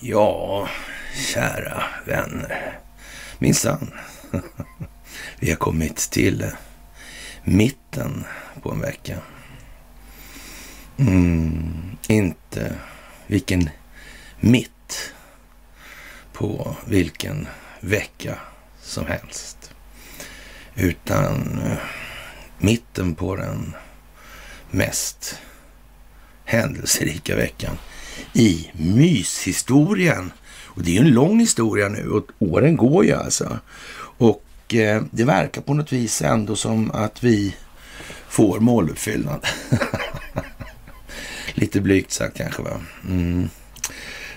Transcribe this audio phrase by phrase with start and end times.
[0.00, 0.68] Ja,
[1.14, 2.78] kära vänner.
[3.38, 3.90] Minsann.
[5.40, 6.50] Vi har kommit till
[7.44, 8.24] mitten
[8.62, 9.18] på en vecka.
[10.96, 12.74] Mm, inte
[13.26, 13.70] vilken
[14.40, 15.12] mitt
[16.32, 17.48] på vilken
[17.80, 18.38] vecka
[18.82, 19.74] som helst.
[20.74, 21.78] Utan eh,
[22.58, 23.74] mitten på den
[24.70, 25.38] mest
[26.44, 27.78] händelserika veckan
[28.32, 30.32] i myshistorien.
[30.64, 33.58] Och det är ju en lång historia nu och åren går ju alltså.
[34.18, 37.56] Och eh, det verkar på något vis ändå som att vi
[38.28, 39.46] får måluppfyllnad.
[41.54, 42.80] Lite blygt sagt kanske va.
[43.04, 43.48] Mm.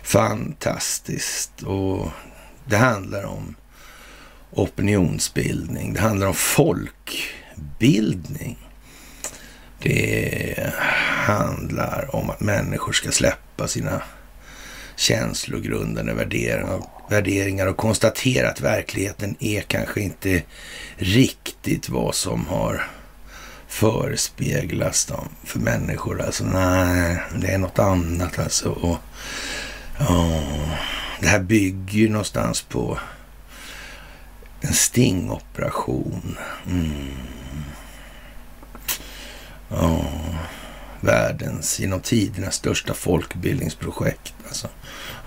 [0.04, 1.62] Fantastiskt.
[1.62, 2.08] Och
[2.66, 3.56] det handlar om
[4.52, 5.94] opinionsbildning.
[5.94, 8.58] Det handlar om folkbildning.
[9.82, 10.74] Det
[11.26, 14.02] handlar om att människor ska släppa sina
[14.96, 16.14] känslogrundande
[17.10, 20.44] värderingar och konstatera att verkligheten är kanske inte
[20.98, 22.88] riktigt vad som har
[23.68, 26.22] förespeglas dem för människor.
[26.22, 28.70] Alltså nej, det är något annat alltså.
[28.70, 28.98] Och,
[30.00, 30.70] oh,
[31.20, 33.00] det här bygger ju någonstans på
[34.62, 36.38] en stingoperation.
[36.68, 37.12] Mm.
[39.72, 40.06] Ja,
[41.02, 44.34] världens genom tiderna största folkbildningsprojekt.
[44.48, 44.68] Alltså.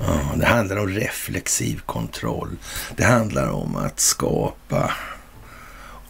[0.00, 2.56] Ja, det handlar om reflexiv kontroll.
[2.96, 4.92] Det handlar om att skapa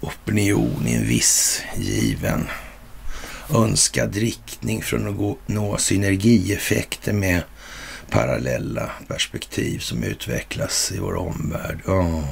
[0.00, 2.48] opinion i en viss given
[3.54, 7.42] önskad riktning för att nå synergieffekter med
[8.10, 11.78] parallella perspektiv som utvecklas i vår omvärld.
[11.86, 12.22] Ja.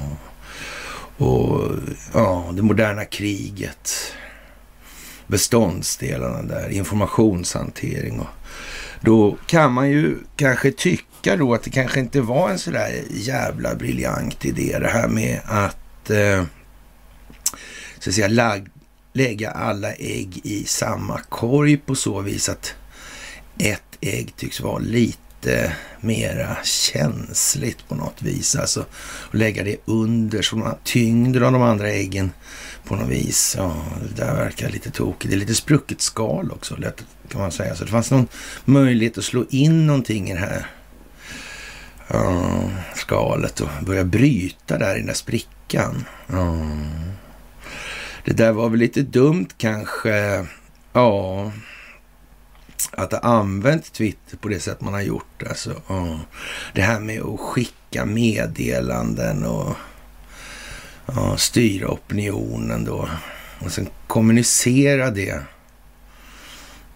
[1.17, 1.71] Och
[2.13, 4.15] ja, det moderna kriget,
[5.33, 8.21] beståndsdelarna där, informationshantering.
[8.21, 8.27] Och
[9.01, 13.75] då kan man ju kanske tycka då att det kanske inte var en sådär jävla
[13.75, 16.45] briljant idé det här med att eh,
[17.99, 18.69] så att säga, lag,
[19.13, 22.75] lägga alla ägg i samma korg på så vis att
[23.59, 28.57] ett ägg tycks vara lite mera känsligt på något vis.
[28.57, 28.85] Alltså
[29.29, 32.31] och lägga det under så tyngden av de andra äggen
[32.85, 33.55] på något vis.
[33.59, 35.31] Ja, det där verkar lite tokigt.
[35.31, 37.75] Det är lite sprucket skal också, lätt kan man säga.
[37.75, 38.29] Så det fanns någon
[38.65, 40.67] möjlighet att slå in någonting i det här
[42.09, 46.05] ja, skalet och börja bryta där i den där sprickan.
[46.27, 46.67] Ja.
[48.25, 50.47] Det där var väl lite dumt kanske.
[50.93, 51.53] Ja,
[52.91, 55.43] att ha använt Twitter på det sätt man har gjort.
[55.49, 56.21] Alltså, ja.
[56.75, 59.77] Det här med att skicka meddelanden och
[61.15, 63.09] ja, styra opinionen då.
[63.59, 65.43] Och sen kommunicera det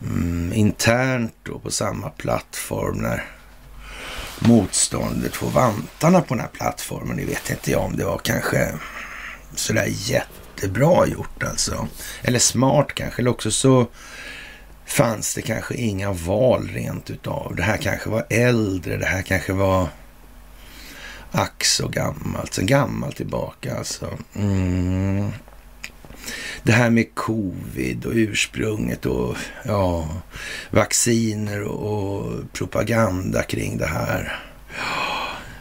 [0.02, 3.24] mm, internt då på samma plattform när
[4.38, 7.16] motståndet får vantarna på den här plattformen.
[7.16, 8.72] Det vet inte jag om det var kanske
[9.54, 11.88] sådär jättebra gjort alltså.
[12.22, 13.22] Eller smart kanske.
[13.22, 13.86] Eller också så
[14.86, 17.54] fanns det kanske inga val rent utav.
[17.56, 18.96] Det här kanske var äldre.
[18.96, 19.88] Det här kanske var
[21.36, 22.54] ack så gammalt.
[22.54, 24.18] Sen gammalt tillbaka alltså.
[24.34, 25.30] Mm.
[26.62, 30.08] Det här med covid och ursprunget och ja,
[30.70, 34.38] vacciner och propaganda kring det här.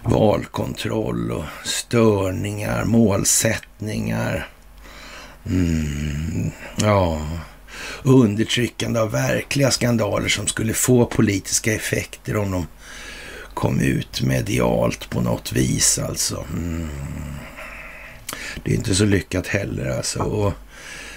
[0.04, 4.48] Valkontroll och störningar, målsättningar.
[5.46, 7.22] Mm, ja,
[8.04, 12.68] undertryckande av verkliga skandaler som skulle få politiska effekter om de
[13.56, 16.46] kom ut medialt på något vis alltså.
[16.54, 16.90] Mm.
[18.64, 20.20] Det är inte så lyckat heller alltså.
[20.20, 20.54] Och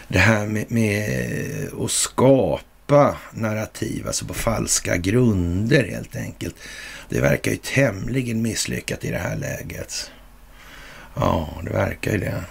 [0.09, 6.57] det här med, med att skapa narrativ, alltså på falska grunder helt enkelt.
[7.09, 10.11] Det verkar ju tämligen misslyckat i det här läget.
[11.15, 12.45] Ja, det verkar ju det.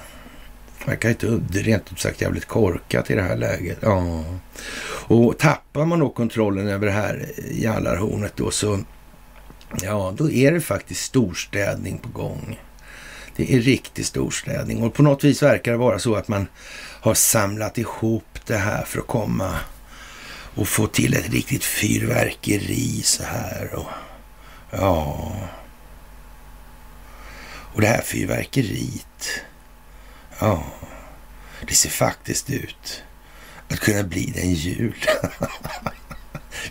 [0.80, 3.78] Det verkar inte rent ut sagt jävligt korkat i det här läget.
[3.82, 4.24] Ja.
[5.08, 8.80] Och tappar man då kontrollen över det här jallarhornet då så
[9.82, 12.60] Ja, då är det faktiskt storstädning på gång.
[13.36, 16.48] Det är riktig storstädning och på något vis verkar det vara så att man
[17.02, 19.56] har samlat ihop det här för att komma
[20.56, 23.76] och få till ett riktigt fyrverkeri så här.
[23.76, 23.90] Och,
[24.72, 25.32] ja.
[27.74, 29.42] Och det här fyrverkeriet,
[30.40, 30.64] ja,
[31.68, 33.04] det ser faktiskt ut
[33.70, 34.96] att kunna bli den jul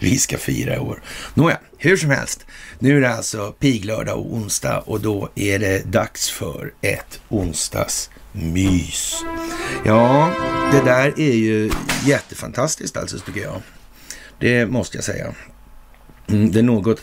[0.00, 1.02] vi ska fira i år.
[1.34, 2.46] Nåja, hur som helst.
[2.78, 9.24] Nu är det alltså piglördag och onsdag och då är det dags för ett onsdagsmys.
[9.84, 10.30] Ja,
[10.72, 11.70] det där är ju
[12.06, 13.62] jättefantastiskt alltså tycker jag.
[14.40, 15.34] Det måste jag säga.
[16.28, 17.00] Mm, den något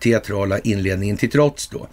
[0.00, 1.88] teatrala inledningen till trots då.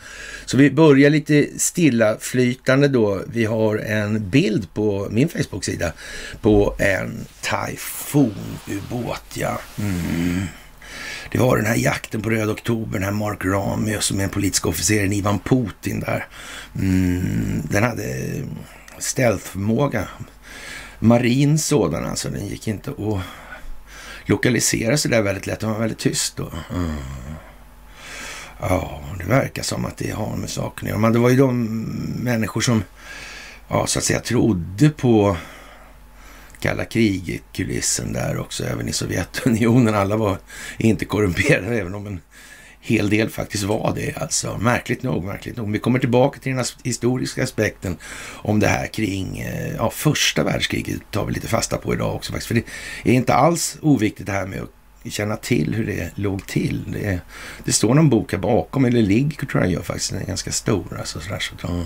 [0.46, 3.22] Så vi börjar lite stillaflytande då.
[3.28, 5.94] Vi har en bild på min Facebook-sida
[6.42, 9.24] på en Typhoon-ubåt.
[9.34, 9.60] Ja.
[9.80, 10.46] Mm.
[11.32, 14.30] Det var den här jakten på Röd Oktober, den här Mark Ramius som är en
[14.30, 16.28] politisk officer, Ivan Putin där.
[16.76, 17.62] Mm.
[17.72, 18.06] Den hade
[19.00, 20.08] stealthförmåga.
[21.00, 22.30] Marin sådan alltså.
[22.30, 23.22] Den gick inte att
[24.30, 25.60] lokalisera sig där väldigt lätt.
[25.60, 26.52] De var väldigt tyst då.
[26.74, 26.96] Mm.
[28.60, 31.00] Ja, det verkar som att det har med saken att göra.
[31.00, 31.64] Men det var ju de
[32.24, 32.84] människor som,
[33.68, 35.38] ja, så att säga trodde på
[36.60, 39.96] kalla kriget-kulissen där också, även i Sovjetunionen.
[39.96, 40.38] Alla var
[40.78, 42.20] inte korrumperade, även om en
[42.90, 44.18] hel del faktiskt var det.
[44.18, 44.58] Alltså.
[44.58, 45.72] Märkligt nog, märkligt nog.
[45.72, 47.98] Vi kommer tillbaka till den historiska aspekten
[48.36, 52.32] om det här kring eh, ja, första världskriget tar vi lite fasta på idag också
[52.32, 52.48] faktiskt.
[52.48, 52.64] För det
[53.04, 54.70] är inte alls oviktigt det här med att
[55.14, 56.92] känna till hur det låg till.
[56.92, 57.20] Det,
[57.64, 60.12] det står någon bok här bakom, eller ligger tror jag gör faktiskt.
[60.12, 60.98] Den är ganska stor.
[61.00, 61.86] Alltså, sådär, så, mm.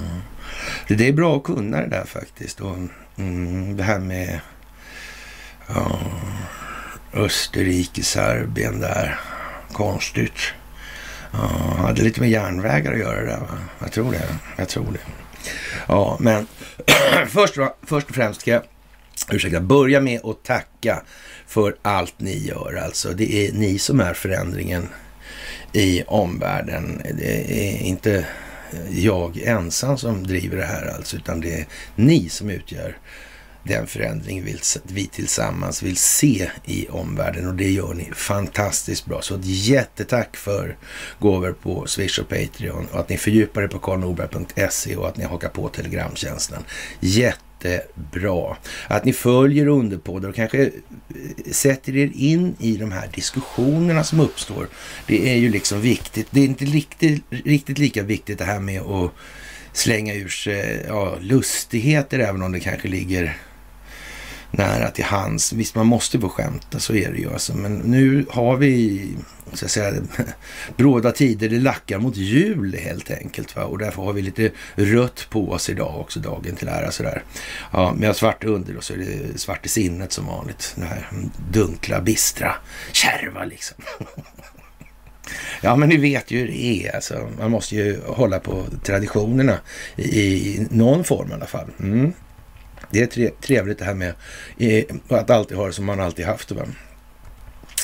[0.88, 2.62] det, det är bra att kunna det där faktiskt.
[2.62, 2.78] Och,
[3.18, 4.40] mm, det här med
[5.68, 6.00] ja,
[7.14, 9.20] Österrike, Serbien där.
[9.72, 10.54] Konstigt.
[11.34, 13.38] Ja, hade lite med järnvägar att göra det.
[13.38, 13.58] Va?
[13.80, 14.26] Jag tror det.
[14.58, 15.00] Jag tror det.
[15.88, 16.48] Ja, men
[17.28, 18.62] först, först och främst ska jag
[19.32, 21.04] ursäkta, börja med att tacka
[21.48, 22.82] för allt ni gör.
[22.86, 24.90] Alltså, det är ni som är förändringen
[25.74, 27.02] i omvärlden.
[27.18, 28.26] Det är inte
[28.92, 31.66] jag ensam som driver det här alltså, utan det är
[31.96, 32.98] ni som utgör
[33.64, 34.46] den förändring
[34.84, 39.22] vi tillsammans vill se i omvärlden och det gör ni fantastiskt bra.
[39.22, 40.78] Så ett jättetack för
[41.20, 45.24] gåvor på Swish och Patreon och att ni fördjupar er på karlnorberg.se och att ni
[45.24, 46.64] hakar på Telegramtjänsten.
[47.00, 48.58] Jättebra.
[48.88, 50.72] Att ni följer Underpodden och kanske eh,
[51.52, 54.68] sätter er in i de här diskussionerna som uppstår.
[55.08, 56.28] Det är ju liksom viktigt.
[56.32, 59.12] Det är inte riktigt, riktigt lika viktigt det här med att
[59.74, 63.38] slänga ur sig ja, lustigheter även om det kanske ligger
[64.54, 65.54] nära till hands.
[65.54, 67.34] Visst, man måste få skämta, så är det ju.
[67.34, 67.54] Alltså.
[67.54, 69.08] Men nu har vi,
[69.54, 69.94] så att säga,
[70.78, 71.50] bråda tider.
[71.50, 73.56] Det lackar mot jul helt enkelt.
[73.56, 73.64] Va?
[73.64, 76.92] Och därför har vi lite rött på oss idag också, dagen till ära.
[76.92, 77.24] Sådär.
[77.72, 80.74] Ja, men jag har svart under och så är det svart i sinnet som vanligt.
[80.76, 81.08] Det här
[81.52, 82.56] dunkla, bistra,
[82.92, 83.78] kärva liksom.
[85.62, 86.96] Ja, men ni vet ju hur det är.
[86.96, 89.58] Alltså, man måste ju hålla på traditionerna
[89.96, 91.68] i, i någon form i alla fall.
[91.80, 92.14] Mm.
[92.94, 94.14] Det är trevligt det här med
[95.08, 96.68] att alltid ha det som man alltid haft det.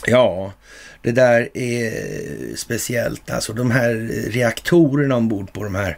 [0.08, 0.54] Ja,
[1.02, 1.92] det där är
[2.56, 3.32] speciellt.
[3.32, 3.94] Alltså de här
[4.32, 5.98] reaktorerna ombord på de här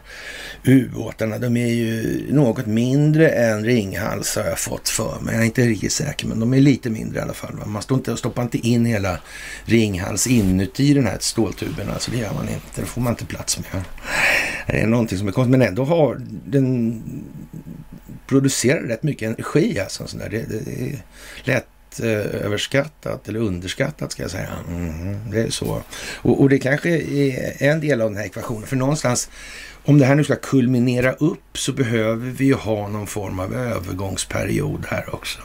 [0.65, 5.33] ubåtarna, de är ju något mindre än Ringhals har jag fått för mig.
[5.33, 7.59] Jag är inte riktigt säker, men de är lite mindre i alla fall.
[7.65, 9.19] Man står inte, stoppar inte in hela
[9.65, 11.89] Ringhals inuti den här ståltuben.
[11.89, 12.81] Alltså det gör man inte.
[12.81, 13.83] Det får man inte plats med.
[14.67, 17.01] Det är någonting som är konstigt, men ändå har den
[18.27, 19.79] producerar rätt mycket energi.
[19.79, 20.29] Alltså, sån där.
[20.29, 21.03] Det, det är
[21.43, 24.49] lätt eh, överskattat eller underskattat ska jag säga.
[24.67, 25.83] Mm, det är så.
[26.15, 28.67] Och, och, det kanske är en del av den här ekvationen.
[28.67, 29.29] För någonstans,
[29.85, 33.55] om det här nu ska kulminera upp så behöver vi ju ha någon form av
[33.55, 35.39] övergångsperiod här också.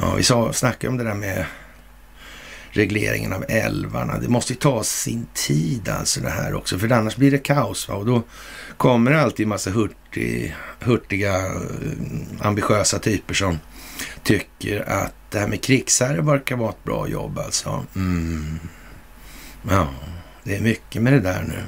[0.00, 1.44] Ja, vi sa, snackade om det där med
[2.70, 4.18] regleringen av älvarna.
[4.18, 7.88] Det måste ju ta sin tid alltså det här också, för annars blir det kaos.
[7.88, 7.94] Va?
[7.94, 8.22] Och då
[8.76, 11.52] kommer det alltid en massa hurtig, hurtiga, eh,
[12.40, 13.58] ambitiösa typer som
[14.22, 17.84] tycker att det här med krigsherre verkar vara ett bra jobb alltså.
[17.96, 18.58] Mm.
[19.70, 19.88] Ja,
[20.44, 21.62] det är mycket med det där nu.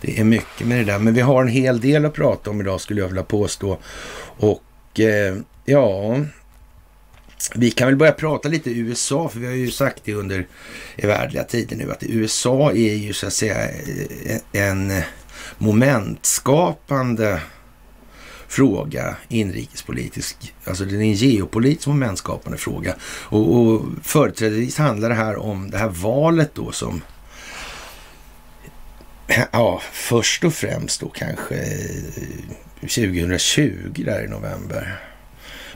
[0.00, 2.60] Det är mycket med det där, men vi har en hel del att prata om
[2.60, 3.78] idag skulle jag vilja påstå.
[4.36, 6.16] Och eh, ja,
[7.54, 10.46] vi kan väl börja prata lite USA, för vi har ju sagt det under
[10.96, 13.68] evärdliga tider nu att USA är ju så att säga
[14.52, 14.92] en
[15.58, 17.40] momentskapande
[18.48, 20.54] fråga inrikespolitisk.
[20.64, 22.94] Alltså det är en geopolitisk momentskapande fråga.
[23.02, 27.02] Och, och företrädesvis handlar det här om det här valet då som
[29.52, 31.54] Ja, först och främst då kanske
[32.80, 35.00] 2020 där i november.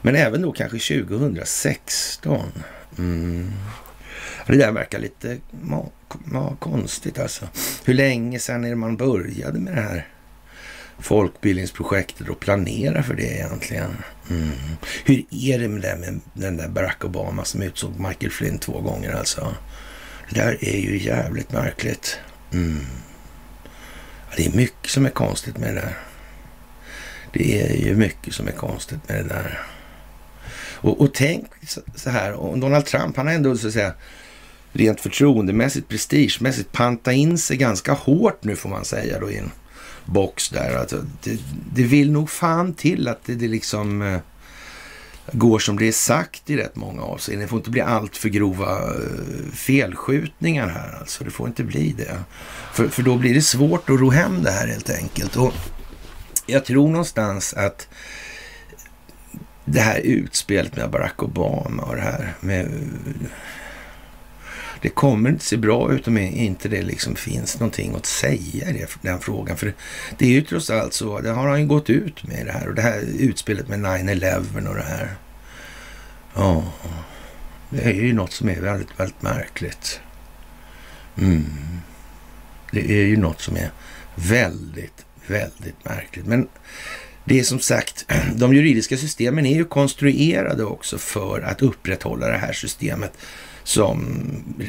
[0.02, 2.52] Men även då kanske 2016.
[2.98, 3.52] Mm.
[4.46, 5.86] Det där verkar lite ma,
[6.24, 7.48] ma, konstigt alltså.
[7.84, 10.06] Hur länge sedan är det man började med det här
[10.98, 13.96] folkbildningsprojektet och planera för det egentligen?
[14.30, 14.50] Mm.
[15.04, 18.80] Hur är det med det med den där Barack Obama som utsåg Michael Flynn två
[18.80, 19.54] gånger alltså?
[20.30, 22.18] Det där är ju jävligt märkligt.
[22.52, 22.86] Mm.
[24.36, 25.98] Det är mycket som är konstigt med det där.
[27.32, 29.60] Det är ju mycket som är konstigt med det där.
[30.80, 31.46] Och, och tänk
[31.94, 33.92] så här, och Donald Trump, han har ändå så att säga
[34.72, 39.50] rent förtroendemässigt, prestigemässigt panta in sig ganska hårt nu får man säga då i en
[40.04, 40.76] box där.
[40.76, 41.40] Alltså, det,
[41.74, 44.18] det vill nog fan till att det, det liksom eh,
[45.32, 47.42] går som det är sagt i rätt många avseenden.
[47.42, 51.24] Det får inte bli allt för grova eh, felskjutningar här alltså.
[51.24, 52.18] Det får inte bli det.
[52.72, 55.36] För, för då blir det svårt att ro hem det här helt enkelt.
[55.36, 55.52] Och
[56.46, 57.88] jag tror någonstans att
[59.72, 62.68] det här utspelet med Barack Obama och det här med
[64.80, 68.86] det kommer inte se bra ut om inte det liksom finns någonting att säga i
[69.02, 69.56] den frågan.
[69.56, 69.74] För
[70.18, 72.68] det är ju trots allt så, det har han ju gått ut med det här
[72.68, 75.14] och det här utspelet med 9-11 och det här.
[76.34, 76.72] Ja,
[77.70, 80.00] det är ju något som är väldigt, väldigt märkligt.
[81.18, 81.46] Mm.
[82.72, 83.70] Det är ju något som är
[84.14, 86.26] väldigt, väldigt märkligt.
[86.26, 86.48] Men
[87.28, 92.38] det är som sagt, de juridiska systemen är ju konstruerade också för att upprätthålla det
[92.38, 93.12] här systemet
[93.64, 94.24] som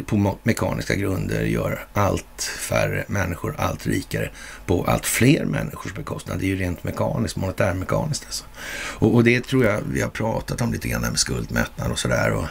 [0.06, 4.32] på mekaniska grunder gör allt färre människor allt rikare
[4.66, 6.40] på allt fler människors bekostnad.
[6.40, 8.46] Det är ju rent mekaniskt, monetärmekaniskt alltså.
[8.76, 12.32] Och, och, det tror jag vi har pratat om lite grann med skuldmättnad och sådär.
[12.32, 12.46] Och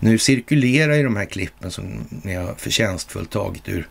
[0.00, 3.88] nu cirkulerar ju de här klippen som ni har förtjänstfullt tagit ur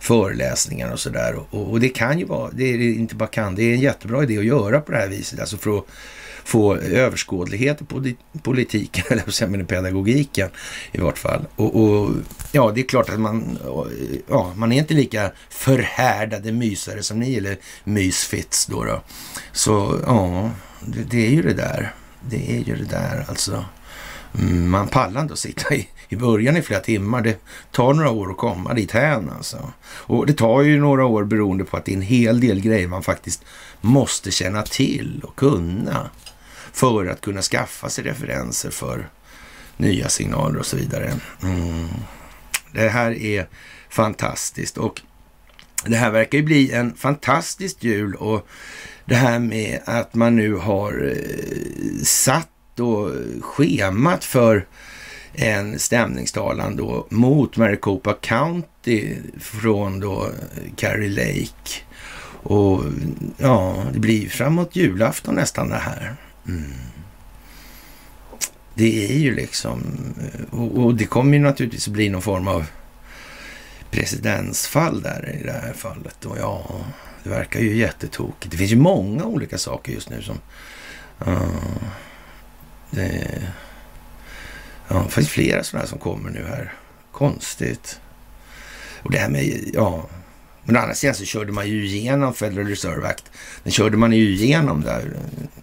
[0.00, 1.34] föreläsningar och sådär.
[1.34, 4.22] Och, och, det kan ju vara, det är inte bara kan, det är en jättebra
[4.22, 5.40] idé att göra på det här viset.
[5.40, 5.84] Alltså för att
[6.44, 10.48] få överskådlighet på politiken, eller med pedagogiken
[10.92, 11.46] i vart fall.
[11.56, 12.10] Och, och,
[12.52, 13.58] ja, det är klart att man,
[14.28, 18.84] ja, man är inte lika förhärdade mysare som ni, eller mysfits då.
[18.84, 19.02] då.
[19.52, 21.94] Så ja, det, det, är ju det där.
[22.28, 23.64] Det är ju det där alltså.
[24.38, 27.22] Mm, man pallar inte att sitta i, i början i flera timmar.
[27.22, 27.40] Det
[27.70, 29.72] tar några år att komma dit hän alltså.
[29.82, 32.88] Och det tar ju några år beroende på att det är en hel del grejer
[32.88, 33.44] man faktiskt
[33.80, 36.10] måste känna till och kunna
[36.72, 39.08] för att kunna skaffa sig referenser för
[39.76, 41.14] nya signaler och så vidare.
[41.42, 41.88] Mm.
[42.72, 43.48] Det här är
[43.88, 45.00] fantastiskt och
[45.84, 48.48] det här verkar ju bli en fantastisk jul och
[49.04, 54.66] det här med att man nu har eh, satt då schemat för
[55.32, 60.28] en stämningstalan då mot Maricopa County från då
[60.76, 61.80] Carrie Lake.
[62.42, 62.84] Och
[63.36, 66.16] ja, det blir framåt julafton nästan det här.
[66.48, 66.72] Mm.
[68.74, 69.82] Det är ju liksom,
[70.50, 72.66] och, och, det kommer ju naturligtvis att bli någon form av
[73.90, 76.24] presidensfall där i det här fallet.
[76.24, 76.70] Och ja,
[77.22, 78.50] det verkar ju jättetokigt.
[78.50, 80.38] Det finns ju många olika saker just nu som...
[81.26, 81.82] Uh,
[82.90, 83.28] det,
[84.90, 86.74] ja, det finns flera sådana som kommer nu här.
[87.12, 88.00] Konstigt.
[89.02, 90.06] Och det här med, ja,
[90.64, 93.24] men å andra sidan så körde man ju igenom Federal Reserve Act.
[93.62, 95.16] Den körde man ju igenom där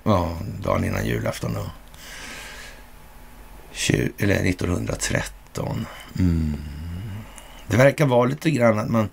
[0.04, 1.54] ja, dagen innan julafton.
[1.54, 1.72] Då.
[4.18, 5.86] eller 1913.
[6.20, 6.58] Mm.
[7.68, 9.10] Det verkar vara lite grann att man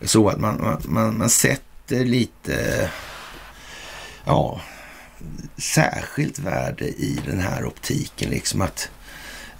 [0.00, 2.90] så att man, man, man, man sätter lite
[4.24, 4.60] ja,
[5.56, 8.30] särskilt värde i den här optiken.
[8.30, 8.90] Liksom att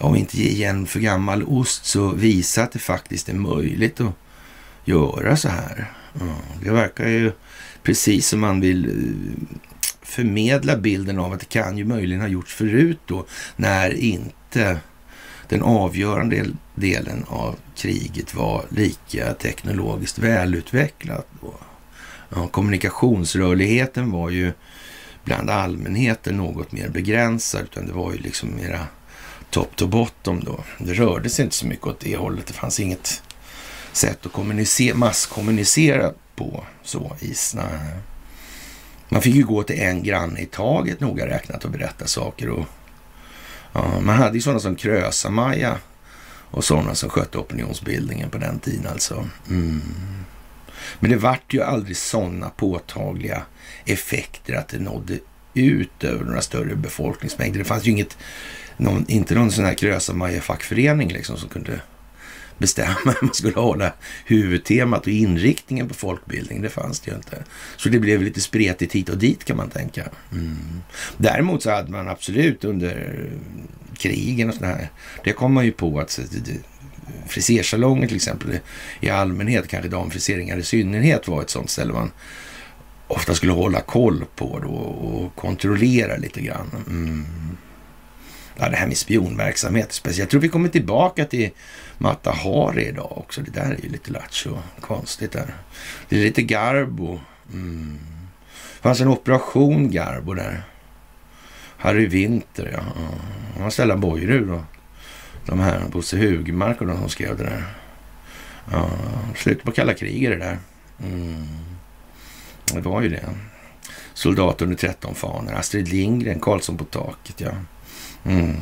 [0.02, 4.00] om vi inte ger igen för gammal ost så visa att det faktiskt är möjligt
[4.00, 4.12] att
[4.84, 5.92] göra så här.
[6.20, 6.34] Mm.
[6.64, 7.32] det verkar ju
[7.82, 9.56] precis som man vill eh,
[10.02, 14.78] förmedla bilden av att det kan ju möjligen ha gjorts förut då när inte
[15.48, 21.26] den avgörande delen av kriget var lika teknologiskt välutvecklat.
[21.40, 21.54] Då.
[22.34, 24.52] Ja, kommunikationsrörligheten var ju
[25.24, 28.86] bland allmänheten något mer begränsad, utan det var ju liksom mera
[29.52, 30.64] top to bottom då.
[30.78, 32.46] Det rörde sig inte så mycket åt det hållet.
[32.46, 33.22] Det fanns inget
[33.92, 37.34] sätt att kommunicera, masskommunicera på så i
[39.08, 42.48] Man fick ju gå till en granne i taget noga räknat och berätta saker.
[42.48, 42.66] Och,
[43.72, 45.78] ja, man hade ju sådana som Krösa-Maja
[46.50, 49.28] och sådana som skötte opinionsbildningen på den tiden alltså.
[49.48, 49.82] Mm.
[51.00, 53.42] Men det vart ju aldrig sådana påtagliga
[53.84, 55.18] effekter att det nådde
[55.54, 57.58] ut över några större befolkningsmängder.
[57.58, 58.18] Det fanns ju inget,
[58.76, 61.80] någon, inte någon sån här Krösa-Maja-fackförening liksom som kunde
[62.58, 63.92] bestämma hur man skulle hålla
[64.24, 66.62] huvudtemat och inriktningen på folkbildning.
[66.62, 67.44] Det fanns det ju inte.
[67.76, 70.08] Så det blev lite spretigt hit och dit kan man tänka.
[70.32, 70.82] Mm.
[71.16, 73.24] Däremot så hade man absolut under
[73.96, 74.88] krigen och sådär,
[75.24, 76.20] det kom man ju på att
[77.26, 78.58] frisersalonger till exempel
[79.00, 82.10] i allmänhet, kanske damfriseringar i synnerhet var ett sånt ställe man
[83.08, 86.70] ofta skulle hålla koll på då och kontrollera lite grann.
[86.86, 87.26] Mm.
[88.56, 90.18] Ja, det här med spionverksamhet speciellt.
[90.18, 91.50] Jag tror vi kommer tillbaka till
[91.98, 93.40] Mata Hari idag också.
[93.40, 95.54] Det där är ju lite lattjo konstigt där.
[96.08, 97.20] Det är lite Garbo.
[97.52, 97.98] Mm.
[98.76, 100.62] Det fanns en operation Garbo där.
[101.76, 102.82] Harry Winter, ja.
[103.54, 104.62] Han var Stellan Bojerud och
[105.46, 107.64] de här Bosse Hugmark och de som skrev det där.
[108.70, 108.90] Ja,
[109.36, 110.58] slutet på kalla kriget det där.
[111.02, 111.46] Mm.
[112.64, 113.28] Det var ju det.
[114.14, 115.52] Soldat under 13 fanor.
[115.54, 117.50] Astrid Lindgren, Karlsson på taket, ja.
[118.24, 118.56] Mm.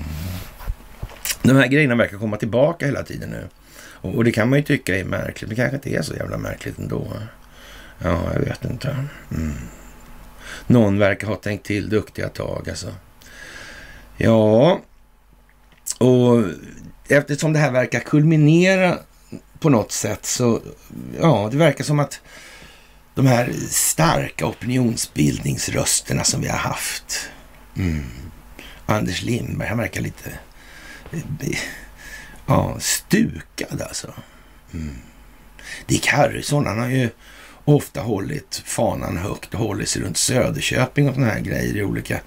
[1.42, 3.48] De här grejerna verkar komma tillbaka hela tiden nu.
[3.80, 5.48] Och, och, det kan man ju tycka är märkligt.
[5.48, 7.12] Men kanske inte är så jävla märkligt ändå.
[7.98, 8.96] Ja, jag vet inte.
[9.34, 9.52] Mm.
[10.66, 12.94] Någon verkar ha tänkt till duktiga tag alltså.
[14.16, 14.80] Ja,
[15.98, 16.44] och
[17.08, 18.98] eftersom det här verkar kulminera
[19.58, 20.60] på något sätt så,
[21.20, 22.20] ja, det verkar som att
[23.14, 27.30] de här starka opinionsbildningsrösterna som vi har haft.
[27.76, 28.04] Mm.
[28.86, 30.30] Anders Lindberg, han verkar lite
[31.12, 31.58] eh, eh,
[32.46, 34.14] ja, stukad alltså.
[34.74, 34.96] Mm.
[35.86, 37.10] Dick Harrison, han har ju
[37.64, 42.20] ofta hållit fanan högt och hållit sig runt Söderköping och sådana här grejer i olika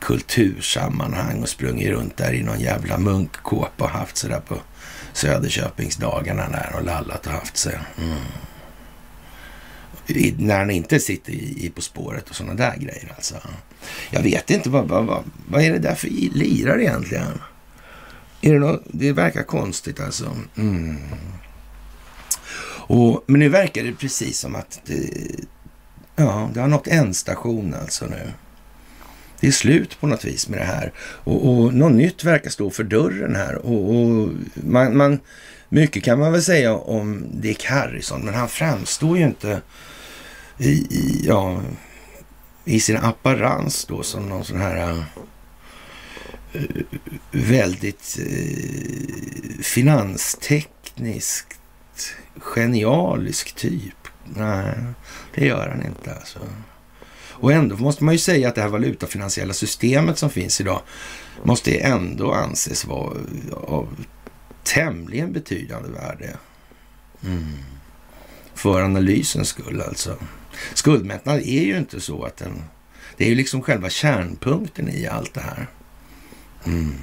[0.00, 4.58] kultursammanhang och sprungit runt där i någon jävla munkkåpa och haft sig där på
[5.12, 7.78] Söderköpingsdagarna där och lallat och haft sig.
[7.98, 8.18] Mm.
[10.08, 13.34] I, när han inte sitter i, i På spåret och sådana där grejer alltså.
[14.10, 17.40] Jag vet inte, vad, vad, vad, vad är det där för lirare egentligen?
[18.40, 20.36] Är det, något, det verkar konstigt alltså.
[20.56, 20.96] Mm.
[22.88, 25.10] Och, men nu verkar det precis som att det,
[26.16, 28.32] ja, det har nått station alltså nu.
[29.40, 30.92] Det är slut på något vis med det här.
[30.98, 33.54] Och, och något nytt verkar stå för dörren här.
[33.54, 35.18] Och, och man, man,
[35.68, 39.60] mycket kan man väl säga om Dick Harrison, men han framstår ju inte
[40.58, 41.62] i, i, ja,
[42.64, 45.02] i sin apparens då som någon sån här uh,
[47.30, 51.58] väldigt uh, finanstekniskt
[52.36, 54.08] genialisk typ.
[54.24, 54.74] Nej,
[55.34, 56.38] det gör han inte alltså.
[57.40, 60.82] Och ändå måste man ju säga att det här valutafinansiella systemet som finns idag
[61.42, 63.16] måste ändå anses vara
[63.52, 64.04] av
[64.64, 66.36] tämligen betydande värde.
[67.24, 67.54] Mm.
[68.54, 70.16] För analysens skull alltså.
[70.74, 72.62] Skuldmättnad är ju inte så att den...
[73.16, 75.66] Det är ju liksom själva kärnpunkten i allt det här.
[76.66, 76.94] Mm.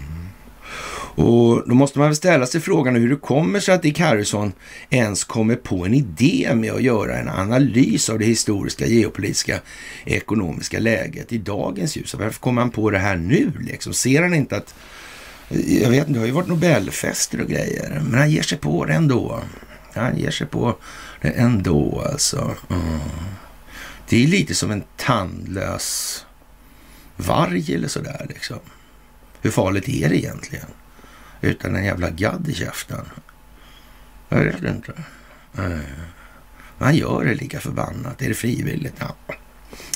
[1.17, 4.51] Och då måste man väl ställa sig frågan hur det kommer sig att Dick Harrison
[4.89, 9.59] ens kommer på en idé med att göra en analys av det historiska, geopolitiska,
[10.05, 12.13] ekonomiska läget i dagens ljus.
[12.13, 13.51] Varför kommer han på det här nu?
[13.59, 13.93] Liksom?
[13.93, 14.75] Ser han inte att...
[15.49, 18.85] Jag vet inte, det har ju varit Nobelfester och grejer, men han ger sig på
[18.85, 19.39] det ändå.
[19.93, 20.77] Han ger sig på
[21.21, 22.55] det ändå alltså.
[22.69, 22.99] Mm.
[24.09, 26.25] Det är lite som en tandlös
[27.17, 28.59] varg eller sådär liksom.
[29.41, 30.67] Hur farligt är det egentligen?
[31.45, 33.05] utan en jävla gadd i käften.
[34.29, 34.93] Jag vet inte.
[36.77, 38.21] Han gör det lika förbannat.
[38.21, 38.95] Är det frivilligt?
[38.99, 39.15] Ja.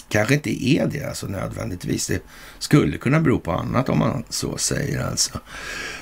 [0.09, 2.07] Kanske inte är det alltså nödvändigtvis.
[2.07, 2.23] Det
[2.59, 5.39] skulle kunna bero på annat om man så säger alltså.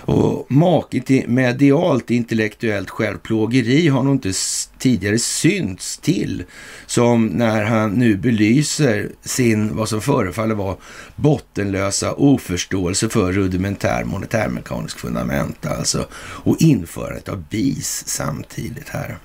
[0.02, 4.34] Och maken till medialt intellektuellt självplågeri har nog inte
[4.78, 6.43] tidigare synts till
[6.86, 10.76] som när han nu belyser sin, vad som förefaller vara
[11.15, 19.17] bottenlösa oförståelse för rudimentär monetärmekanisk fundamenta alltså och införandet av BIS samtidigt här.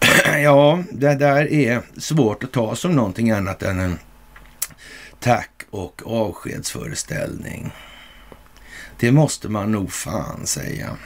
[0.42, 3.98] ja, det där är svårt att ta som någonting annat än en
[5.20, 7.72] tack och avskedsföreställning.
[9.00, 10.96] Det måste man nog fan säga.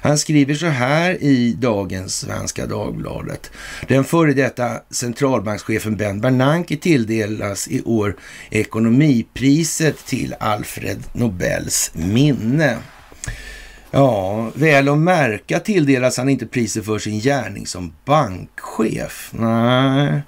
[0.00, 3.50] Han skriver så här i dagens Svenska Dagbladet.
[3.88, 8.16] Den före detta centralbankschefen Ben Bernanke tilldelas i år
[8.50, 12.78] ekonomipriset till Alfred Nobels minne.
[13.90, 19.30] Ja, väl att märka tilldelas han inte priset för sin gärning som bankchef.
[19.32, 20.22] Nej,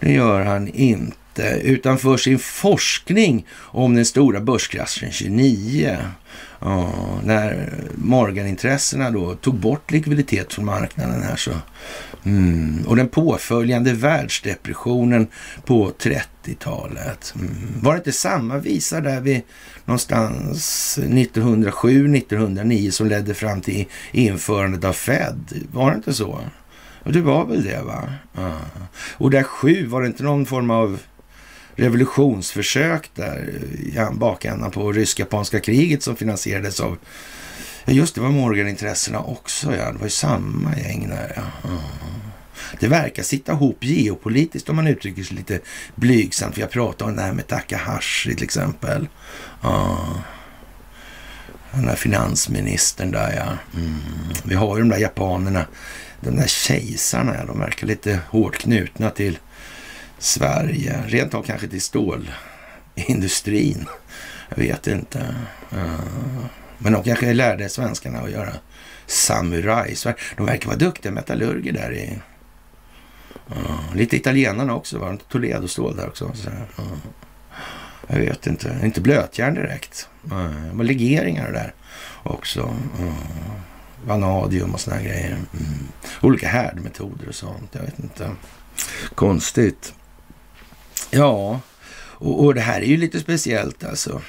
[0.00, 1.60] det gör han inte.
[1.62, 5.96] Utan för sin forskning om den stora börskraschen 29.
[6.60, 6.92] Ja,
[7.24, 11.50] när Morgan-intressena då tog bort likviditet från marknaden här så.
[12.24, 12.84] Mm.
[12.86, 15.26] Och den påföljande världsdepressionen
[15.64, 17.34] på 30-talet.
[17.36, 17.50] Mm.
[17.80, 19.44] Var det inte samma visa där vi
[19.84, 25.66] någonstans 1907-1909 som ledde fram till införandet av Fed?
[25.72, 26.40] Var det inte så?
[27.04, 28.12] Det var väl det va?
[28.32, 28.58] Ja.
[29.16, 30.98] Och där sju, var det inte någon form av
[31.76, 36.98] revolutionsförsök där i bakändan på rysk-japanska kriget som finansierades av
[37.84, 39.76] Ja, just det var Morgan-intressena också.
[39.76, 39.92] Ja.
[39.92, 41.32] Det var ju samma gäng där.
[41.36, 41.42] Ja.
[42.80, 45.60] Det verkar sitta ihop geopolitiskt om man uttrycker sig lite
[45.94, 46.54] blygsamt.
[46.54, 49.08] För jag pratade om det här med Takahashi till exempel.
[49.62, 49.98] Ja.
[51.72, 53.78] Den där finansministern där ja.
[53.80, 54.00] Mm.
[54.44, 55.66] Vi har ju de där japanerna.
[56.20, 59.38] De där kejsarna, de verkar lite hårt knutna till
[60.18, 61.02] Sverige.
[61.06, 63.86] Rent av kanske till stålindustrin.
[64.48, 65.34] Jag vet inte.
[65.70, 65.98] Ja
[66.84, 68.52] men de kanske lärde svenskarna att göra
[69.06, 70.18] samurajsvärd.
[70.36, 72.18] De verkar vara duktiga metallurger där i...
[73.50, 76.32] Uh, lite italienarna också, var Toledo-stål där också.
[76.34, 76.96] Så, uh,
[78.06, 78.80] jag vet inte.
[78.84, 80.08] Inte blötjärn direkt.
[80.32, 81.74] Uh, det var legeringar där
[82.22, 82.76] också.
[84.04, 85.30] Vanadium och såna grejer.
[85.30, 85.46] Mm.
[86.20, 87.70] Olika härdmetoder och sånt.
[87.72, 88.30] Jag vet inte.
[89.14, 89.94] Konstigt.
[91.10, 91.60] Ja,
[91.96, 94.20] och, och det här är ju lite speciellt alltså.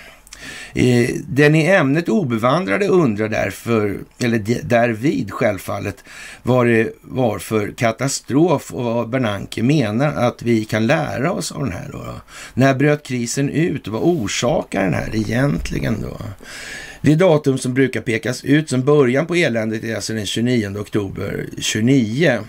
[0.73, 6.03] Eh, den i ämnet obevandrade undrar därför, eller därvid självfallet,
[6.43, 11.63] vad det var för katastrof och vad Bernanke menar att vi kan lära oss av
[11.63, 11.89] den här.
[11.91, 12.05] Då.
[12.53, 16.17] När bröt krisen ut och vad orsakar den här egentligen då?
[17.01, 21.45] Det datum som brukar pekas ut som början på eländet är alltså den 29 oktober
[21.57, 22.39] 29.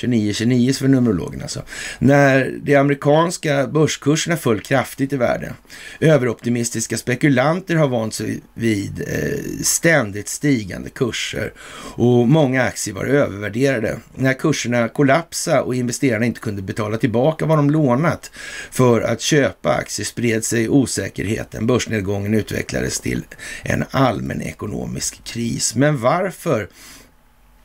[0.00, 1.62] 29-29 för numerologen alltså.
[1.98, 5.52] När de amerikanska börskurserna föll kraftigt i värde.
[6.00, 11.52] Överoptimistiska spekulanter har vant sig vid eh, ständigt stigande kurser
[11.94, 13.98] och många aktier var övervärderade.
[14.14, 18.30] När kurserna kollapsade och investerarna inte kunde betala tillbaka vad de lånat
[18.70, 21.66] för att köpa aktier spred sig osäkerheten.
[21.66, 23.22] Börsnedgången utvecklades till
[23.62, 25.74] en allmän ekonomisk kris.
[25.74, 26.68] Men varför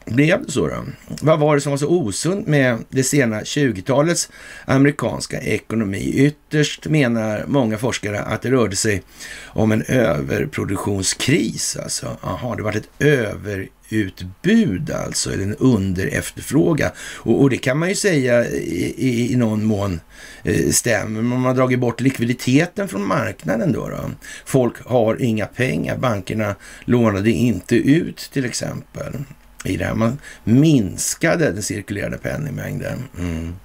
[0.05, 0.85] blev det så då?
[1.21, 4.29] Vad var det som var så osunt med det sena 20-talets
[4.65, 6.13] amerikanska ekonomi?
[6.15, 9.03] Ytterst menar många forskare att det rörde sig
[9.45, 11.77] om en överproduktionskris.
[11.83, 16.91] Alltså, aha, det var ett överutbud alltså, eller en underefterfråga.
[17.15, 19.99] Och, och det kan man ju säga i, i, i någon mån
[20.43, 21.21] eh, stämmer.
[21.21, 24.11] Man har dragit bort likviditeten från marknaden då, då.
[24.45, 25.97] Folk har inga pengar.
[25.97, 29.13] Bankerna lånade inte ut till exempel
[29.69, 29.95] i det här.
[29.95, 33.03] Man minskade den cirkulerande penningmängden.
[33.19, 33.55] Mm.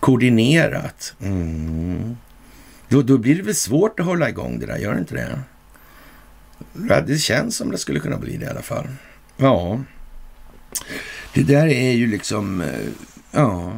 [0.00, 1.14] Koordinerat.
[1.20, 2.16] Mm.
[2.88, 5.38] Då, då blir det väl svårt att hålla igång det där, gör det inte det?
[7.06, 8.86] Det känns som det skulle kunna bli det i alla fall.
[9.36, 9.80] Ja,
[11.34, 12.80] det där är ju liksom, eh,
[13.30, 13.72] ja,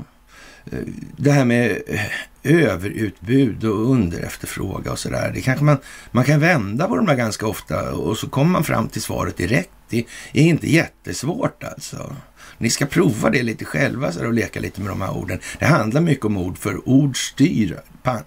[1.16, 2.00] det här med eh,
[2.42, 5.30] överutbud och underefterfråga och sådär.
[5.34, 5.78] Det kanske man,
[6.10, 9.36] man kan vända på de där ganska ofta och så kommer man fram till svaret
[9.36, 9.70] direkt.
[9.88, 12.16] Det är inte jättesvårt alltså.
[12.58, 15.38] Ni ska prova det lite själva så och leka lite med de här orden.
[15.58, 17.80] Det handlar mycket om ord, för ord styr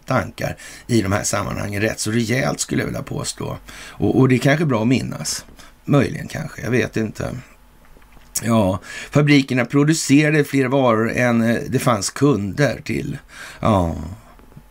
[0.05, 3.57] tankar i de här sammanhangen rätt så rejält skulle jag vilja påstå.
[3.87, 5.45] Och, och det är kanske bra att minnas.
[5.85, 7.35] Möjligen kanske, jag vet inte.
[8.43, 8.79] Ja,
[9.11, 13.17] fabrikerna producerade fler varor än eh, det fanns kunder till.
[13.59, 13.95] Ja,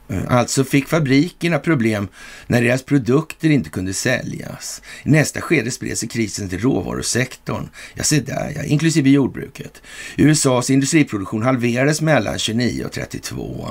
[0.09, 2.09] eh, Alltså fick fabrikerna problem
[2.47, 4.83] när deras produkter inte kunde säljas.
[5.03, 7.69] I nästa skede spred sig krisen till råvarusektorn.
[7.95, 9.83] Jag ser där, ja, inklusive jordbruket.
[10.17, 13.69] USAs industriproduktion halverades mellan 29 och 32.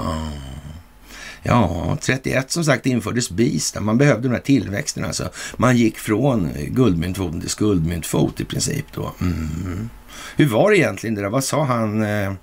[1.47, 6.49] Ja, 31 som sagt infördes BIS man behövde de här tillväxten Alltså, man gick från
[6.67, 9.13] guldmyntfoten till skuldmyntfot i princip då.
[9.21, 9.89] Mm.
[10.35, 11.29] Hur var det egentligen det där?
[11.29, 12.33] Vad sa han, eh,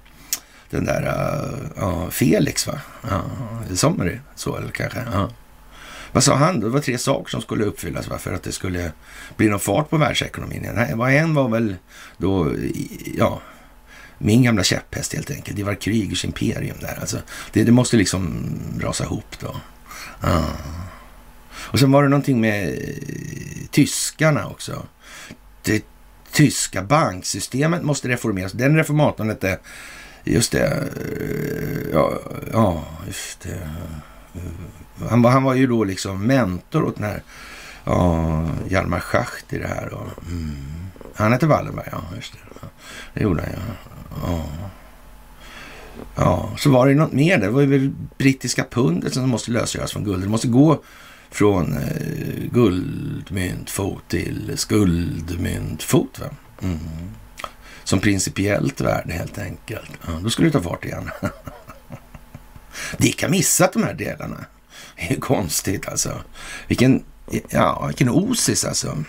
[0.70, 1.02] den där
[1.78, 2.80] uh, Felix va?
[3.10, 3.22] Ja,
[3.68, 3.76] det
[4.34, 4.98] så eller kanske?
[5.12, 5.30] Ja.
[6.12, 6.60] Vad sa han?
[6.60, 6.66] då?
[6.66, 8.18] Det var tre saker som skulle uppfyllas va?
[8.18, 8.92] för att det skulle
[9.36, 10.68] bli någon fart på världsekonomin.
[10.74, 11.76] Nej, en var väl
[12.16, 12.52] då,
[13.16, 13.40] ja,
[14.18, 15.56] min gamla käpphäst helt enkelt.
[15.56, 16.98] Det var Krygers imperium där.
[17.00, 17.18] Alltså,
[17.52, 18.48] det, det måste liksom
[18.80, 19.56] rasa ihop då.
[20.20, 20.42] Ah.
[21.74, 24.86] Och sen var det någonting med eh, tyskarna också.
[25.62, 25.84] Det
[26.32, 28.52] tyska banksystemet måste reformeras.
[28.52, 29.58] Den reformatorn hette,
[30.24, 32.18] just det, eh, ja,
[32.52, 33.70] ja just det.
[35.08, 37.22] Han var, han var ju då liksom mentor åt den här
[37.84, 39.94] ja, Hjalmar Schacht i det här.
[39.94, 40.56] Och, mm.
[41.14, 42.38] Han hette Wallenberg, ja just det.
[43.14, 43.93] Det gjorde han ja.
[44.22, 44.44] Ja.
[46.16, 46.50] ja.
[46.58, 47.46] Så var det något mer där.
[47.46, 50.22] Det var ju väl brittiska pundet som måste lösgöras från guld.
[50.22, 50.82] Det måste gå
[51.30, 56.18] från eh, guldmyntfot till skuldmyntfot.
[56.18, 56.26] Va?
[56.62, 56.78] Mm.
[57.84, 59.90] Som principiellt värde helt enkelt.
[60.06, 61.10] Ja, då skulle det ta fart igen.
[62.98, 64.44] Dick har missat de här delarna.
[64.96, 66.22] Det är ju konstigt alltså.
[66.68, 67.04] Vilken,
[67.48, 69.04] ja, vilken osis alltså.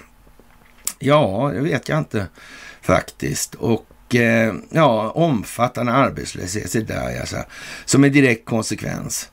[0.99, 2.27] Ja, det vet jag inte
[2.81, 3.55] faktiskt.
[3.55, 7.37] Och Eh, ja, omfattande arbetslöshet, det där alltså,
[7.85, 9.29] som en direkt konsekvens.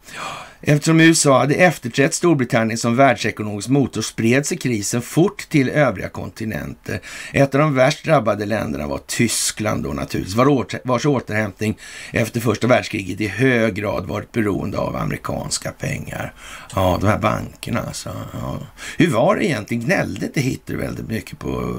[0.64, 7.00] Eftersom USA hade efterträtt Storbritannien som världsekonomisk motor spred sig krisen fort till övriga kontinenter.
[7.32, 10.36] Ett av de värst drabbade länderna var Tyskland då naturligtvis,
[10.84, 11.78] vars återhämtning
[12.12, 16.34] efter första världskriget i hög grad varit beroende av amerikanska pengar.
[16.74, 18.10] Ja, de här bankerna alltså.
[18.32, 18.58] Ja.
[18.98, 19.84] Hur var det egentligen?
[19.84, 21.74] Gnällde inte Hitler väldigt mycket på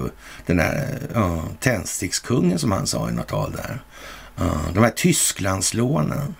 [0.45, 3.83] den här ja, tändstickskungen som han sa i något tal där?
[4.35, 6.35] Ja, de här Tysklandslånen.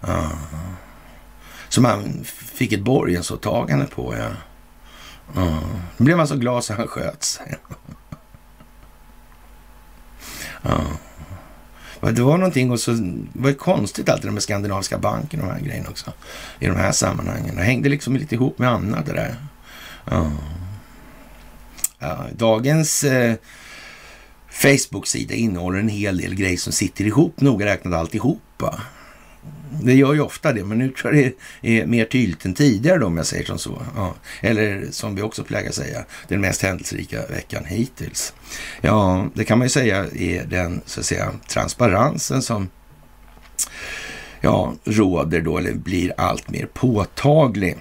[0.00, 0.30] Ja
[1.74, 4.14] som han fick ett borgensåtagande på.
[4.18, 4.28] Ja.
[5.34, 5.60] Ja.
[5.96, 7.54] Då blev han så glad så han sköt sig.
[10.62, 10.80] Ja.
[12.00, 15.52] Det var någonting och så det var det konstigt alltid med Skandinaviska banken och de
[15.52, 16.12] här grejerna också.
[16.58, 17.56] I de här sammanhangen.
[17.56, 19.36] Det hängde liksom lite ihop med annat det där.
[20.10, 20.30] Ja.
[21.98, 23.34] Ja, dagens eh,
[24.48, 28.80] Facebook-sida innehåller en hel del grejer som sitter ihop, noga räknat alltihopa.
[29.82, 32.98] Det gör ju ofta det, men nu tror jag det är mer tydligt än tidigare
[32.98, 33.82] då, om jag säger som så.
[33.96, 34.14] Ja.
[34.40, 38.34] Eller som vi också plägar säga, den mest händelserika veckan hittills.
[38.80, 42.68] Ja, det kan man ju säga är den så att säga transparensen som
[44.40, 47.76] ja, råder då, eller blir allt mer påtaglig.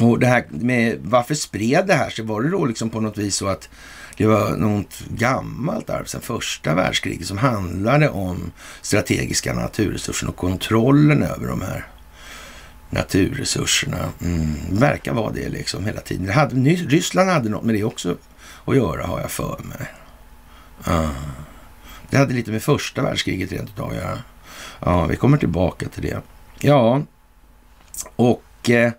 [0.00, 2.24] Och det här med varför spred det här sig?
[2.24, 3.68] Var det då liksom på något vis så att
[4.18, 8.52] det var något gammalt arv sedan första världskriget som handlade om
[8.82, 11.86] strategiska naturresurser och kontrollen över de här
[12.90, 14.12] naturresurserna.
[14.20, 16.26] Mm, verkar vara det liksom hela tiden.
[16.26, 18.16] Det hade, Ryssland hade något med det också
[18.64, 19.88] att göra har jag för mig.
[20.88, 21.10] Uh,
[22.10, 24.18] det hade lite med första världskriget rent utav att göra.
[24.80, 26.20] Ja, vi kommer tillbaka till det.
[26.60, 27.02] Ja,
[28.16, 28.92] och eh,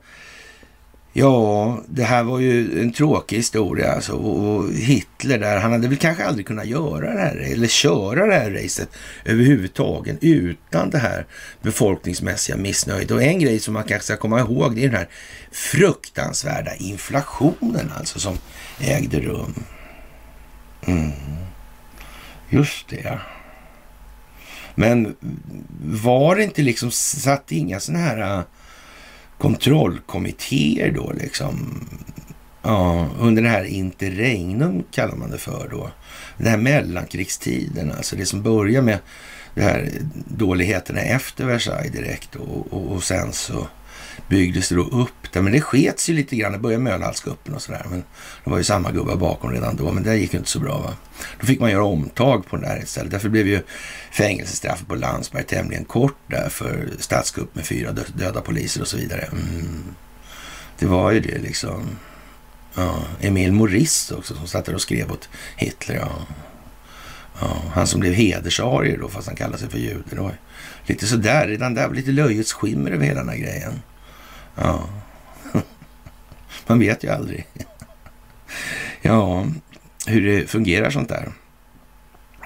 [1.13, 4.13] Ja, det här var ju en tråkig historia alltså.
[4.13, 8.35] Och Hitler där, han hade väl kanske aldrig kunnat göra det här, eller köra det
[8.35, 8.89] här racet
[9.25, 11.25] överhuvudtaget utan det här
[11.61, 13.11] befolkningsmässiga missnöjet.
[13.11, 15.09] Och en grej som man kanske ska komma ihåg, det är den här
[15.51, 18.37] fruktansvärda inflationen alltså som
[18.79, 19.53] ägde rum.
[20.85, 21.11] Mm.
[22.49, 23.19] Just det.
[24.75, 25.15] Men
[25.83, 28.43] var det inte liksom, satt inga sådana här äh,
[29.39, 31.87] kontrollkommittéer då liksom.
[32.61, 35.91] Ja, under det här interregnum kallar man det för då.
[36.37, 38.99] Den här mellankrigstiden, alltså det som börjar med
[39.55, 39.89] de här
[40.27, 43.67] dåligheterna efter Versailles direkt och, och, och sen så
[44.27, 45.41] byggdes det då upp där.
[45.41, 46.51] Men det skets ju lite grann.
[46.51, 47.85] Det började med ölhalskuppen och sådär.
[47.89, 48.03] Men
[48.43, 49.91] det var ju samma gubbar bakom redan då.
[49.91, 50.93] Men det gick ju inte så bra va.
[51.39, 53.11] Då fick man göra omtag på det där istället.
[53.11, 53.61] Därför blev ju
[54.11, 59.21] fängelsestraffet på Landsberg tämligen kort där för statskupp med fyra döda poliser och så vidare.
[59.21, 59.83] Mm.
[60.79, 61.83] Det var ju det liksom.
[62.75, 65.95] Ja, Emil Morist också som satt där och skrev åt Hitler.
[65.95, 66.11] Ja.
[67.41, 70.31] Ja, han som blev hedersarier då, fast han kallade sig för jude.
[70.85, 73.81] Lite sådär, redan där var lite löjets skimmer över hela den här grejen.
[74.61, 74.89] Ja,
[76.67, 77.47] man vet ju aldrig.
[79.01, 79.45] Ja,
[80.07, 81.31] hur det fungerar sånt där.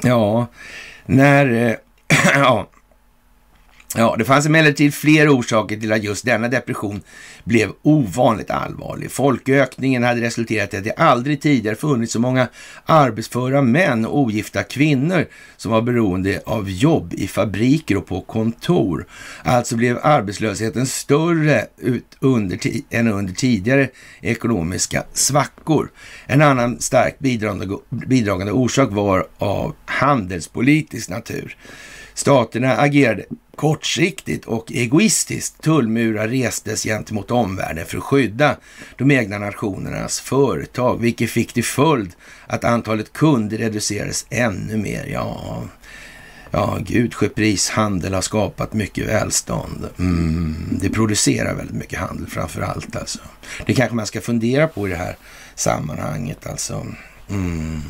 [0.02, 0.48] Ja,
[1.06, 1.54] när...
[1.54, 1.76] Eh,
[2.36, 2.68] ja,
[3.96, 7.02] Ja, det fanns emellertid fler orsaker till att just denna depression
[7.44, 9.12] blev ovanligt allvarlig.
[9.12, 12.48] Folkökningen hade resulterat i att det aldrig tidigare funnits så många
[12.86, 15.26] arbetsföra män och ogifta kvinnor
[15.58, 19.06] som var beroende av jobb i fabriker och på kontor.
[19.44, 23.90] Alltså blev arbetslösheten större ut under än under tidigare
[24.22, 25.92] ekonomiska svackor.
[26.26, 31.58] En annan starkt bidragande, bidragande orsak var av handelspolitisk natur.
[32.14, 35.62] Staterna agerade kortsiktigt och egoistiskt.
[35.62, 38.58] Tullmurar restes gentemot omvärlden för att skydda
[38.98, 42.12] de egna nationernas företag, vilket fick till följd
[42.48, 45.06] att antalet kunder reducerades ännu mer.
[45.06, 45.64] Ja,
[46.52, 47.14] ja Gud
[47.72, 49.88] handel har skapat mycket välstånd.
[50.00, 53.20] Mm, det producerar väldigt mycket handel framför allt alltså.
[53.66, 55.16] Det kanske man ska fundera på i det här
[55.56, 56.86] sammanhanget alltså.
[57.30, 57.82] Mm.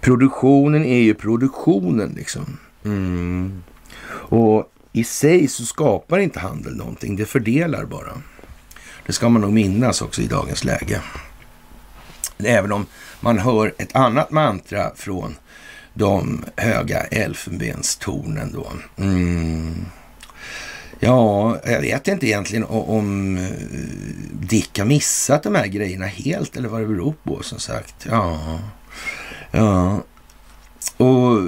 [0.00, 2.58] Produktionen är ju produktionen liksom.
[2.84, 3.62] Mm.
[4.08, 8.22] Och i sig så skapar inte handel någonting, det fördelar bara.
[9.06, 11.00] Det ska man nog minnas också i dagens läge.
[12.38, 12.86] Även om
[13.20, 15.34] man hör ett annat mantra från
[15.94, 18.72] de höga elfenbenstornen då.
[18.96, 19.84] Mm.
[21.00, 23.50] Ja, jag vet inte egentligen om eh,
[24.32, 28.06] Dick har missat de här grejerna helt eller vad det beror på som sagt.
[28.10, 28.58] Ja,
[29.50, 30.02] ja.
[30.96, 31.38] Och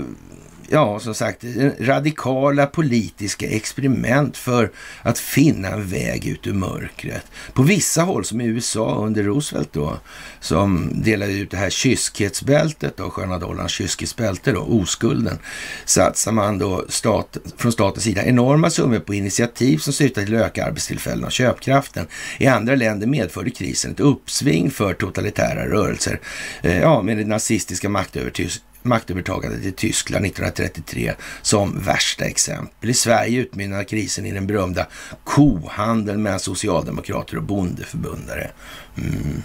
[0.69, 1.45] ja, som sagt,
[1.81, 4.71] radikala politiska experiment för
[5.03, 7.25] att finna en väg ut ur mörkret.
[7.53, 9.99] På vissa håll, som i USA under Roosevelt då,
[10.41, 15.39] som delade ut det här kyskhetsbältet då, sköna dollarns kyskhetsbälte då, oskulden,
[15.85, 20.47] satsar man då stat, från statens sida enorma summor på initiativ som syftar till att
[20.47, 22.07] öka arbetstillfällen och köpkraften.
[22.39, 26.21] I andra länder medförde krisen ett uppsving för totalitära rörelser,
[26.63, 32.91] eh, ja, med det nazistiska maktövertygelsen maktövertagandet i Tyskland 1933 som värsta exempel.
[32.91, 34.87] I Sverige utmynnar krisen i den berömda
[35.25, 38.51] kohandeln mellan socialdemokrater och bondeförbundare.
[38.97, 39.43] Mm.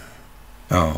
[0.68, 0.94] Ja,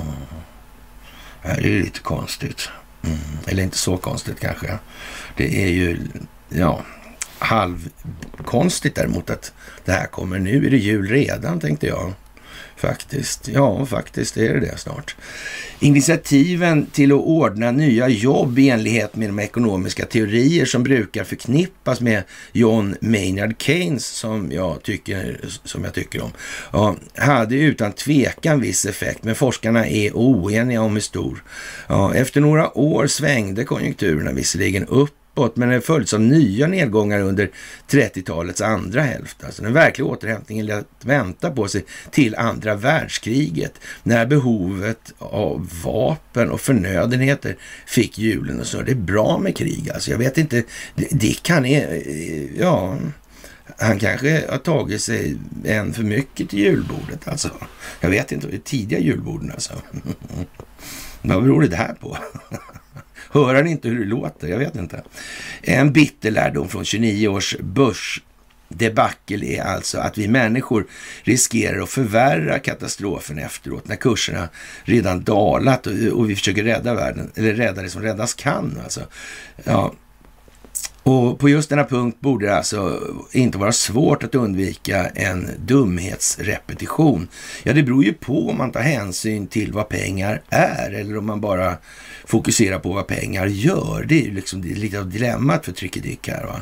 [1.43, 2.69] det är ju lite konstigt.
[3.03, 3.19] Mm.
[3.47, 4.79] Eller inte så konstigt kanske.
[5.37, 5.99] Det är ju,
[6.49, 6.85] ja,
[7.39, 9.53] halvkonstigt däremot att
[9.85, 10.39] det här kommer.
[10.39, 12.13] Nu är det jul redan tänkte jag.
[12.83, 13.49] Faktiskt.
[13.49, 15.17] Ja, faktiskt är det det snart.
[15.81, 22.01] Initiativen till att ordna nya jobb i enlighet med de ekonomiska teorier som brukar förknippas
[22.01, 26.31] med John Maynard Keynes, som jag tycker, som jag tycker om,
[26.73, 31.45] ja, hade utan tvekan viss effekt, men forskarna är oeniga om hur stor.
[31.87, 37.21] Ja, efter några år svängde konjunkturerna visserligen upp uppåt, men den följdes av nya nedgångar
[37.21, 37.51] under
[37.89, 39.45] 30-talets andra hälft.
[39.45, 46.51] Alltså den verkliga återhämtningen lät vänta på sig till andra världskriget, när behovet av vapen
[46.51, 48.83] och förnödenheter fick hjulen och så.
[48.83, 50.11] Det är bra med krig alltså.
[50.11, 50.63] Jag vet inte,
[50.95, 52.03] Dick han är,
[52.59, 52.97] ja,
[53.79, 57.51] han kanske har tagit sig en för mycket till julbordet alltså.
[58.01, 59.73] Jag vet inte, tidiga julborden alltså.
[61.23, 62.19] Vad beror det här på?
[63.33, 64.49] Hör han inte hur det låter?
[64.49, 65.03] Jag vet inte.
[65.63, 68.23] En bitter lärdom från 29 års börs
[68.69, 70.87] debacle är alltså att vi människor
[71.23, 74.49] riskerar att förvärra katastrofen efteråt när kurserna
[74.85, 78.79] redan dalat och, vi försöker rädda världen, eller rädda det som räddas kan.
[78.85, 79.01] Alltså.
[79.65, 79.93] Ja,
[81.03, 83.01] och på just denna punkt borde det alltså
[83.33, 87.29] inte vara svårt att undvika en dumhetsrepetition.
[87.63, 91.27] Ja, det beror ju på om man tar hänsyn till vad pengar är eller om
[91.27, 91.77] man bara
[92.25, 94.05] fokuserar på vad pengar gör.
[94.09, 96.45] Det är ju liksom lite av dilemmat för Trickedick här.
[96.45, 96.61] Va?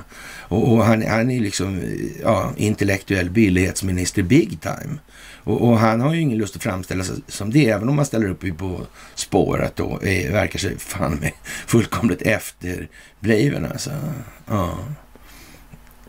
[0.51, 1.83] Och, och han, han, är liksom
[2.23, 4.99] ja, intellektuell billighetsminister big time.
[5.45, 8.07] Och, och, han har ju ingen lust att framställa sig som det, även om man
[8.07, 11.33] ställer upp på spåret och eh, är, verkar sig fan med
[11.67, 12.23] fullkomligt
[13.21, 13.91] efterbliven alltså.
[14.47, 14.79] Ja.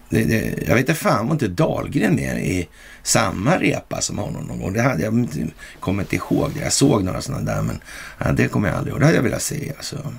[0.09, 2.69] Det, det, jag vet inte fan var inte Dahlgren med i
[3.03, 4.73] samma repa som honom någon gång.
[4.73, 5.27] Det hade jag
[5.79, 6.51] kommer inte ihåg.
[6.53, 6.59] Det.
[6.59, 7.81] Jag såg några sådana där, men
[8.17, 9.01] ja, det kommer jag aldrig ihåg.
[9.01, 10.13] Det hade jag velat se alltså.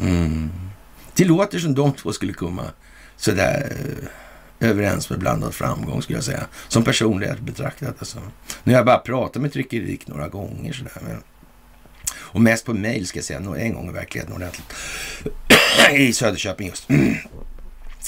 [0.00, 0.50] Mm.
[1.14, 2.64] Det låter som de två skulle komma
[3.16, 3.72] sådär
[4.60, 6.46] eh, överens med blandad framgång skulle jag säga.
[6.68, 7.94] Som personlighet betraktat.
[7.98, 8.18] Alltså.
[8.64, 11.02] Nu har jag bara pratat med Tryckerik några gånger sådär.
[11.02, 11.22] Men...
[12.32, 14.74] Och mest på mail ska jag säga, en gång i verkligheten ordentligt.
[15.92, 16.88] I Söderköping just.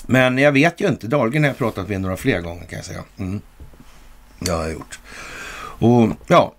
[0.07, 1.07] Men jag vet ju inte.
[1.07, 3.05] Dahlgren har jag pratat med några fler gånger kan jag säga.
[3.19, 3.41] Mm.
[4.39, 4.99] Det har jag gjort.
[5.79, 6.55] Och ja,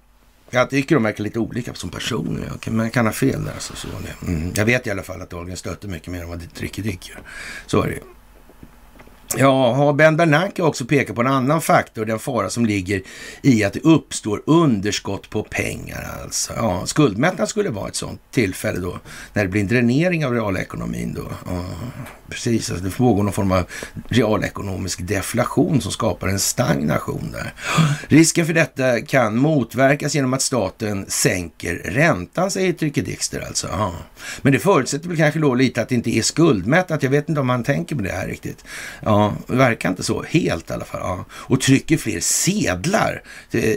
[0.50, 2.52] jag tycker de verkar lite olika som personer.
[2.70, 3.54] Man kan ha fel där.
[3.54, 3.88] Alltså, så
[4.28, 4.52] mm.
[4.56, 7.20] Jag vet i alla fall att Dahlgren stöter mycket mer än vad Tricke Dick gör.
[7.66, 8.02] Så är det ju.
[9.38, 13.02] Ja, Ben Bernanke har också pekat på en annan faktor, den fara som ligger
[13.42, 16.10] i att det uppstår underskott på pengar.
[16.24, 16.54] Alltså.
[16.56, 19.00] Ja, skuldmättnad skulle vara ett sådant tillfälle då,
[19.34, 21.14] när det blir en dränering av realekonomin.
[21.14, 21.32] Då.
[21.46, 21.66] Ja,
[22.30, 23.64] precis, alltså det pågår någon form av
[24.08, 27.54] realekonomisk deflation som skapar en stagnation där.
[28.08, 33.68] Risken för detta kan motverkas genom att staten sänker räntan, säger Trycke Dixter alltså.
[33.72, 33.94] Ja.
[34.42, 37.04] Men det förutsätter väl kanske då lite att det inte är skuldmättat.
[37.04, 38.66] Jag vet inte om man tänker på det här riktigt.
[39.02, 40.24] Ja, det verkar inte så.
[40.24, 41.02] Helt i alla fall.
[41.04, 41.26] Ja.
[41.32, 43.22] Och trycker fler sedlar.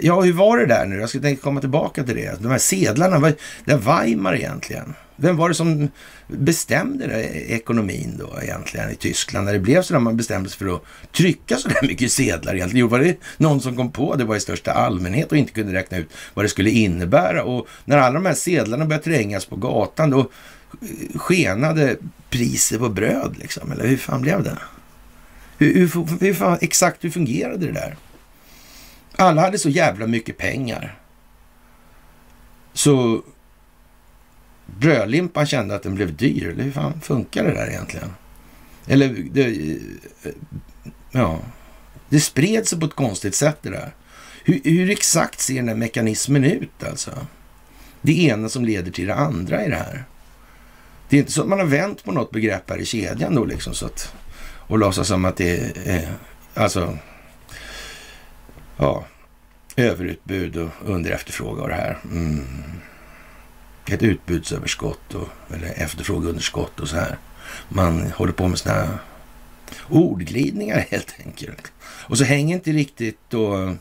[0.03, 0.97] Ja, hur var det där nu?
[0.97, 2.43] Jag ska tänka komma tillbaka till det.
[2.43, 4.95] De här sedlarna, vad, det Weimar egentligen?
[5.17, 5.89] Vem var det som
[6.27, 9.47] bestämde det, ekonomin då egentligen i Tyskland?
[9.47, 10.83] När det blev så där man bestämde sig för att
[11.13, 12.81] trycka så där mycket sedlar egentligen.
[12.81, 15.73] Jo, var det någon som kom på det var i största allmänhet och inte kunde
[15.73, 17.45] räkna ut vad det skulle innebära.
[17.45, 21.97] Och när alla de här sedlarna började trängas på gatan då eh, skenade
[22.31, 23.73] priset på bröd liksom.
[23.73, 24.59] Eller hur fan blev det?
[25.59, 27.97] Hur, hur, hur fan, exakt hur fungerade det där?
[29.17, 30.99] Alla hade så jävla mycket pengar.
[32.73, 33.23] Så
[34.67, 36.49] brödlimpan kände att den blev dyr.
[36.49, 38.11] Eller hur fan funkar det där egentligen?
[38.87, 39.47] Eller det,
[40.23, 40.33] eh,
[41.11, 41.41] ja,
[42.09, 43.95] det spred sig på ett konstigt sätt det där.
[44.45, 47.27] Hur, hur, exakt ser den här mekanismen ut alltså?
[48.03, 50.05] Det ena som leder till det andra i det här.
[51.09, 53.45] Det är inte så att man har vänt på något begrepp här i kedjan då
[53.45, 54.13] liksom så att
[54.67, 56.13] och låtsas som att det är
[56.55, 56.99] alltså
[58.77, 59.05] ja,
[59.77, 61.99] överutbud och underefterfrågan och det här.
[62.05, 62.47] Mm.
[63.91, 67.19] Ett utbudsöverskott och, eller efterfrågeunderskott och så här.
[67.69, 68.99] Man håller på med sådana här
[69.89, 71.73] ordglidningar helt enkelt.
[71.81, 73.75] Och så hänger inte riktigt då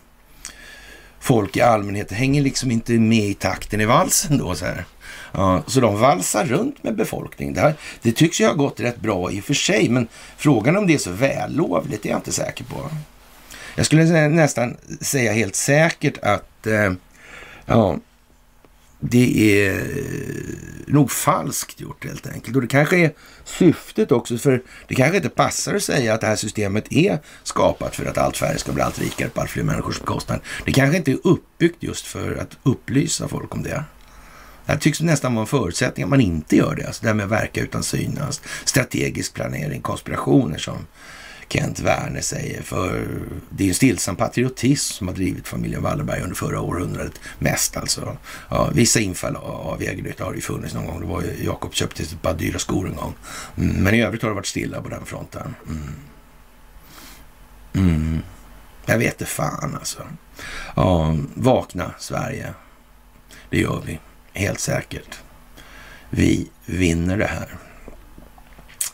[1.20, 4.86] folk i allmänhet, hänger liksom inte med i takten i valsen då så här.
[5.38, 7.54] Ja, så de valsar runt med befolkningen.
[7.54, 10.08] Det, här, det tycks ju ha gått rätt bra i och för sig, men
[10.38, 12.90] frågan om det är så vällovligt är jag inte säker på.
[13.76, 16.94] Jag skulle nästan säga helt säkert att eh,
[17.66, 17.98] ja,
[19.00, 19.88] det är
[20.88, 22.56] nog falskt gjort helt enkelt.
[22.56, 23.14] Och det kanske är
[23.44, 27.96] syftet också, för det kanske inte passar att säga att det här systemet är skapat
[27.96, 30.40] för att allt färre ska bli allt rikare på allt fler människors bekostnad.
[30.66, 33.84] Det kanske inte är uppbyggt just för att upplysa folk om det.
[34.66, 36.88] Det tycks nästan vara en förutsättning att man inte gör det.
[36.88, 38.42] Alltså det här med att verka utan synas.
[38.66, 40.78] strategisk planering, konspirationer som
[41.50, 42.62] Kent Werner säger.
[42.62, 43.08] För
[43.50, 48.18] det är en stillsam patriotism som har drivit familjen Wallenberg under förra århundradet mest alltså.
[48.50, 51.00] Ja, vissa infall av egennytta har det ju funnits någon gång.
[51.02, 53.14] Det var ju Jakob köpte ett par dyra skor en gång.
[53.58, 55.56] Mm, men i övrigt har det varit stilla på den fronten.
[55.68, 55.94] Mm.
[57.74, 58.22] Mm.
[58.86, 60.04] Jag vet det fan alltså.
[60.76, 62.54] Ja, vakna Sverige.
[63.50, 64.00] Det gör vi
[64.36, 65.20] helt säkert.
[66.10, 67.48] Vi vinner det här.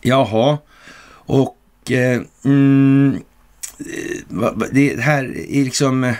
[0.01, 0.57] Jaha,
[1.11, 3.21] och eh, mm,
[3.79, 6.15] eh, det här är liksom eh,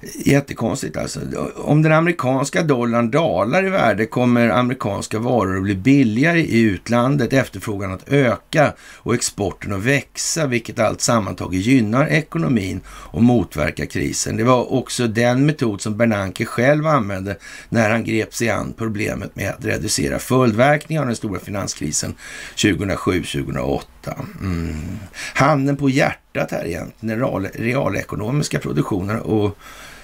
[0.00, 1.20] Jättekonstigt alltså.
[1.56, 7.32] Om den amerikanska dollarn dalar i värde kommer amerikanska varor att bli billigare i utlandet,
[7.32, 14.36] efterfrågan att öka och exporten att växa, vilket allt sammantaget gynnar ekonomin och motverkar krisen.
[14.36, 17.36] Det var också den metod som Bernanke själv använde
[17.68, 22.14] när han grep sig an problemet med att reducera följdverkningarna av den stora finanskrisen
[22.56, 23.95] 2007-2008.
[24.40, 24.98] Mm.
[25.34, 29.58] Handen på hjärtat här egentligen, den realekonomiska produktionen och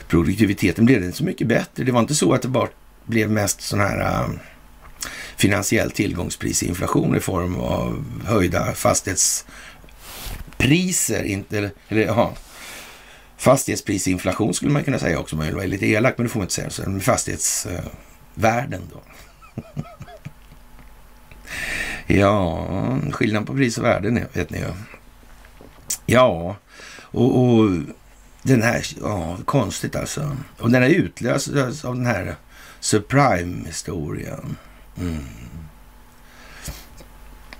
[0.09, 1.85] produktiviteten blev inte så mycket bättre.
[1.85, 2.69] Det var inte så att det bara
[3.05, 4.29] blev mest sån här uh,
[5.37, 12.33] finansiell tillgångsprisinflation i form av höjda fastighetspriser, inte, eller ja,
[13.37, 16.45] fastighetsprisinflation skulle man kunna säga också, man vill vara lite elak, men det får man
[16.45, 19.03] inte säga, så fastighetsvärden då.
[22.07, 22.67] ja,
[23.13, 24.73] skillnad på pris och värden vet ni ju.
[26.07, 26.57] Ja,
[27.01, 27.71] och, och
[28.43, 30.37] den här, ja, konstigt alltså.
[30.59, 32.37] Och den är utlöst av den här
[32.81, 34.57] subprime-historien.
[35.01, 35.25] Mm.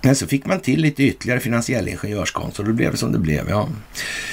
[0.05, 3.19] Men så fick man till lite ytterligare finansiell ingenjörskonst och då blev det som det
[3.19, 3.49] blev.
[3.49, 3.69] Ja.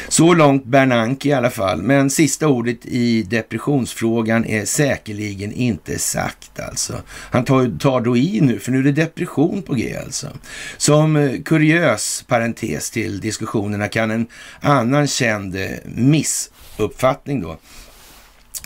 [0.09, 1.83] Så långt Bernanke i alla fall.
[1.83, 7.03] Men sista ordet i depressionsfrågan är säkerligen inte sagt alltså.
[7.09, 10.29] Han tar, tar då i nu, för nu är det depression på G alltså.
[10.77, 14.27] Som eh, kuriös parentes till diskussionerna kan en
[14.61, 17.59] annan känd eh, missuppfattning då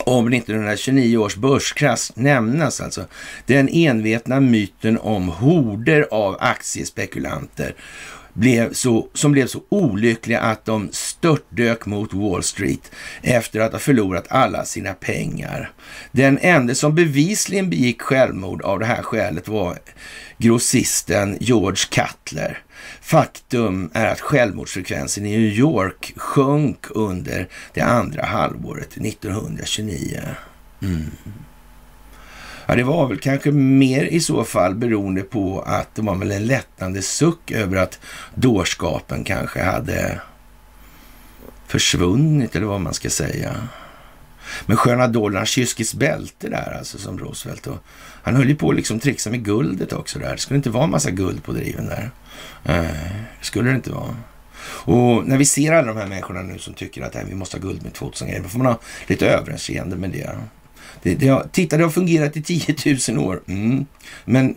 [0.01, 3.05] om 1929 års börskrasch nämnas alltså.
[3.45, 7.75] Den envetna myten om horder av aktiespekulanter
[8.35, 12.91] blev så, som blev så olyckliga att de störtdök mot Wall Street
[13.21, 15.71] efter att ha förlorat alla sina pengar.
[16.11, 19.77] Den enda som bevisligen begick självmord av det här skälet var
[20.37, 22.64] grossisten George Cutler.
[23.05, 30.21] Faktum är att självmordsfrekvensen i New York sjönk under det andra halvåret 1929.
[30.81, 31.11] Mm.
[32.65, 36.31] Ja, det var väl kanske mer i så fall beroende på att det var väl
[36.31, 37.99] en lättande suck över att
[38.35, 40.21] dårskapen kanske hade
[41.67, 43.67] försvunnit eller vad man ska säga.
[44.65, 47.67] Men sköna dollarns kyskis bälte där alltså som Roosevelt.
[47.67, 47.77] Och
[48.25, 50.31] han höll ju på att liksom trixa med guldet också där.
[50.31, 52.11] Det skulle inte vara en massa guld på driven där.
[52.63, 54.15] Eh, skulle det inte vara.
[54.67, 57.61] Och när vi ser alla de här människorna nu som tycker att vi måste ha
[57.61, 60.29] guld med 2000 grejer, då får man ha lite överseende med det.
[61.03, 62.75] det, det har, titta, det har fungerat i 10
[63.09, 63.41] 000 år.
[63.47, 63.85] Mm.
[64.25, 64.55] Men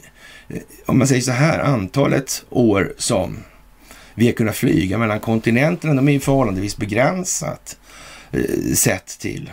[0.48, 3.38] eh, om man säger så här, antalet år som
[4.14, 7.76] vi har kunnat flyga mellan kontinenterna, de är ju förhållandevis begränsat
[8.30, 9.50] eh, sett till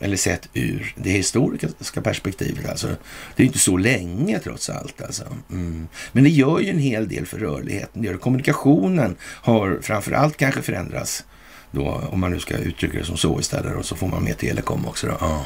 [0.00, 2.68] eller sett ur det historiska perspektivet.
[2.68, 2.88] Alltså,
[3.36, 5.02] det är inte så länge trots allt.
[5.02, 5.24] Alltså.
[5.50, 5.88] Mm.
[6.12, 8.02] Men det gör ju en hel del för rörligheten.
[8.02, 11.24] Det gör Kommunikationen har framför allt kanske förändrats,
[11.70, 13.76] då, om man nu ska uttrycka det som så istället.
[13.76, 15.06] Och så får man med telekom också.
[15.06, 15.16] Då.
[15.20, 15.44] Ja.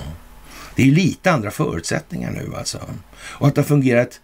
[0.76, 2.80] Det är ju lite andra förutsättningar nu alltså.
[3.14, 4.20] Och att det har fungerat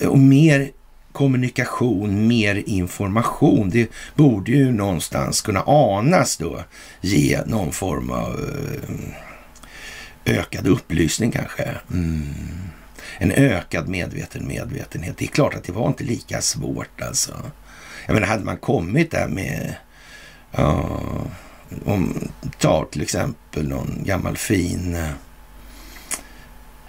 [0.00, 0.70] eh, och mer
[1.12, 3.70] kommunikation, mer information.
[3.70, 6.64] Det borde ju någonstans kunna anas då
[7.00, 8.94] ge någon form av eh,
[10.24, 11.76] ökad upplysning kanske.
[11.90, 12.34] Mm.
[13.18, 15.16] En ökad medveten medvetenhet.
[15.18, 17.50] Det är klart att det var inte lika svårt alltså.
[18.06, 19.74] Jag menar, hade man kommit där med,
[20.50, 21.00] ja,
[21.84, 25.06] om, ta till exempel någon gammal fin,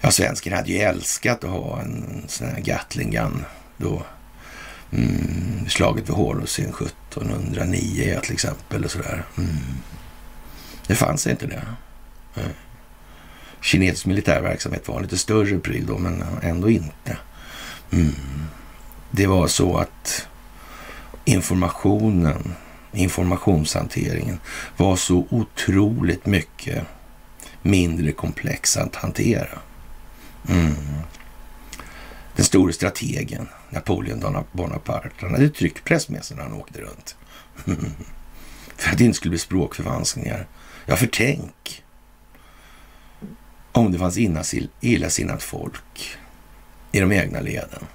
[0.02, 3.46] ja, svensken hade ju älskat att ha en sån här Gatling gun
[3.78, 4.04] då.
[4.92, 9.26] Mm, slaget vid Hårosyn 1709 till exempel och sådär.
[9.38, 9.58] Mm.
[10.88, 11.66] Det fanns inte det.
[12.36, 12.52] Mm
[13.64, 17.18] kinesisk militär verksamhet var en lite större pryl då, men ändå inte.
[17.92, 18.14] Mm.
[19.12, 20.28] Det var så att
[21.26, 22.56] informationen,
[22.92, 24.40] informationshanteringen
[24.78, 26.84] var så otroligt mycket
[27.62, 29.60] mindre komplex att hantera.
[30.50, 30.76] Mm.
[32.36, 37.16] Den store strategen, Napoleon Bonaparte, han hade tryckpress med sig när han åkte runt.
[38.78, 40.48] För att det inte skulle bli språkförvanskningar.
[40.86, 41.83] Ja, för tänk
[43.74, 44.18] om det fanns
[44.82, 46.18] illasinnat folk
[46.92, 47.86] i de egna leden.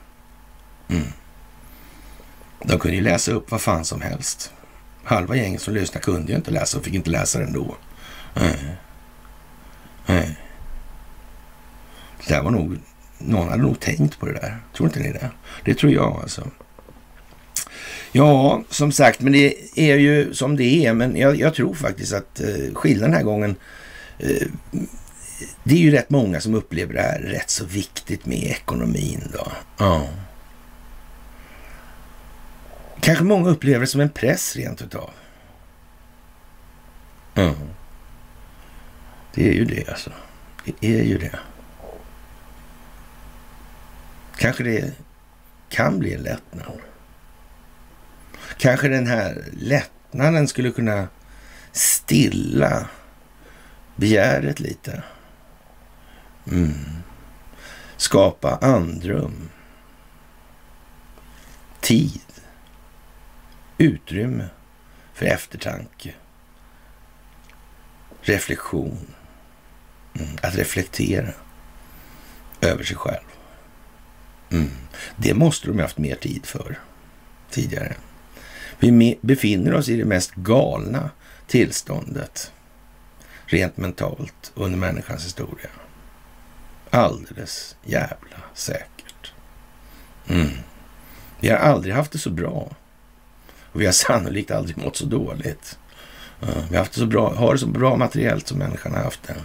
[0.89, 1.07] Mm.
[2.64, 4.53] De kunde ju läsa upp vad fan som helst.
[5.05, 7.76] Halva gänget som lyssnade kunde ju inte läsa och fick inte läsa det ändå.
[8.35, 8.76] Nej.
[10.07, 10.39] Nej.
[12.26, 12.79] Det där var nog,
[13.18, 14.59] någon hade nog tänkt på det där.
[14.76, 15.31] Tror inte ni det?
[15.64, 16.51] Det tror jag alltså.
[18.12, 20.95] Ja, som sagt, men det är ju som det är.
[20.95, 23.57] Men jag, jag tror faktiskt att eh, skillnaden den här gången
[24.18, 24.47] eh,
[25.64, 29.53] det är ju rätt många som upplever det här rätt så viktigt med ekonomin då.
[29.78, 30.09] Ja.
[33.01, 35.11] Kanske många upplever det som en press rent utav.
[37.34, 37.55] Ja.
[39.34, 40.11] Det är ju det alltså.
[40.64, 41.39] Det är ju det.
[44.36, 44.93] Kanske det
[45.68, 46.78] kan bli en lättnad.
[48.59, 51.09] Kanske den här lättnaden skulle kunna
[51.72, 52.89] stilla
[53.97, 55.03] begäret lite.
[56.51, 56.74] Mm.
[57.96, 59.49] Skapa andrum.
[61.80, 62.20] Tid.
[63.78, 64.49] Utrymme
[65.14, 66.14] för eftertanke.
[68.20, 69.14] Reflektion.
[70.14, 70.36] Mm.
[70.42, 71.32] Att reflektera
[72.61, 73.24] över sig själv.
[74.51, 74.70] Mm.
[75.16, 76.78] Det måste de ha haft mer tid för
[77.51, 77.96] tidigare.
[78.78, 81.11] Vi befinner oss i det mest galna
[81.46, 82.53] tillståndet
[83.46, 85.68] rent mentalt under människans historia.
[86.91, 89.32] Alldeles jävla säkert.
[90.28, 90.49] Mm.
[91.41, 92.68] Vi har aldrig haft det så bra.
[93.72, 95.78] Och vi har sannolikt aldrig mått så dåligt.
[96.43, 99.03] Uh, vi har haft det så bra, har det så bra materiellt som människan har
[99.03, 99.36] haft det.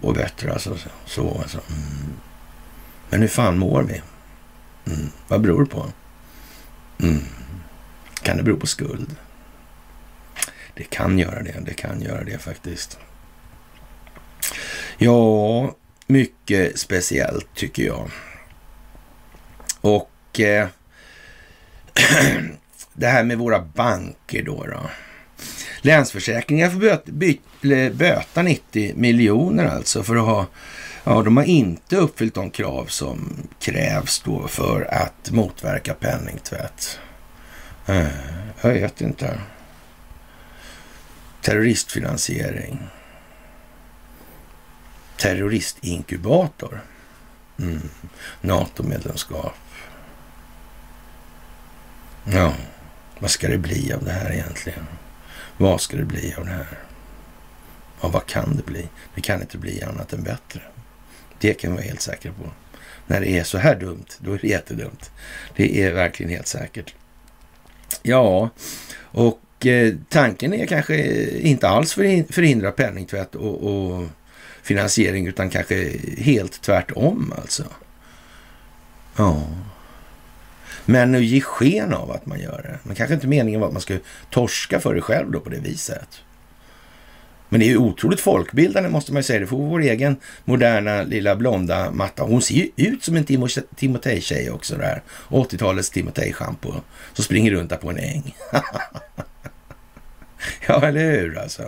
[0.00, 0.76] Och bättre alltså.
[1.06, 1.60] Så, alltså.
[1.68, 2.12] Mm.
[3.10, 4.02] Men hur fan mår vi?
[4.92, 5.10] Mm.
[5.28, 5.86] Vad beror det på?
[6.98, 7.22] Mm.
[8.22, 9.16] Kan det bero på skuld?
[10.74, 11.54] Det kan göra det.
[11.60, 12.98] Det kan göra det faktiskt.
[14.98, 15.74] Ja,
[16.06, 18.10] mycket speciellt tycker jag.
[19.80, 20.68] Och eh,
[22.92, 24.66] det här med våra banker då.
[24.66, 24.90] då.
[25.80, 27.12] Länsförsäkringar får böta,
[27.94, 30.46] böta 90 miljoner alltså för att ha
[31.06, 36.98] Ja, de har inte uppfyllt de krav som krävs då för att motverka penningtvätt.
[37.86, 38.06] Eh,
[38.60, 39.38] jag vet inte.
[41.40, 42.78] Terroristfinansiering
[45.16, 46.80] terroristinkubator.
[47.58, 47.90] Mm.
[48.40, 49.54] NATO-medlemskap.
[52.24, 52.54] Ja,
[53.18, 54.86] vad ska det bli av det här egentligen?
[55.56, 56.78] Vad ska det bli av det här?
[58.00, 58.88] Ja, vad kan det bli?
[59.14, 60.60] Det kan inte bli annat än bättre.
[61.38, 62.50] Det kan vi vara helt säkra på.
[63.06, 65.10] När det är så här dumt, då är det jättedumt.
[65.56, 66.94] Det är verkligen helt säkert.
[68.02, 68.50] Ja,
[68.96, 70.96] och eh, tanken är kanske
[71.38, 74.08] inte alls förhindra penningtvätt och, och
[74.64, 77.64] finansiering utan kanske helt tvärtom alltså.
[79.16, 79.46] Ja.
[80.84, 82.78] Men att ge sken av att man gör det.
[82.82, 84.00] Men kanske inte meningen var att man skulle
[84.30, 86.08] torska för det själv då på det viset.
[87.48, 89.40] Men det är ju otroligt folkbildande måste man ju säga.
[89.40, 92.22] Det får vår egen moderna lilla blonda matta.
[92.22, 93.24] Hon ser ju ut som en
[93.76, 95.02] Timotej-tjej också där.
[95.28, 96.74] 80-talets Timotej-schampo.
[97.12, 98.36] Som springer runt där på en äng.
[100.68, 101.62] ja, eller hur alltså.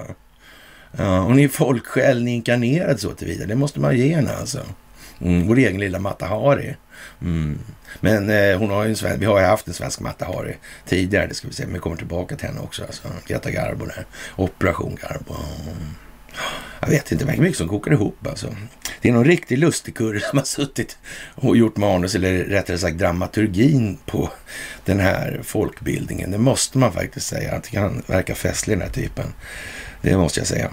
[0.96, 3.46] Ja, hon är folksjälen inkarnerad så tillvida.
[3.46, 4.60] Det måste man ge henne alltså.
[5.20, 6.74] Mm, vår egen lilla Mata Hari.
[7.22, 7.58] Mm.
[8.00, 10.56] Men eh, hon har ju en svensk, vi har ju haft en svensk Mata Hari
[10.86, 11.64] tidigare, det ska vi se.
[11.64, 12.82] Men vi kommer tillbaka till henne också.
[12.82, 13.02] Alltså.
[13.26, 14.06] Greta Garbo där.
[14.36, 15.34] Operation Garbo.
[16.80, 18.56] Jag vet inte, det mycket som kokar ihop alltså.
[19.00, 20.98] Det är någon riktig lustigkurre som har suttit
[21.34, 24.30] och gjort manus, eller rättare sagt dramaturgin på
[24.84, 26.30] den här folkbildningen.
[26.30, 27.54] Det måste man faktiskt säga.
[27.54, 29.26] Att det kan verka festlig den här typen.
[30.02, 30.70] Det måste jag säga.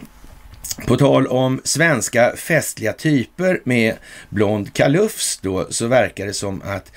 [0.87, 3.95] På tal om svenska festliga typer med
[4.29, 6.91] blond kalufs då, så verkar det som att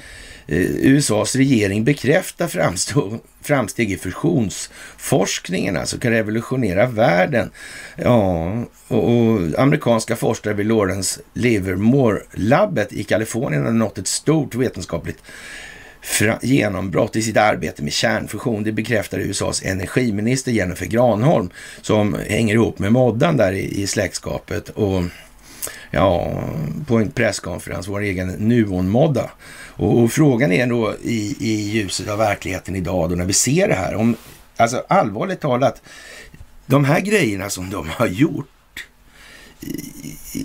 [0.46, 2.48] eh, USAs regering bekräftar
[3.42, 7.50] framsteg i fusionsforskningen, alltså kan revolutionera världen.
[7.96, 8.52] Ja,
[8.88, 15.22] och, och amerikanska forskare vid Lawrence Livermore-labbet i Kalifornien har nått ett stort vetenskapligt
[16.42, 18.62] genombrott i sitt arbete med kärnfusion.
[18.62, 21.50] Det bekräftar USAs energiminister Jennifer Granholm
[21.80, 24.68] som hänger ihop med Moddan där i, i släktskapet.
[24.68, 25.02] Och
[25.90, 26.42] ja,
[26.86, 29.30] på en presskonferens, vår egen Nuon-modda.
[29.78, 33.68] Och, och, frågan är då i, i ljuset av verkligheten idag då när vi ser
[33.68, 34.16] det här, om,
[34.57, 35.82] alltså allvarligt talat,
[36.66, 38.46] de här grejerna som de har gjort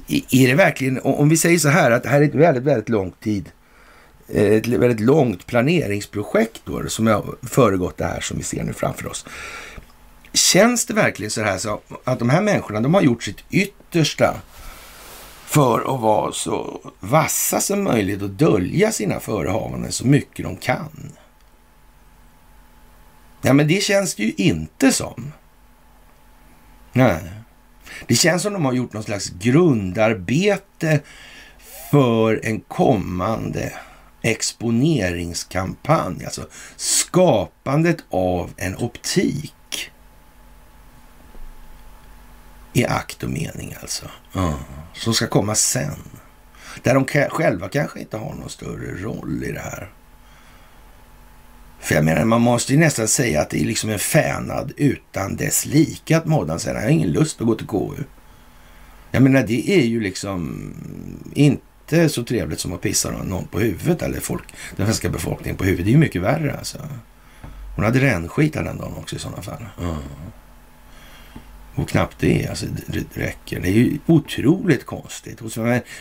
[0.08, 2.90] är det verkligen, om vi säger så här att det här är ett väldigt, väldigt
[2.90, 3.50] lång tid
[4.34, 8.74] Eh, ett väldigt långt planeringsprojekt då, som har föregått det här som vi ser nu
[8.74, 9.26] framför oss.
[10.34, 14.42] Känns det verkligen så här så att de här människorna, de har gjort sitt yttersta
[15.46, 21.12] för att vara så vassa som möjligt och dölja sina förehavanden så mycket de kan?
[23.42, 25.32] Ja, men det känns det ju inte som.
[26.94, 27.22] Nej.
[28.08, 31.00] Det känns som de har gjort någon slags grundarbete
[31.92, 33.74] för en kommande
[34.22, 36.26] exponeringskampanj.
[36.26, 39.92] Alltså skapandet av en optik.
[42.74, 44.06] I akt och mening alltså.
[44.36, 44.54] Mm.
[44.94, 45.96] Som ska komma sen.
[46.84, 49.92] Där de själva kanske inte har någon större roll i det här.
[51.80, 55.36] För jag menar, man måste ju nästan säga att det är liksom en fänad utan
[55.36, 58.04] dess like att Moddan säger jag har ingen lust att gå till KU.
[59.12, 60.74] Jag menar, det är ju liksom
[61.34, 61.64] inte
[62.10, 64.44] så trevligt som att pissa någon på huvudet eller folk,
[64.76, 65.86] den svenska befolkningen på huvudet.
[65.86, 66.78] Det är ju mycket värre alltså.
[67.76, 69.66] Hon hade rännskit den dagen också i sådana fall.
[69.80, 69.96] Mm.
[71.76, 73.60] Och knappt det, alltså det räcker.
[73.60, 75.42] Det är ju otroligt konstigt.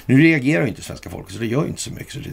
[0.06, 2.12] nu reagerar ju inte svenska folket, så det gör ju inte så mycket.
[2.12, 2.30] Så det,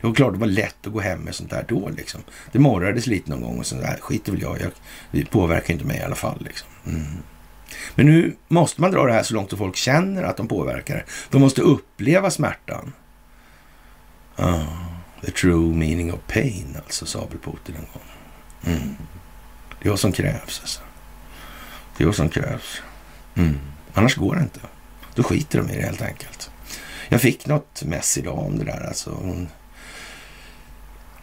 [0.00, 2.20] det var klart det var lätt att gå hem med sånt där då liksom.
[2.52, 4.70] Det morrades lite någon gång och så där, skiter väl jag, jag
[5.10, 6.68] Det påverkar inte mig i alla fall liksom.
[6.86, 7.04] Mm.
[7.94, 10.94] Men nu måste man dra det här så långt att folk känner att de påverkar
[10.94, 11.04] det.
[11.30, 12.92] De måste uppleva smärtan.
[14.36, 14.94] Oh,
[15.24, 18.02] the true meaning of pain, alltså, sa väl Putin en gång.
[18.76, 18.96] Mm.
[19.82, 20.80] Det är vad som krävs alltså.
[21.96, 22.82] Det är vad som krävs.
[23.34, 23.58] Mm.
[23.94, 24.60] Annars går det inte.
[25.14, 26.50] Då skiter de i det helt enkelt.
[27.08, 28.86] Jag fick något mess idag om det där.
[28.86, 29.48] Alltså, hon,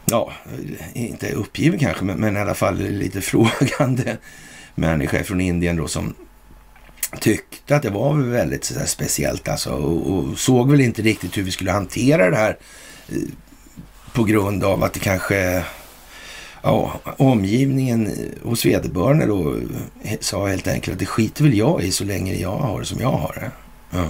[0.05, 0.33] ja,
[0.93, 4.17] inte uppgiven kanske, men, men i alla fall lite frågande
[4.75, 6.15] människa från Indien då som
[7.19, 11.43] tyckte att det var väldigt så speciellt alltså och, och, såg väl inte riktigt hur
[11.43, 12.57] vi skulle hantera det här
[13.09, 13.17] eh,
[14.13, 15.63] på grund av att det kanske
[16.61, 18.11] ja, omgivningen
[18.43, 19.55] hos vederbörande då
[20.03, 22.85] eh, sa helt enkelt att det skiter väl jag i så länge jag har det
[22.85, 23.51] som jag har det.
[23.97, 24.09] Ja.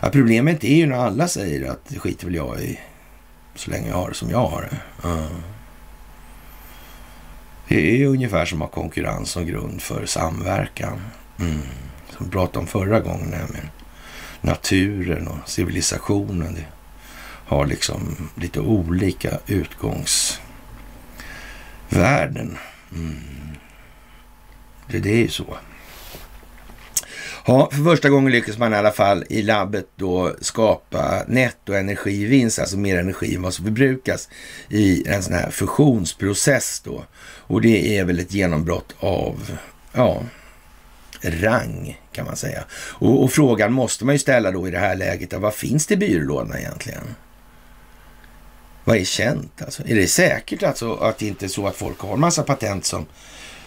[0.00, 2.78] Ja, problemet är ju när alla säger att det skiter väl jag i
[3.54, 4.76] så länge jag har det som jag har det.
[5.02, 5.28] Ja.
[7.68, 11.00] Det är ju ungefär som att ha konkurrens som grund för samverkan.
[11.42, 11.62] Mm.
[12.16, 13.68] Som vi pratade om förra gången, nämligen
[14.40, 16.54] naturen och civilisationen.
[16.54, 16.66] Det
[17.46, 20.38] har liksom lite olika utgångsvärden.
[22.92, 23.18] Mm.
[24.86, 25.56] Det, det är ju så.
[27.46, 32.76] Ja, för första gången lyckas man i alla fall i labbet då skapa nettoenergivinst, alltså
[32.76, 34.28] mer energi än vad som förbrukas
[34.68, 37.04] i en sån här fusionsprocess då.
[37.22, 39.56] Och det är väl ett genombrott av,
[39.92, 40.22] ja,
[41.24, 42.64] rang kan man säga.
[42.72, 45.94] Och, och frågan måste man ju ställa då i det här läget, vad finns det
[45.94, 47.14] i byrålådorna egentligen?
[48.84, 49.82] Vad är känt alltså?
[49.86, 52.84] Är det säkert alltså att det inte är så att folk har en massa patent
[52.84, 53.06] som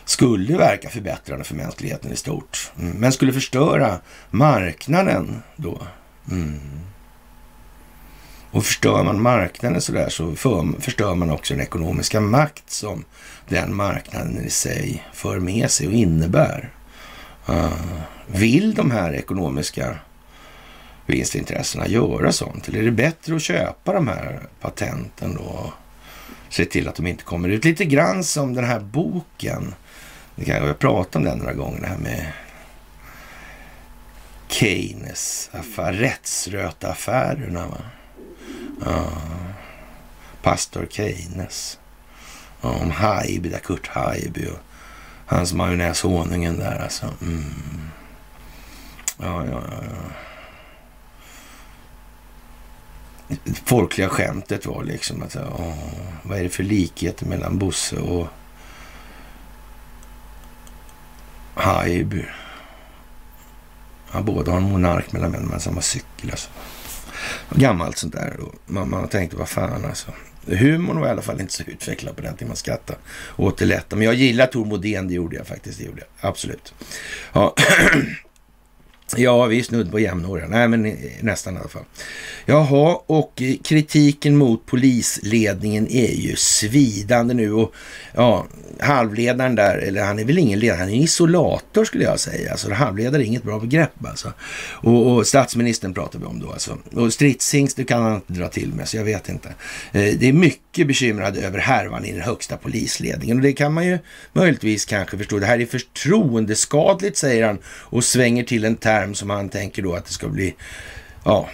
[0.06, 4.00] skulle verka förbättrande för mänskligheten i stort, mm, men skulle förstöra
[4.30, 5.82] marknaden då.
[6.32, 6.60] Mm.
[8.52, 13.06] Och förstör man marknaden sådär så för, förstör man också den ekonomiska makt som
[13.50, 16.75] den marknaden i sig för med sig och innebär.
[17.48, 17.72] Eh,
[18.28, 19.98] vill de här ekonomiska
[21.06, 22.68] vinstintressena göra sånt?
[22.68, 25.72] Eller är det bättre att köpa de här patenten då och
[26.50, 27.66] se till att de inte kommer ut?
[27.66, 29.74] Lite grann som den här boken
[30.36, 32.32] vi kan jag prata om den några gånger, det här med
[34.48, 37.68] Keynes affär, rättsröta-affärerna.
[37.68, 37.82] Va?
[38.86, 39.12] Ja.
[40.42, 41.80] Pastor Keynes.
[42.62, 44.60] Ja, om Haijby, där Kurt Haijby och
[45.26, 47.06] hans majonnäshonungen där alltså.
[47.22, 47.44] Mm.
[49.18, 50.12] Ja, ja, ja, ja.
[53.66, 55.74] Folkliga skämtet var liksom att, åh,
[56.24, 58.28] vad är det för likheter mellan Bosse och
[61.56, 62.26] Haijby.
[64.14, 66.32] Ja, båda har en monark mellan men samma cykel.
[66.32, 66.50] Alltså.
[67.50, 68.40] Gammalt sånt där.
[68.66, 70.12] Man, man tänkte, vad fan alltså.
[70.46, 72.48] Humorn var i alla fall inte så utvecklad på den tiden.
[72.48, 73.00] Man skrattade
[73.36, 73.96] åt det lätta.
[73.96, 75.80] Men jag gillar Tor Modén, det gjorde jag faktiskt.
[75.80, 76.30] Det gjorde jag.
[76.30, 76.74] Absolut.
[77.34, 77.56] Ja.
[79.18, 80.48] Ja, vi är snudd på jämnåriga.
[80.48, 81.84] Nej, men nästan i alla fall.
[82.46, 87.74] Jaha, och kritiken mot polisledningen är ju svidande nu och
[88.14, 88.46] ja,
[88.80, 92.52] halvledaren där, eller han är väl ingen ledare, han är en isolator skulle jag säga.
[92.52, 94.34] Alltså halvledare är inget bra begrepp alltså.
[94.72, 96.78] Och, och statsministern pratar vi om då alltså.
[96.94, 99.50] Och stridshingst, det kan han inte dra till med, så jag vet inte.
[99.92, 103.88] Eh, det är mycket bekymrad över härvan i den högsta polisledningen och det kan man
[103.88, 104.00] ju
[104.34, 105.40] möjligtvis kanske förstå.
[105.40, 109.94] Det här är förtroendeskadligt, säger han och svänger till en term som han tänker då
[109.94, 110.56] att det ska bli,
[111.24, 111.50] ja,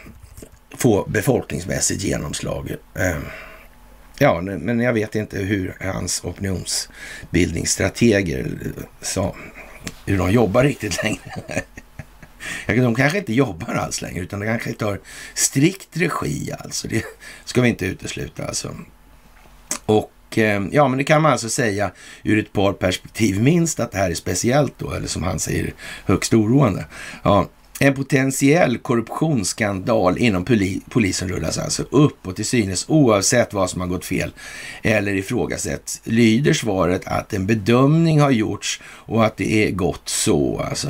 [0.75, 2.75] få befolkningsmässigt genomslag.
[2.95, 3.25] Ehm,
[4.17, 8.71] ja, men jag vet inte hur hans opinionsbildningsstrateger eh,
[9.01, 9.35] sa,
[10.05, 11.63] hur de jobbar riktigt längre.
[12.81, 14.99] De kanske inte jobbar alls längre, utan de kanske tar
[15.33, 16.87] strikt regi alltså.
[16.87, 17.05] Det
[17.45, 18.75] ska vi inte utesluta alltså.
[19.85, 21.91] Och och eh, ja, men det kan man alltså säga
[22.23, 23.41] ur ett par perspektiv.
[23.41, 25.73] Minst att det här är speciellt då, eller som han säger,
[26.05, 26.85] högst oroande.
[27.23, 27.47] Ja,
[27.79, 30.45] en potentiell korruptionsskandal inom
[30.89, 34.33] polisen rullas alltså upp och till synes oavsett vad som har gått fel
[34.81, 40.59] eller ifrågasätts lyder svaret att en bedömning har gjorts och att det är gott så.
[40.59, 40.89] Alltså.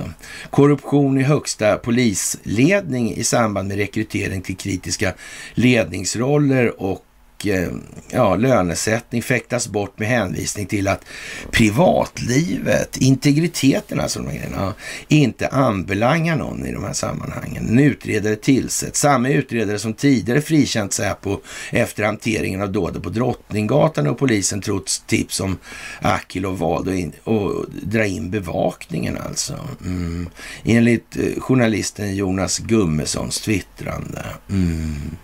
[0.50, 5.14] Korruption i högsta polisledning i samband med rekrytering till kritiska
[5.54, 7.06] ledningsroller och
[7.46, 7.70] Eh,
[8.10, 11.06] ja, lönesättning fäktas bort med hänvisning till att
[11.52, 14.74] privatlivet, integriteten alltså de grejerna,
[15.08, 17.70] inte anbelangar någon i de här sammanhangen.
[17.70, 21.39] En utredare tillsätts, samma utredare som tidigare frikänt Säpo
[21.70, 25.58] efter hanteringen av dådet på Drottninggatan och polisen trots tips om
[26.02, 29.60] Akilov valde att dra in bevakningen alltså.
[29.86, 30.30] Mm.
[30.64, 34.26] Enligt eh, journalisten Jonas Gummessons twittrande.
[34.50, 35.18] Mm.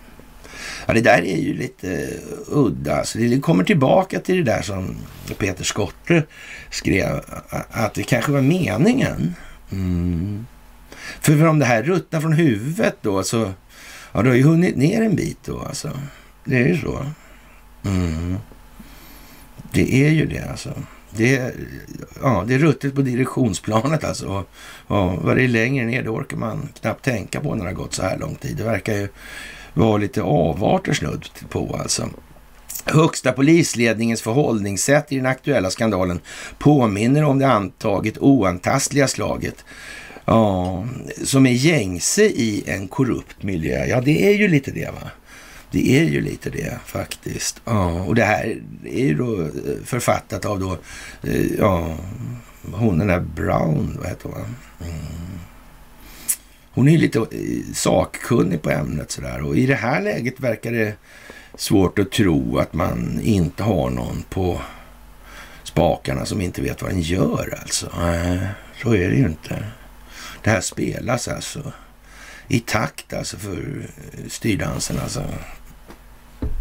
[0.88, 2.08] Ja, det där är ju lite eh,
[2.46, 2.96] udda.
[2.96, 4.96] Alltså, det kommer tillbaka till det där som
[5.38, 6.22] Peter Skotte
[6.70, 7.20] skrev,
[7.70, 9.34] att det kanske var meningen.
[9.72, 10.46] Mm.
[11.20, 13.52] För om det här ruttnar från huvudet då, så
[14.12, 15.90] ja, du har ju hunnit ner en bit då alltså.
[16.44, 17.06] Det är ju så.
[17.84, 18.36] Mm.
[19.72, 20.70] Det är ju det alltså.
[21.10, 21.52] Det är,
[22.22, 24.26] ja, det är ruttet på direktionsplanet alltså.
[24.26, 24.48] Och,
[24.96, 27.74] och vad det är längre ner, det orkar man knappt tänka på när det har
[27.74, 28.56] gått så här lång tid.
[28.56, 29.08] Det verkar ju
[29.74, 32.08] var lite avarter snudd på alltså.
[32.84, 36.20] Högsta polisledningens förhållningssätt i den aktuella skandalen
[36.58, 39.64] påminner om det antaget oantastliga slaget
[40.28, 40.86] ja,
[41.24, 43.86] som är gängse i en korrupt miljö.
[43.86, 45.10] Ja, det är ju lite det va.
[45.70, 47.60] Det är ju lite det faktiskt.
[47.64, 49.48] Ja, och det här är ju då eh,
[49.84, 50.78] författat av då,
[51.30, 51.96] eh, ja,
[52.72, 54.56] hon den där Brown, vad heter hon?
[54.88, 55.38] Mm.
[56.78, 60.94] Hon är lite eh, sakkunnig på ämnet sådär och i det här läget verkar det
[61.54, 64.60] svårt att tro att man inte har någon på
[65.62, 67.92] spakarna som inte vet vad den gör alltså.
[67.98, 68.40] Nej,
[68.82, 69.64] så är det ju inte.
[70.42, 71.72] Det här spelas alltså
[72.48, 75.24] i takt alltså för eh, styrdansen alltså.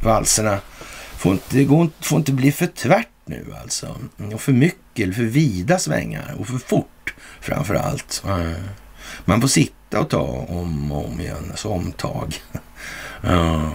[0.03, 0.59] Valserna
[1.17, 3.97] får inte, går, får inte bli för tvärt nu alltså.
[4.33, 8.23] Och för mycket, eller för vida svängar och för fort framför allt.
[9.25, 11.47] Man får sitta och ta om och om igen.
[11.51, 12.35] Alltså omtag.
[13.23, 13.71] Uh,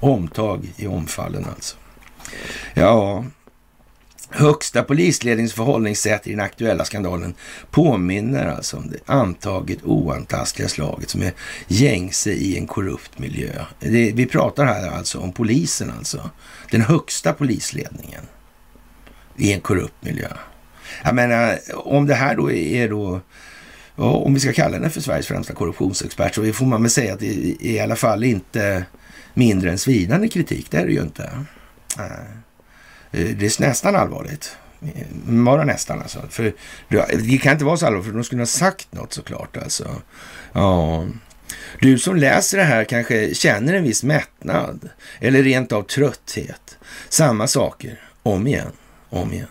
[0.00, 1.76] Omtag i omfallen alltså.
[2.74, 3.24] Ja,
[4.32, 7.34] Högsta polisledningens förhållningssätt i den aktuella skandalen
[7.70, 11.32] påminner alltså om det antaget oantastliga slaget som är
[11.68, 13.64] gängse i en korrupt miljö.
[13.80, 16.30] Det, vi pratar här alltså om polisen alltså.
[16.70, 18.22] Den högsta polisledningen
[19.36, 20.28] i en korrupt miljö.
[21.04, 23.20] Jag menar, om det här då är då
[24.00, 27.20] om vi ska kalla henne för Sveriges främsta korruptionsexpert så får man väl säga att
[27.20, 28.84] det är i alla fall inte
[29.34, 30.70] mindre än svidande kritik.
[30.70, 31.30] Det är det ju inte.
[31.98, 32.04] Eh,
[33.20, 34.56] eh, det är nästan allvarligt.
[35.24, 36.22] Bara nästan alltså.
[36.30, 36.52] För
[36.88, 40.02] det kan inte vara så allvarligt för de skulle ha sagt något såklart alltså.
[40.52, 41.06] Ja.
[41.80, 44.88] Du som läser det här kanske känner en viss mättnad
[45.20, 46.78] eller rent av trötthet.
[47.08, 48.72] Samma saker om igen,
[49.10, 49.46] om igen.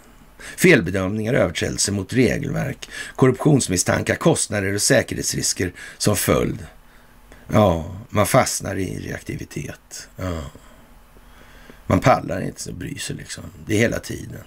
[0.57, 6.65] Felbedömningar, överträdelser mot regelverk, korruptionsmisstankar, kostnader och säkerhetsrisker som följd.
[7.47, 10.09] Ja, man fastnar i reaktivitet.
[10.15, 10.41] Ja.
[11.87, 13.43] Man pallar inte så bry sig liksom.
[13.65, 14.43] Det är hela tiden.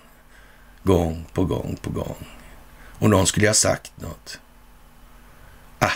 [0.82, 2.28] Gång på gång på gång.
[2.98, 4.40] Och någon skulle ha sagt något.
[5.78, 5.92] Ah,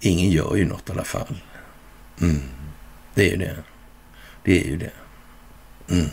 [0.00, 1.36] ingen gör ju något i alla fall.
[2.20, 2.42] Mm.
[3.14, 3.56] Det är ju det.
[4.44, 4.92] Det är ju det.
[5.90, 6.08] Mm.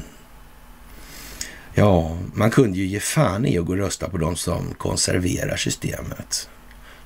[1.77, 5.57] Ja, man kunde ju ge fan i att gå och rösta på de som konserverar
[5.57, 6.49] systemet.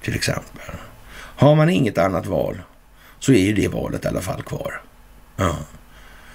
[0.02, 0.76] Till exempel.
[1.14, 2.62] Har man inget annat val
[3.20, 4.82] så är ju det valet i alla fall kvar.
[5.36, 5.58] Ja.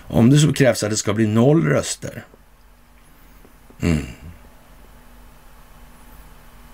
[0.06, 2.24] Om det så krävs att det ska bli noll röster.
[3.80, 4.06] Mm.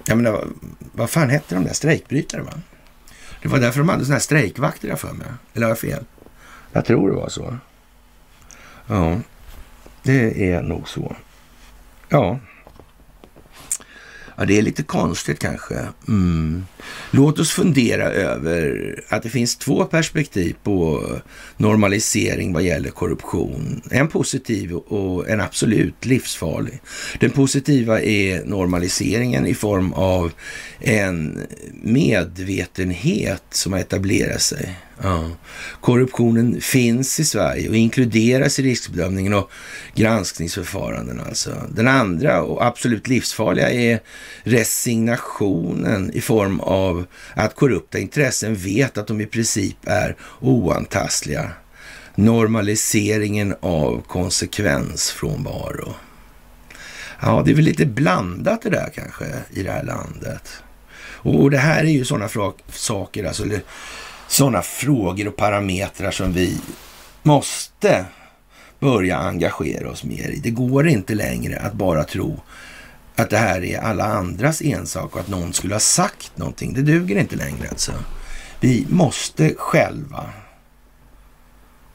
[0.04, 0.46] Jag menar,
[0.92, 2.52] vad fan hette de där strejkbrytare va?
[3.42, 5.26] Det var därför de hade sådana här strejkvakter jag för mig.
[5.54, 6.04] Eller har jag fel?
[6.72, 7.58] Jag tror det var så.
[8.86, 9.20] Ja,
[10.02, 11.16] det är nog så.
[12.10, 12.40] Ja.
[14.36, 15.74] Ja, det är lite konstigt kanske.
[16.08, 16.64] Mm.
[17.10, 21.04] Låt oss fundera över att det finns två perspektiv på
[21.56, 23.82] normalisering vad gäller korruption.
[23.90, 26.80] En positiv och en absolut livsfarlig.
[27.20, 30.32] Den positiva är normaliseringen i form av
[30.80, 31.40] en
[31.82, 35.30] medvetenhet som har etablerat sig Ja.
[35.80, 39.50] Korruptionen finns i Sverige och inkluderas i riskbedömningen och
[39.94, 41.20] granskningsförfaranden.
[41.20, 41.66] Alltså.
[41.70, 44.00] Den andra och absolut livsfarliga är
[44.42, 51.50] resignationen i form av att korrupta intressen vet att de i princip är oantastliga.
[52.14, 55.94] normaliseringen av konsekvensfrånvaro.
[57.22, 60.62] Ja, det är väl lite blandat det där kanske i det här landet.
[61.22, 62.28] Och det här är ju sådana
[62.68, 63.44] saker, alltså
[64.30, 66.58] sådana frågor och parametrar som vi
[67.22, 68.04] måste
[68.78, 70.36] börja engagera oss mer i.
[70.36, 72.40] Det går inte längre att bara tro
[73.16, 76.74] att det här är alla andras ensak och att någon skulle ha sagt någonting.
[76.74, 77.92] Det duger inte längre alltså.
[78.60, 80.30] Vi måste själva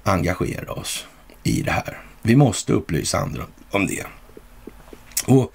[0.04, 1.08] engagera oss
[1.44, 2.02] i det här.
[2.22, 4.06] Vi måste upplysa andra om det.
[5.26, 5.54] Och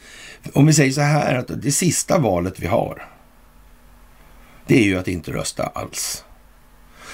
[0.55, 3.09] om vi säger så här att det sista valet vi har,
[4.67, 6.25] det är ju att inte rösta alls.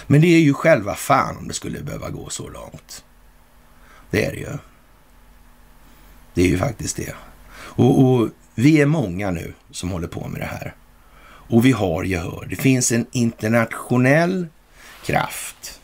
[0.06, 3.04] Men det är ju själva fan om det skulle behöva gå så långt.
[4.10, 4.58] Det är det ju.
[6.34, 7.14] Det är ju faktiskt det.
[7.56, 10.74] Och, och, vi är många nu som håller på med det här.
[11.48, 12.46] Och vi har gehör.
[12.50, 14.46] Det finns en internationell
[15.04, 15.80] kraft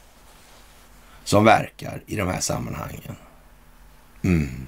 [1.24, 3.16] som verkar i de här sammanhangen.
[4.22, 4.66] Mm.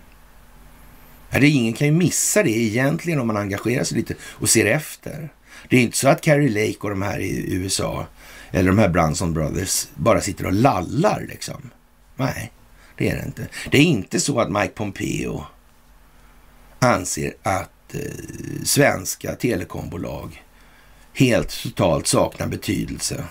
[1.31, 5.29] det ingen kan ju missa det egentligen om man engagerar sig lite och ser efter.
[5.69, 8.07] Det är inte så att Carrie Lake och de här i USA
[8.55, 11.71] eller de här Brunson Brothers bara sitter och lallar liksom.
[12.17, 12.53] Nej,
[12.97, 13.49] det är det inte.
[13.71, 15.45] Det är inte så att Mike Pompeo
[16.79, 18.01] anser att eh,
[18.65, 20.45] svenska telekombolag
[21.13, 23.25] helt totalt saknar betydelse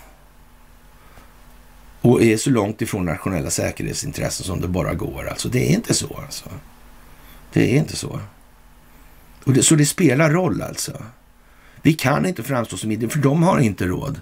[2.01, 5.27] och är så långt ifrån nationella säkerhetsintressen som det bara går.
[5.29, 6.19] Alltså, det är inte så.
[6.25, 6.49] Alltså.
[7.53, 8.19] Det är inte så.
[9.43, 11.03] Och det, så det spelar roll alltså.
[11.81, 14.21] Vi kan inte framstå som idioter, för de har inte råd.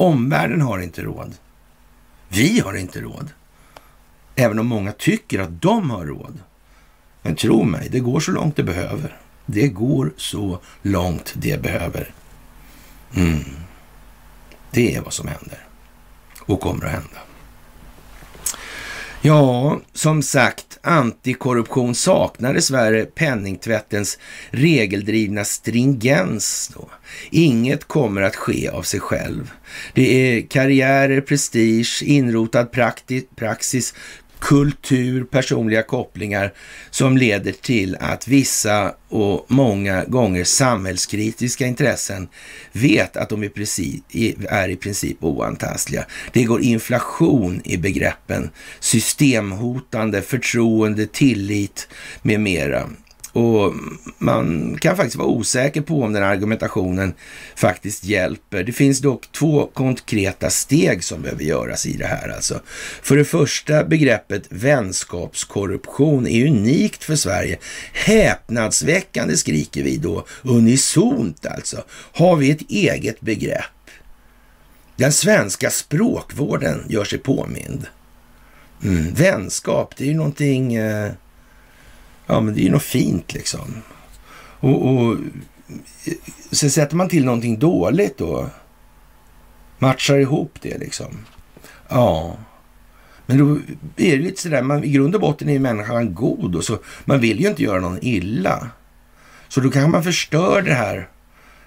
[0.00, 1.34] Omvärlden har inte råd.
[2.28, 3.28] Vi har inte råd.
[4.34, 6.38] Även om många tycker att de har råd.
[7.22, 9.16] Men tro mig, det går så långt det behöver.
[9.46, 12.14] Det går så långt det behöver.
[13.14, 13.44] Mm.
[14.70, 15.66] Det är vad som händer
[16.40, 17.20] och kommer att hända.
[19.22, 24.18] Ja, som sagt, antikorruption saknar dessvärre penningtvättens
[24.50, 26.72] regeldrivna stringens.
[26.74, 26.88] Då.
[27.30, 29.52] Inget kommer att ske av sig själv.
[29.94, 32.66] Det är karriärer, prestige, inrotad
[33.36, 33.94] praxis,
[34.40, 36.52] kultur, personliga kopplingar
[36.90, 42.28] som leder till att vissa och många gånger samhällskritiska intressen
[42.72, 46.06] vet att de är i princip oantastliga.
[46.32, 48.50] Det går inflation i begreppen
[48.80, 51.88] systemhotande, förtroende, tillit
[52.22, 52.88] med mera.
[53.32, 53.74] Och
[54.18, 57.14] man kan faktiskt vara osäker på om den argumentationen
[57.56, 58.64] faktiskt hjälper.
[58.64, 62.28] Det finns dock två konkreta steg som behöver göras i det här.
[62.28, 62.60] Alltså.
[63.02, 67.58] För det första, begreppet vänskapskorruption är unikt för Sverige.
[67.92, 71.84] Häpnadsväckande skriker vi då, unisont alltså.
[72.12, 73.64] Har vi ett eget begrepp?
[74.96, 77.86] Den svenska språkvården gör sig påmind.
[78.82, 80.74] Mm, vänskap, det är ju någonting...
[80.74, 81.12] Eh,
[82.30, 83.82] Ja, men det är ju något fint liksom.
[84.60, 85.16] Och, och
[86.50, 88.50] sen sätter man till någonting dåligt då.
[89.78, 91.18] Matchar ihop det liksom.
[91.88, 92.36] Ja.
[93.26, 93.54] Men då
[93.96, 97.20] är det lite sådär, man, i grund och botten är människan god och så man
[97.20, 98.70] vill ju inte göra någon illa.
[99.48, 101.08] Så då kanske man förstör det här,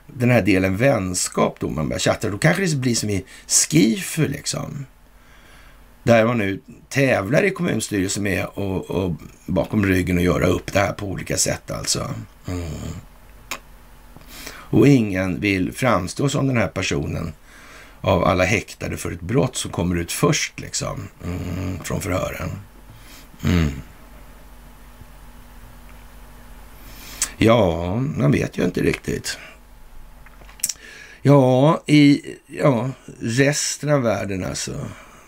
[0.07, 2.29] den här delen vänskap då man börjar chatta.
[2.29, 4.85] Då kanske det blir som i Skifu liksom
[6.03, 9.11] där man nu tävlar i kommunstyrelsen med och, och
[9.45, 12.09] bakom ryggen och göra upp det här på olika sätt alltså.
[12.47, 12.67] Mm.
[14.45, 17.33] Och ingen vill framstå som den här personen
[18.01, 22.49] av alla häktade för ett brott som kommer ut först liksom mm, från förhören.
[23.43, 23.71] Mm.
[27.37, 29.37] Ja, man vet ju inte riktigt.
[31.21, 32.89] Ja, i ja,
[33.19, 34.85] resten av världen alltså.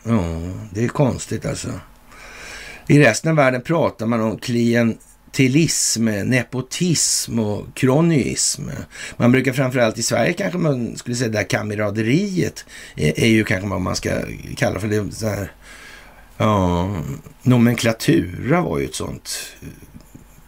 [0.07, 0.23] Ja,
[0.71, 1.69] det är konstigt alltså.
[2.87, 8.69] I resten av världen pratar man om klientelism, nepotism och kronyism.
[9.17, 13.43] Man brukar framförallt i Sverige kanske man skulle säga det här kamiraderiet är, är ju
[13.43, 14.21] kanske vad man ska
[14.57, 15.11] kalla för det.
[15.11, 15.51] Så här,
[16.37, 16.95] ja,
[17.41, 19.39] nomenklatura var ju ett sånt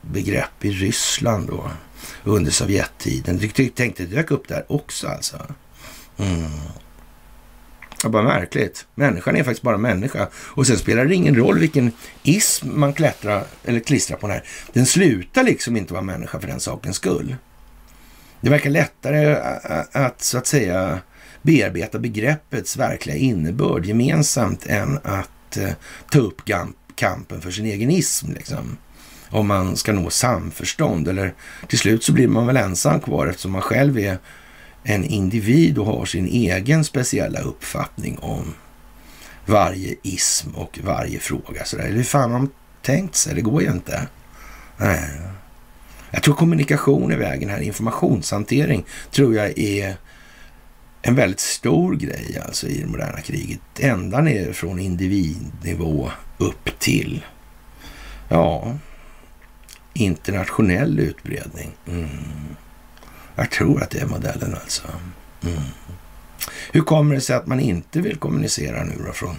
[0.02, 1.72] begrepp i Ryssland då
[2.24, 3.40] under Sovjettiden.
[3.42, 5.38] Jag tänkte det dök upp där också alltså.
[6.18, 6.52] Mm.
[8.04, 8.86] Ja, bara märkligt.
[8.96, 10.28] Människan är faktiskt bara människa.
[10.36, 11.92] Och sen spelar det ingen roll vilken
[12.24, 14.44] ism man klättrar eller klistrar på den här.
[14.74, 17.36] Den slutar liksom inte vara människa för den sakens skull.
[18.42, 19.36] Det verkar lättare
[19.92, 21.00] att så att säga
[21.42, 25.70] bearbeta begreppets verkliga innebörd gemensamt än att eh,
[26.10, 26.42] ta upp
[26.96, 28.34] kampen för sin egen ism.
[28.34, 28.78] Liksom.
[29.30, 31.08] Om man ska nå samförstånd.
[31.08, 31.34] Eller
[31.68, 34.18] till slut så blir man väl ensam kvar eftersom man själv är
[34.90, 38.54] en individ och har sin egen speciella uppfattning om
[39.46, 41.66] varje ism och varje fråga.
[41.66, 41.88] Så där.
[41.88, 42.50] Hur fan har de
[42.82, 43.36] tänkt sig?
[43.36, 44.08] Det går ju inte.
[44.78, 45.10] Nej.
[46.12, 47.60] Jag tror kommunikation är vägen här.
[47.60, 49.96] Informationshantering tror jag är
[51.02, 53.60] en väldigt stor grej alltså i det moderna kriget.
[53.80, 57.26] Ända ner från individnivå upp till,
[58.30, 58.78] ja,
[59.94, 61.72] internationell utbredning.
[61.88, 62.08] Mm.
[63.38, 64.88] Jag tror att det är modellen alltså.
[65.44, 65.60] Mm.
[66.72, 69.36] Hur kommer det sig att man inte vill kommunicera nu då från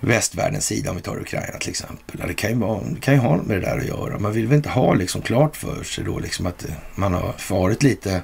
[0.00, 2.20] västvärldens sida, om vi tar Ukraina till exempel.
[2.26, 4.18] Det kan ju, vara, det kan ju ha med det där att göra.
[4.18, 7.82] Man vill väl inte ha liksom klart för sig då liksom att man har farit
[7.82, 8.22] lite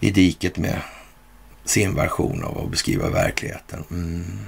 [0.00, 0.80] i diket med
[1.64, 3.84] sin version av att beskriva verkligheten.
[3.90, 4.38] Mm.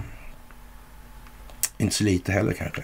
[1.78, 2.82] Inte så lite heller kanske.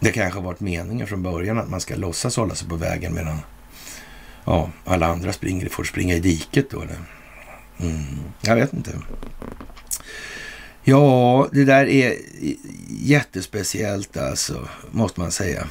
[0.00, 3.14] Det kanske har varit meningen från början att man ska låtsas hålla sig på vägen
[3.14, 3.38] medan
[4.48, 6.80] ja, alla andra springer, får springa i diket då.
[6.80, 6.96] Eller?
[7.80, 8.04] Mm.
[8.40, 8.90] Jag vet inte.
[10.82, 12.14] Ja, det där är
[12.88, 15.66] jättespeciellt alltså, måste man säga.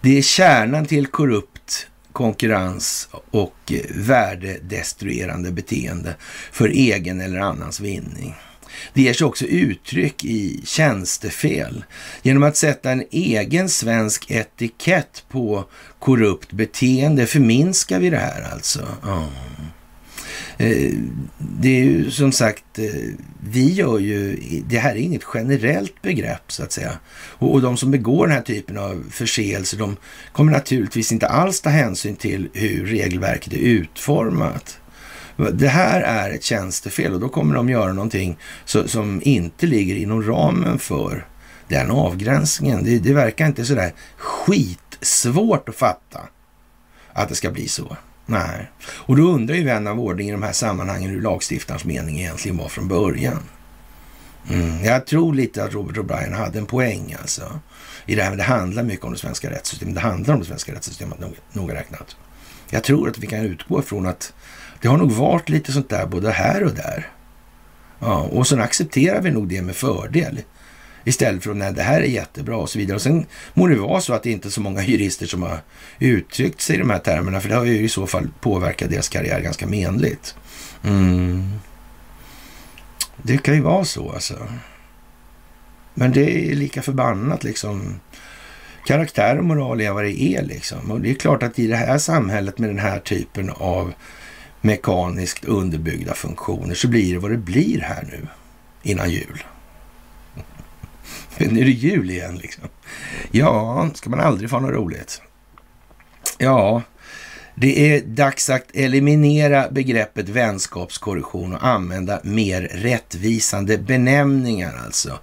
[0.00, 6.14] Det är kärnan till korrupt konkurrens och eh, värdedestruerande beteende
[6.52, 8.34] för egen eller annans vinning.
[8.94, 11.84] Det ger sig också uttryck i tjänstefel
[12.22, 15.64] genom att sätta en egen svensk etikett på
[15.98, 18.88] korrupt beteende förminskar vi det här alltså.
[19.02, 19.28] Ja.
[20.58, 20.92] Eh,
[21.38, 22.84] det är ju som sagt, eh,
[23.50, 24.36] vi gör ju,
[24.68, 26.92] det här är inget generellt begrepp så att säga.
[27.12, 29.96] Och, de som begår den här typen av förseelser, de
[30.32, 34.78] kommer naturligtvis inte alls ta hänsyn till hur regelverket är utformat.
[35.52, 40.22] Det här är ett tjänstefel och då kommer de göra någonting som inte ligger inom
[40.22, 41.26] ramen för
[41.68, 42.84] den avgränsningen.
[42.84, 46.20] Det, det verkar inte sådär skitsvårt att fatta
[47.12, 47.96] att det ska bli så.
[48.26, 52.20] Nej, och då undrar ju vän av ordning i de här sammanhangen hur lagstiftarens mening
[52.20, 53.42] egentligen var från början.
[54.50, 54.84] Mm.
[54.84, 57.60] Jag tror lite att Robert O'Brien hade en poäng alltså.
[58.06, 59.94] I det här, med det handlar mycket om det svenska rättssystemet.
[59.94, 61.18] Det handlar om det svenska rättssystemet
[61.52, 62.16] noga räknat.
[62.70, 64.32] Jag tror att vi kan utgå ifrån att
[64.80, 67.08] det har nog varit lite sånt där både här och där.
[67.98, 70.40] Ja, och sen accepterar vi nog det med fördel.
[71.04, 72.94] Istället för att nej, det här är jättebra och så vidare.
[72.94, 75.58] Och sen må det vara så att det inte är så många jurister som har
[75.98, 79.08] uttryckt sig i de här termerna, för det har ju i så fall påverkat deras
[79.08, 80.36] karriär ganska menligt.
[80.84, 81.52] Mm.
[83.22, 84.48] Det kan ju vara så alltså.
[85.94, 88.00] Men det är lika förbannat liksom.
[88.86, 90.90] Karaktär och moral är vad det är liksom.
[90.90, 93.92] Och det är klart att i det här samhället med den här typen av
[94.66, 98.26] mekaniskt underbyggda funktioner så blir det vad det blir här nu
[98.82, 99.44] innan jul.
[101.38, 102.64] nu är det jul igen liksom.
[103.30, 105.22] Ja, ska man aldrig få något roligt?
[106.38, 106.82] Ja,
[107.54, 115.18] det är dags att eliminera begreppet vänskapskorruption och använda mer rättvisande benämningar alltså.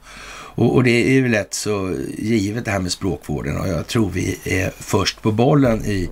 [0.55, 4.09] Och, och, det är ju lätt så givet det här med språkvården och jag tror
[4.09, 6.09] vi är först på bollen i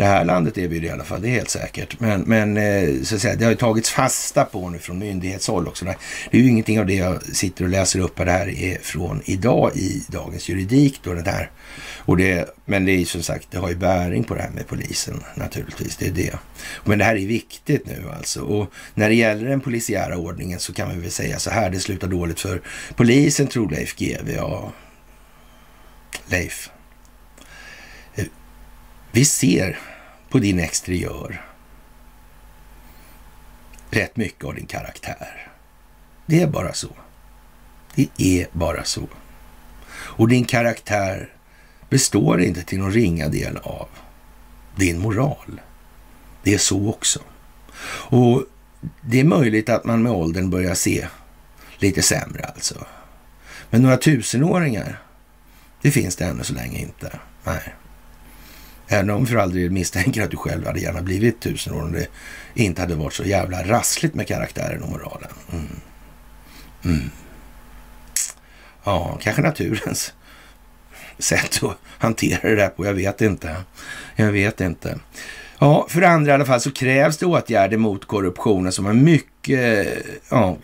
[0.00, 2.00] det här landet är vi det i alla fall, det är helt säkert.
[2.00, 5.68] Men, men eh, så att säga, det har ju tagits fasta på nu från myndighetshåll
[5.68, 5.84] också.
[5.84, 5.96] Det
[6.30, 8.26] är ju ingenting av det jag sitter och läser upp här.
[8.26, 11.00] Det här är från idag i Dagens Juridik.
[11.02, 11.50] Då, det här.
[11.96, 14.66] Och det, men det är som sagt, det har ju bäring på det här med
[14.66, 15.96] polisen naturligtvis.
[15.96, 16.38] Det är det.
[16.84, 18.40] Men det här är viktigt nu alltså.
[18.40, 21.70] Och när det gäller den polisiära ordningen så kan vi väl säga så här.
[21.70, 22.62] Det slutar dåligt för
[22.96, 24.32] polisen tror Leif GW.
[24.36, 24.72] Ja,
[26.26, 26.70] Leif.
[28.14, 28.24] Eh,
[29.12, 29.78] vi ser
[30.30, 31.44] på din exteriör
[33.90, 35.48] rätt mycket av din karaktär.
[36.26, 36.88] Det är bara så.
[37.94, 39.08] Det är bara så.
[39.92, 41.32] Och din karaktär
[41.88, 43.88] består inte till någon ringa del av
[44.76, 45.60] din moral.
[46.42, 47.20] Det är så också.
[48.10, 48.44] Och
[49.00, 51.06] det är möjligt att man med åldern börjar se
[51.78, 52.86] lite sämre alltså.
[53.70, 55.02] Men några tusenåringar,
[55.82, 57.18] det finns det ännu så länge inte.
[57.44, 57.74] Nej.
[58.92, 62.06] Även om för aldrig misstänker att du själv hade gärna blivit tusen år om det
[62.54, 65.30] inte hade varit så jävla rassligt med karaktären och moralen.
[65.52, 65.66] Mm.
[66.84, 67.10] Mm.
[68.84, 70.12] Ja, kanske naturens
[71.18, 72.86] sätt att hantera det där på.
[72.86, 73.56] Jag vet inte.
[74.16, 74.98] Jag vet inte.
[75.58, 78.92] Ja, för det andra i alla fall så krävs det åtgärder mot korruptionen som är
[78.92, 79.88] mycket
[80.28, 80.56] ja,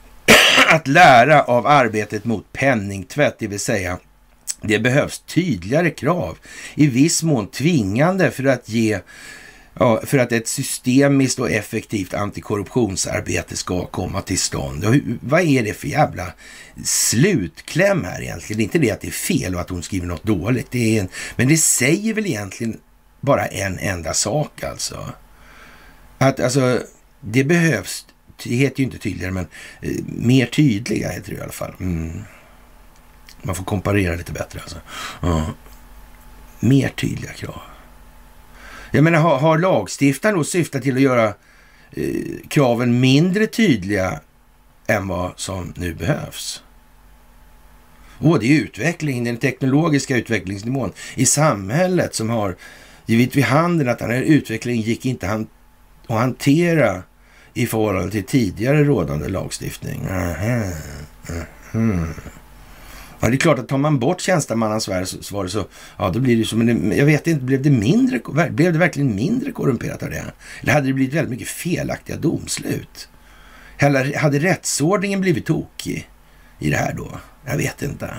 [0.68, 3.98] att lära av arbetet mot penningtvätt, det vill säga
[4.66, 6.38] det behövs tydligare krav,
[6.74, 9.00] i viss mån tvingande för att ge
[9.78, 14.84] Ja, för att ett systemiskt och effektivt antikorruptionsarbete ska komma till stånd.
[14.84, 16.32] Och vad är det för jävla
[16.84, 18.58] slutkläm här egentligen?
[18.58, 20.70] Det är inte det att det är fel och att hon skriver något dåligt.
[20.70, 22.80] Det är en, men det säger väl egentligen
[23.20, 25.12] bara en enda sak alltså.
[26.18, 26.82] Att alltså,
[27.20, 28.06] det behövs
[28.42, 29.46] det heter ju inte tydligare, men
[29.82, 31.74] eh, mer tydliga heter det i alla fall.
[31.80, 32.22] Mm.
[33.44, 34.76] Man får komparera lite bättre alltså.
[35.20, 35.46] Ja.
[36.60, 37.60] Mer tydliga krav.
[38.90, 41.34] Jag menar, har, har lagstiftaren då syftat till att göra
[41.92, 42.14] eh,
[42.48, 44.20] kraven mindre tydliga
[44.86, 46.62] än vad som nu behövs?
[48.18, 52.56] Och det är utvecklingen, den teknologiska utvecklingsnivån i samhället som har
[53.06, 55.46] givit vid handen att den här utvecklingen gick inte att
[56.08, 57.02] hantera
[57.54, 60.06] i förhållande till tidigare rådande lagstiftning.
[60.10, 60.62] Aha.
[61.30, 62.06] Aha.
[63.24, 65.66] Ja, det är klart att tar man bort tjänstemannansvaret så,
[65.98, 66.56] ja, då blir det så.
[66.56, 68.20] Men jag vet inte, blev det mindre,
[68.50, 70.24] blev det verkligen mindre korrumperat av det?
[70.60, 73.08] Eller hade det blivit väldigt mycket felaktiga domslut?
[73.78, 76.10] Eller hade rättsordningen blivit tokig
[76.58, 77.18] i det här då?
[77.44, 78.14] Jag vet inte.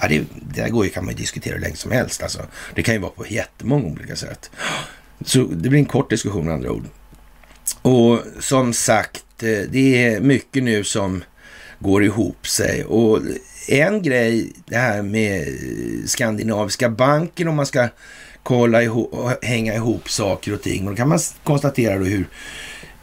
[0.00, 0.24] Ja, det,
[0.54, 2.22] det går ju, kan man ju diskutera hur länge som helst.
[2.22, 2.42] Alltså.
[2.74, 4.50] Det kan ju vara på jättemånga olika sätt.
[5.24, 6.84] Så det blir en kort diskussion med andra ord.
[7.82, 11.22] Och som sagt, eh, det är mycket nu som
[11.78, 12.84] går ihop sig.
[12.84, 13.20] Och
[13.68, 15.48] en grej, det här med
[16.06, 17.88] Skandinaviska banken, om man ska
[18.42, 20.84] kolla ihop, hänga ihop saker och ting.
[20.84, 22.28] Men då kan man konstatera då hur,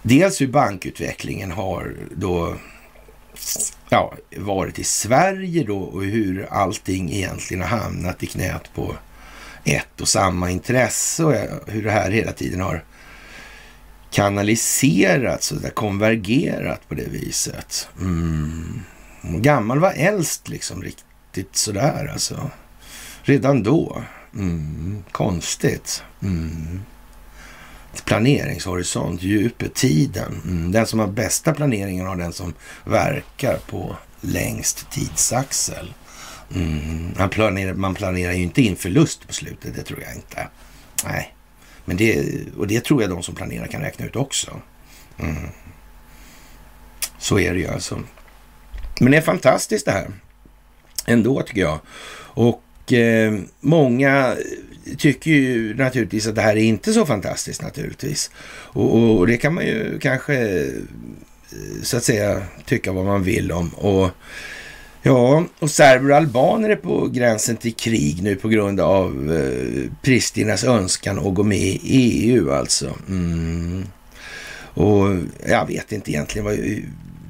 [0.01, 2.55] dels hur bankutvecklingen har då
[3.89, 8.95] ja, varit i Sverige då och hur allting egentligen har hamnat i knät på
[9.63, 12.83] ett och samma intresse och eh, hur det här hela tiden har
[14.11, 17.87] kanaliserats och konvergerat på det viset.
[17.99, 18.83] Mm.
[19.31, 22.51] Gammal var äldst liksom riktigt sådär alltså.
[23.23, 24.03] Redan då.
[24.33, 25.03] Mm.
[25.11, 26.03] Konstigt.
[26.21, 26.81] Mm.
[28.05, 30.41] Planeringshorisont, djupet, tiden.
[30.45, 30.71] Mm.
[30.71, 32.53] Den som har bästa planeringen har den som
[32.83, 35.93] verkar på längst tidsaxel.
[36.55, 37.13] Mm.
[37.17, 40.47] Man, planerar, man planerar ju inte in förlust på slutet, det tror jag inte.
[41.05, 41.35] Nej,
[41.85, 42.25] men det,
[42.57, 44.61] och det tror jag de som planerar kan räkna ut också.
[45.17, 45.35] Mm.
[47.17, 47.99] Så är det ju alltså.
[48.99, 50.07] Men det är fantastiskt det här.
[51.05, 51.79] Ändå tycker jag.
[52.17, 54.35] Och eh, många
[54.97, 58.31] tycker ju naturligtvis att det här är inte så fantastiskt naturligtvis.
[58.47, 60.73] Och, och, det kan man ju kanske eh,
[61.83, 63.69] så att säga tycka vad man vill om.
[63.69, 64.09] Och
[65.07, 69.91] Ja, och serber och albaner är på gränsen till krig nu på grund av eh,
[70.01, 72.93] Pristinas önskan att gå med i EU alltså.
[73.07, 73.85] Mm.
[74.73, 75.17] Och
[75.49, 76.55] jag vet inte egentligen vad...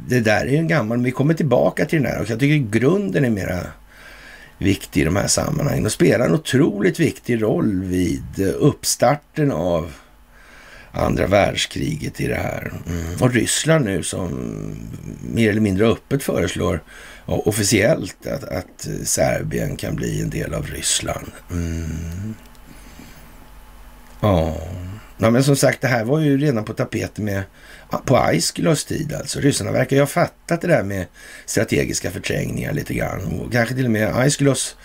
[0.07, 1.03] Det där är ju en gammal...
[1.03, 2.33] Vi kommer tillbaka till den här också.
[2.33, 3.59] jag tycker grunden är mera
[4.57, 9.91] viktig i de här sammanhangen och spelar en otroligt viktig roll vid eh, uppstarten av
[10.91, 12.73] andra världskriget i det här.
[12.87, 13.21] Mm.
[13.21, 14.31] Och Ryssland nu som
[15.33, 16.83] mer eller mindre öppet föreslår
[17.25, 21.31] officiellt att, att eh, Serbien kan bli en del av Ryssland.
[21.51, 22.35] Mm.
[24.19, 24.57] Ja
[25.17, 27.43] ja, men som sagt, det här var ju redan på tapeten med
[28.05, 29.39] på Aiskylos tid alltså.
[29.39, 31.05] Ryssarna verkar ju ha fattat det där med
[31.45, 33.39] strategiska förträngningar lite grann.
[33.39, 34.77] Och kanske till och med Aiskylos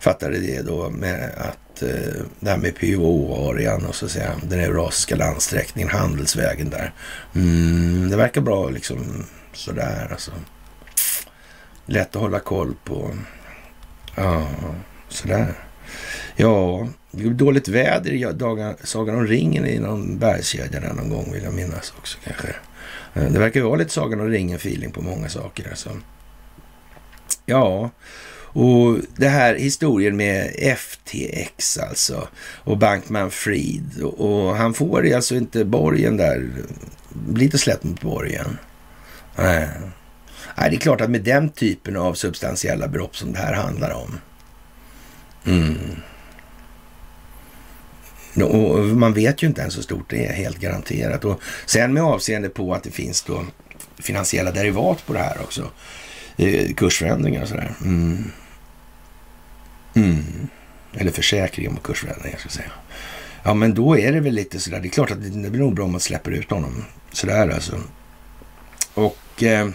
[0.00, 4.60] fattade det då med att eh, det här med PO-arean och så att säga den
[4.60, 6.92] eurasiska landsträckningen, handelsvägen där.
[7.34, 10.32] Mm, det verkar bra liksom sådär alltså.
[11.86, 13.14] Lätt att hålla koll på.
[14.14, 14.48] Ja,
[15.08, 15.54] sådär.
[16.36, 21.10] Ja, det är dåligt väder i dagar, Sagan om ringen i någon bergskedja där någon
[21.10, 22.48] gång vill jag minnas också kanske.
[23.14, 25.68] Eh, det verkar ju vara lite Sagan om ringen-feeling på många saker.
[25.70, 25.90] Alltså.
[27.46, 27.90] Ja,
[28.52, 35.64] och det här historien med FTX alltså och Bankman Fried och, han får alltså inte
[35.64, 36.48] borgen där,
[37.08, 38.58] blir inte släppt mot borgen.
[39.36, 39.68] Nej.
[40.56, 43.90] Nej, det är klart att med den typen av substantiella brott som det här handlar
[43.90, 44.18] om.
[45.44, 45.96] Mm.
[48.36, 51.24] Och man vet ju inte ens hur stort det är, helt garanterat.
[51.24, 53.44] Och sen med avseende på att det finns då
[53.98, 55.70] finansiella derivat på det här också.
[56.36, 57.74] Eh, kursförändringar och sådär.
[57.84, 58.30] Mm.
[59.94, 60.48] Mm.
[60.92, 62.72] Eller försäkring mot kursförändringar, ska jag säga.
[63.42, 64.80] Ja, men då är det väl lite sådär.
[64.80, 66.84] Det är klart att det blir nog bra om man släpper ut honom.
[67.12, 67.80] Sådär alltså.
[68.94, 69.68] Och eh,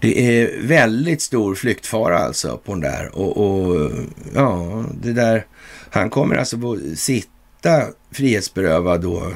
[0.00, 3.18] det är väldigt stor flyktfara alltså på den där.
[3.18, 3.90] Och, och
[4.34, 5.46] ja, det där.
[5.90, 6.56] Han kommer alltså
[6.96, 9.32] sitta frihetsberövad då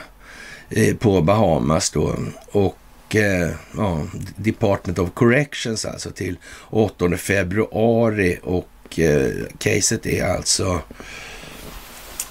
[0.70, 2.16] eh, på Bahamas då.
[2.50, 4.00] Och eh, ja,
[4.36, 6.38] Department of Corrections alltså till
[6.70, 8.38] 8 februari.
[8.42, 10.80] Och eh, caset är alltså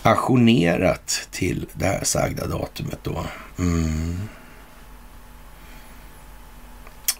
[0.01, 3.25] ajournerat till det här sagda datumet då.
[3.59, 4.19] Mm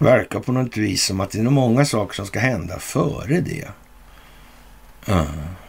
[0.02, 3.68] verkar på något vis som att det är många saker som ska hända före det.
[5.08, 5.61] Uh.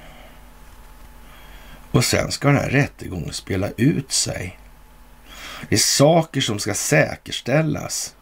[1.93, 4.59] Och sen ska den här rättegången spela ut sig.
[5.69, 8.15] Det är saker som ska säkerställas.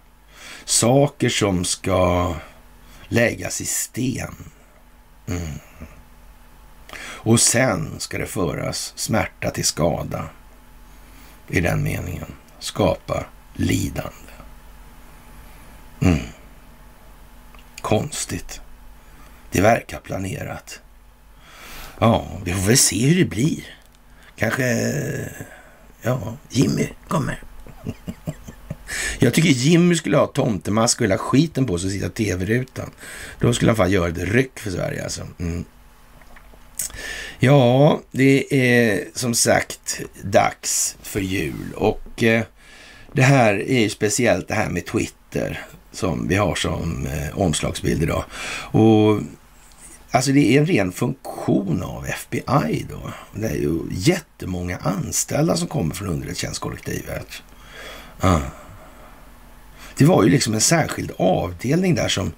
[0.65, 2.35] Saker som ska
[3.07, 4.35] läggas i sten.
[5.27, 5.60] Mm.
[7.02, 10.30] Och sen ska det föras smärta till skada.
[11.48, 12.34] I den meningen.
[12.60, 14.31] Skapa lidande.
[15.99, 16.19] Mm.
[17.81, 18.61] Konstigt.
[19.52, 20.81] Det verkar planerat.
[22.02, 23.64] Ja, vi får väl se hur det blir.
[24.36, 24.65] Kanske,
[26.02, 27.44] ja, Jimmy kommer.
[29.19, 32.91] Jag tycker Jimmy skulle ha tomtemask och hela skiten på sig och sitta tv-rutan.
[33.40, 35.28] Då skulle han fan göra ett ryck för Sverige alltså.
[35.40, 35.65] Mm.
[37.40, 42.44] Ja, det är som sagt dags för jul och eh,
[43.14, 48.03] det här är ju speciellt det här med Twitter som vi har som eh, omslagsbild
[48.03, 48.23] idag.
[48.72, 49.22] Och
[50.12, 53.14] Alltså det är en ren funktion av FBI då.
[53.34, 57.44] Det är ju jättemånga anställda som kommer från underrättelsetjänstkollektivet.
[58.20, 58.40] Ah.
[59.98, 62.32] Det var ju liksom en särskild avdelning där som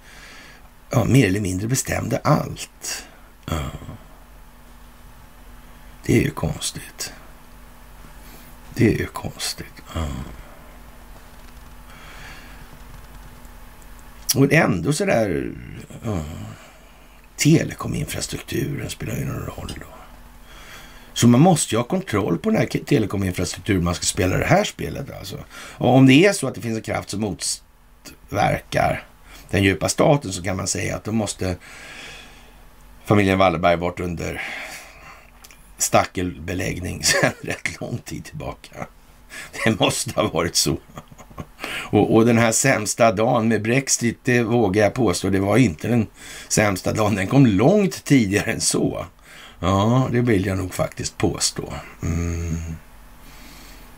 [0.89, 3.05] ja, mer eller mindre bestämde allt.
[3.45, 3.59] Ah.
[6.05, 7.13] Det är ju konstigt.
[8.75, 9.81] Det är ju konstigt.
[9.93, 10.07] Ah.
[14.35, 15.51] Och ändå sådär...
[16.05, 16.42] Uh,
[17.37, 19.85] telekominfrastrukturen spelar ju någon roll då.
[21.13, 24.63] Så man måste ju ha kontroll på den här telekominfrastrukturen man ska spela det här
[24.63, 25.37] spelet alltså.
[25.53, 29.05] Och om det är så att det finns en kraft som motverkar
[29.49, 31.55] den djupa staten så kan man säga att då måste
[33.05, 34.41] familjen Wallenberg varit under
[35.77, 38.87] stackelbeläggning sedan rätt lång tid tillbaka.
[39.63, 40.77] Det måste ha varit så.
[41.93, 45.87] Och, och, den här sämsta dagen med Brexit, det vågar jag påstå, det var inte
[45.87, 46.07] den
[46.47, 47.15] sämsta dagen.
[47.15, 49.05] Den kom långt tidigare än så.
[49.59, 51.73] Ja, det vill jag nog faktiskt påstå.
[52.03, 52.57] Mm.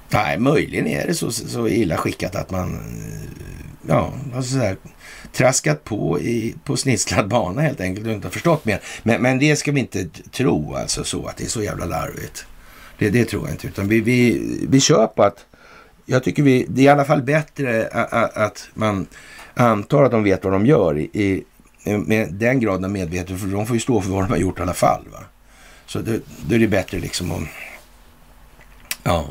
[0.09, 3.39] Nej, möjligen är det så, så illa skickat att man eh,
[3.87, 4.77] ja, alltså så här,
[5.31, 8.81] traskat på i, på snitslad bana helt enkelt och inte har förstått mer.
[9.03, 12.45] Men, men det ska vi inte tro alltså så att det är så jävla larvigt.
[12.97, 15.45] Det, det tror jag inte, utan vi, vi, vi kör på att
[16.05, 17.87] jag tycker vi, det är i alla fall bättre
[18.33, 19.07] att, man
[19.53, 21.43] antar att de vet vad de gör i,
[21.83, 24.59] med den graden av medvetenhet, för de får ju stå för vad de har gjort
[24.59, 25.03] i alla fall.
[25.13, 25.19] Va?
[25.85, 27.47] Så det, då är det bättre liksom om...
[29.03, 29.25] Ja.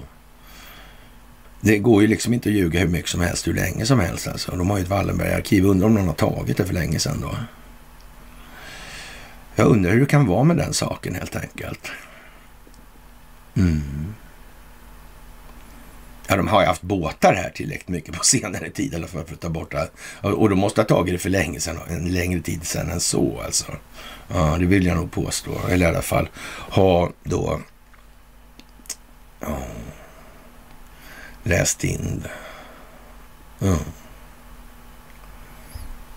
[1.60, 4.28] Det går ju liksom inte att ljuga hur mycket som helst, hur länge som helst.
[4.28, 4.56] Alltså.
[4.56, 5.64] De har ju ett Wallenberg-arkiv.
[5.64, 7.36] Undrar om någon har tagit det för länge sedan då.
[9.56, 11.90] Jag undrar hur det kan vara med den saken helt enkelt.
[13.56, 14.14] Mm.
[16.26, 19.40] Ja, de har ju haft båtar här tillräckligt mycket på senare tid eller för att
[19.40, 19.90] ta bort det.
[20.20, 23.40] Och de måste ha tagit det för länge sedan, en längre tid sedan än så
[23.44, 23.72] alltså.
[24.28, 25.50] Ja, det vill jag nog påstå.
[25.70, 26.28] Eller i alla fall
[26.70, 27.60] ha då
[29.40, 29.58] ja,
[31.42, 32.30] läst in det.
[33.66, 33.78] Ja.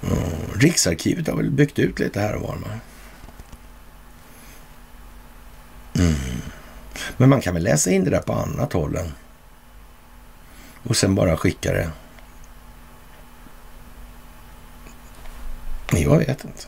[0.02, 0.16] Ja.
[0.56, 2.58] Riksarkivet har väl byggt ut lite här och var.
[5.96, 6.16] Mm.
[7.18, 9.14] Men man kan väl läsa in det där på annat håll än
[10.88, 11.90] och sen bara skicka det.
[15.92, 16.64] Jag vet inte.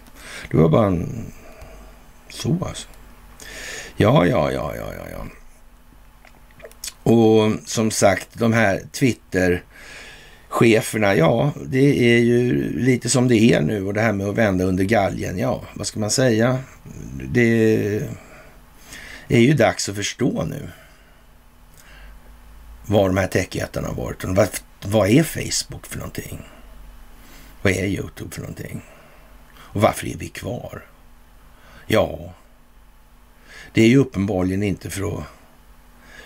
[0.51, 1.25] Det var bara en...
[2.29, 2.87] Så alltså.
[3.97, 5.25] Ja, ja, ja, ja, ja, ja.
[7.03, 13.85] Och som sagt, de här Twitter-cheferna, ja, det är ju lite som det är nu
[13.85, 16.59] och det här med att vända under galgen, ja, vad ska man säga?
[17.31, 18.01] Det
[19.27, 20.69] är ju dags att förstå nu
[22.89, 24.23] var de här techjättarna har varit.
[24.23, 24.49] Vad,
[24.81, 26.39] vad är Facebook för någonting?
[27.61, 28.81] Vad är YouTube för någonting?
[29.57, 30.85] Och varför är vi kvar?
[31.87, 32.33] Ja,
[33.73, 35.23] det är ju uppenbarligen inte för att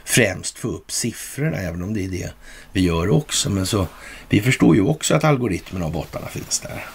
[0.06, 2.34] främst få upp siffrorna, även om det är det
[2.72, 3.50] vi gör också.
[3.50, 3.88] Men så,
[4.30, 6.86] vi förstår ju också att algoritmerna och bottarna finns där.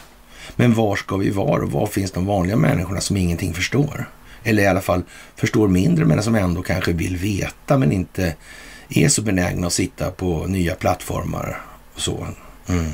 [0.56, 4.10] Men var ska vi vara och var finns de vanliga människorna som ingenting förstår?
[4.44, 5.02] Eller i alla fall
[5.36, 8.34] förstår mindre men som ändå kanske vill veta men inte
[8.88, 11.60] är så benägna att sitta på nya plattformar
[11.94, 12.26] och så.
[12.68, 12.92] Mm.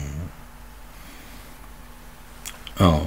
[2.78, 3.06] Ja.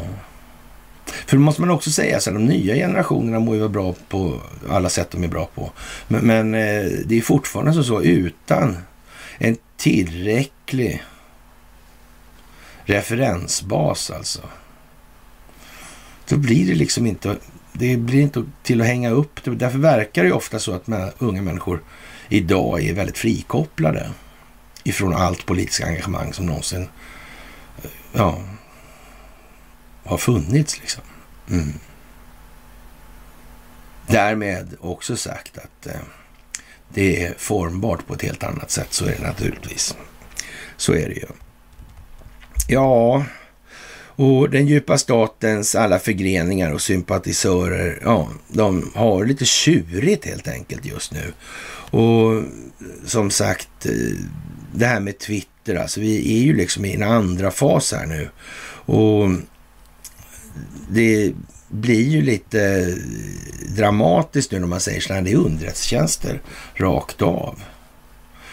[1.06, 4.42] För det måste man också säga, så de nya generationerna må ju vara bra på
[4.70, 5.72] alla sätt de är bra på.
[6.08, 8.78] Men, men eh, det är fortfarande så, så utan
[9.38, 11.04] en tillräcklig
[12.86, 14.42] referensbas alltså.
[16.30, 17.38] Då blir det liksom inte,
[17.74, 19.40] det blir inte till att hänga upp.
[19.44, 21.82] Därför verkar det ju ofta så att unga människor
[22.30, 24.12] idag är väldigt frikopplade
[24.84, 26.90] ifrån allt politiskt engagemang som någonsin
[27.84, 28.42] eh, ja,
[30.04, 30.80] har funnits.
[30.80, 31.04] Liksom.
[31.50, 31.74] Mm.
[34.08, 36.02] Därmed också sagt att eh,
[36.94, 38.94] det är formbart på ett helt annat sätt.
[38.94, 39.96] Så är det naturligtvis.
[40.78, 41.28] Så är det ju.
[42.68, 43.26] Ja,
[44.18, 50.86] och den djupa statens alla förgreningar och sympatisörer, ja, de har lite tjurigt helt enkelt
[50.86, 51.34] just nu.
[51.92, 52.44] Och
[53.06, 53.92] som sagt, eh,
[54.74, 58.30] det här med Twitter, alltså vi är ju liksom i en andra fas här nu.
[58.86, 59.30] Och
[60.90, 61.34] det
[61.70, 62.94] blir ju lite
[63.76, 66.42] dramatiskt nu när man säger sådär, det är underrättelsetjänster
[66.74, 67.60] rakt av.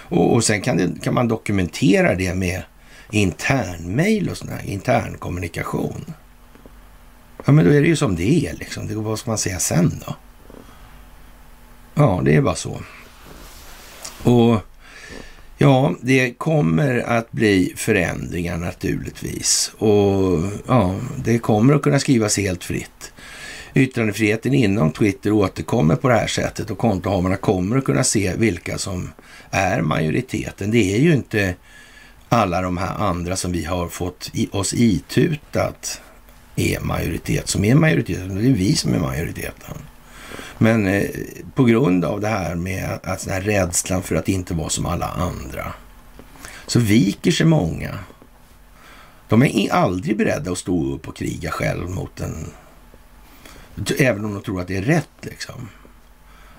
[0.09, 2.63] Och, och sen kan, det, kan man dokumentera det med
[3.11, 6.05] internmail och sån här internkommunikation.
[7.47, 8.87] Ja, men då är det ju som det är liksom.
[8.87, 10.17] Det, vad ska man säga sen då?
[11.95, 12.81] Ja, det är bara så.
[14.25, 14.61] Och
[15.59, 19.73] ja, det kommer att bli förändringar naturligtvis.
[19.79, 23.13] Och ja, det kommer att kunna skrivas helt fritt.
[23.75, 28.79] Yttrandefriheten inom Twitter återkommer på det här sättet och kontohavarna kommer att kunna se vilka
[28.79, 29.11] som
[29.51, 30.71] är majoriteten.
[30.71, 31.55] Det är ju inte
[32.29, 36.01] alla de här andra som vi har fått i oss itutat
[36.57, 38.35] är majoritet, som är majoriteten.
[38.35, 39.75] Det är vi som är majoriteten.
[40.59, 41.11] Men eh,
[41.55, 44.87] på grund av det här med att, den här rädslan för att inte vara som
[44.87, 45.73] alla andra
[46.67, 47.99] så viker sig många.
[49.29, 52.51] De är aldrig beredda att stå upp och kriga själv mot en...
[53.99, 55.69] Även om de tror att det är rätt liksom.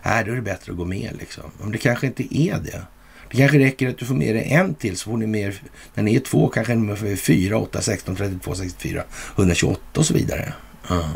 [0.04, 1.44] Nej, då är det bättre att gå med liksom.
[1.62, 2.82] Men det kanske inte är det.
[3.30, 5.54] Det kanske räcker att du får med dig en till så får ni med
[5.94, 9.04] när ni är två kanske ni får 4, 8, 16, 32, 64,
[9.36, 10.54] 128 och så vidare.
[10.92, 11.16] Uh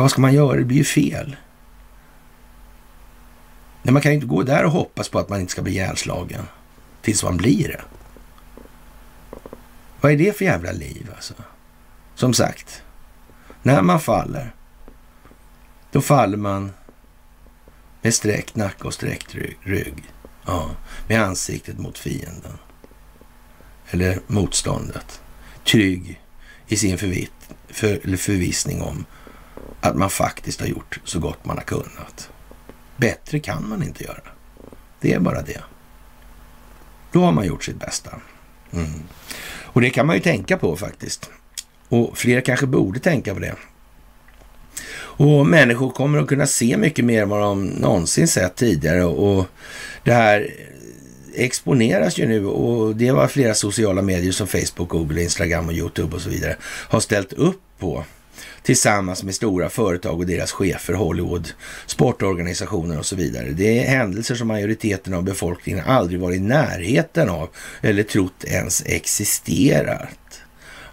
[0.00, 0.56] vad ska man göra?
[0.56, 1.36] Det blir ju fel.
[3.82, 5.72] Nej, man kan ju inte gå där och hoppas på att man inte ska bli
[5.72, 6.46] ihjälslagen
[7.02, 7.82] tills man blir det.
[10.00, 11.34] Vad är det för jävla liv alltså?
[12.14, 12.82] Som sagt,
[13.62, 14.54] när man faller,
[15.90, 16.72] då faller man
[18.02, 20.12] med sträckt nacke och sträckt rygg.
[20.46, 20.70] Ja,
[21.08, 22.58] med ansiktet mot fienden.
[23.90, 25.20] Eller motståndet.
[25.64, 26.20] Trygg
[26.66, 27.32] i sin förvit,
[27.68, 29.04] för, förvissning om
[29.82, 32.30] att man faktiskt har gjort så gott man har kunnat.
[32.96, 34.22] Bättre kan man inte göra.
[35.00, 35.62] Det är bara det.
[37.12, 38.10] Då har man gjort sitt bästa.
[38.72, 39.02] Mm.
[39.62, 41.30] Och det kan man ju tänka på faktiskt.
[41.88, 43.54] Och fler kanske borde tänka på det.
[44.94, 49.04] Och människor kommer att kunna se mycket mer än vad de någonsin sett tidigare.
[49.04, 49.46] Och
[50.04, 50.50] det här
[51.34, 56.16] exponeras ju nu och det var flera sociala medier som Facebook, Google, Instagram och YouTube
[56.16, 58.04] och så vidare har ställt upp på
[58.62, 61.48] tillsammans med stora företag och deras chefer, Hollywood,
[61.86, 63.50] sportorganisationer och så vidare.
[63.50, 67.48] Det är händelser som majoriteten av befolkningen aldrig varit i närheten av
[67.80, 70.42] eller trott ens existerat.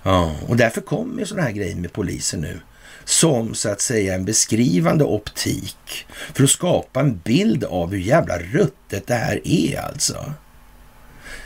[0.03, 2.59] Ja, och därför kommer sådana här grejer med polisen nu
[3.05, 8.39] som så att säga en beskrivande optik för att skapa en bild av hur jävla
[8.39, 10.33] ruttet det här är alltså.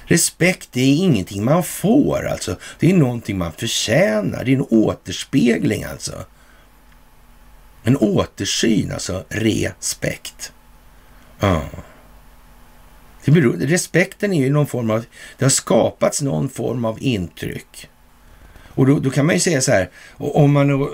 [0.05, 2.55] Respekt det är ingenting man får alltså.
[2.79, 4.43] Det är någonting man förtjänar.
[4.43, 6.25] Det är en återspegling alltså.
[7.83, 9.23] En återsyn alltså.
[9.29, 10.53] Respekt.
[11.39, 11.61] Ja.
[13.25, 15.05] Det beror, respekten är ju någon form av,
[15.37, 17.89] det har skapats någon form av intryck.
[18.75, 20.89] Och då, då kan man ju säga så här, om man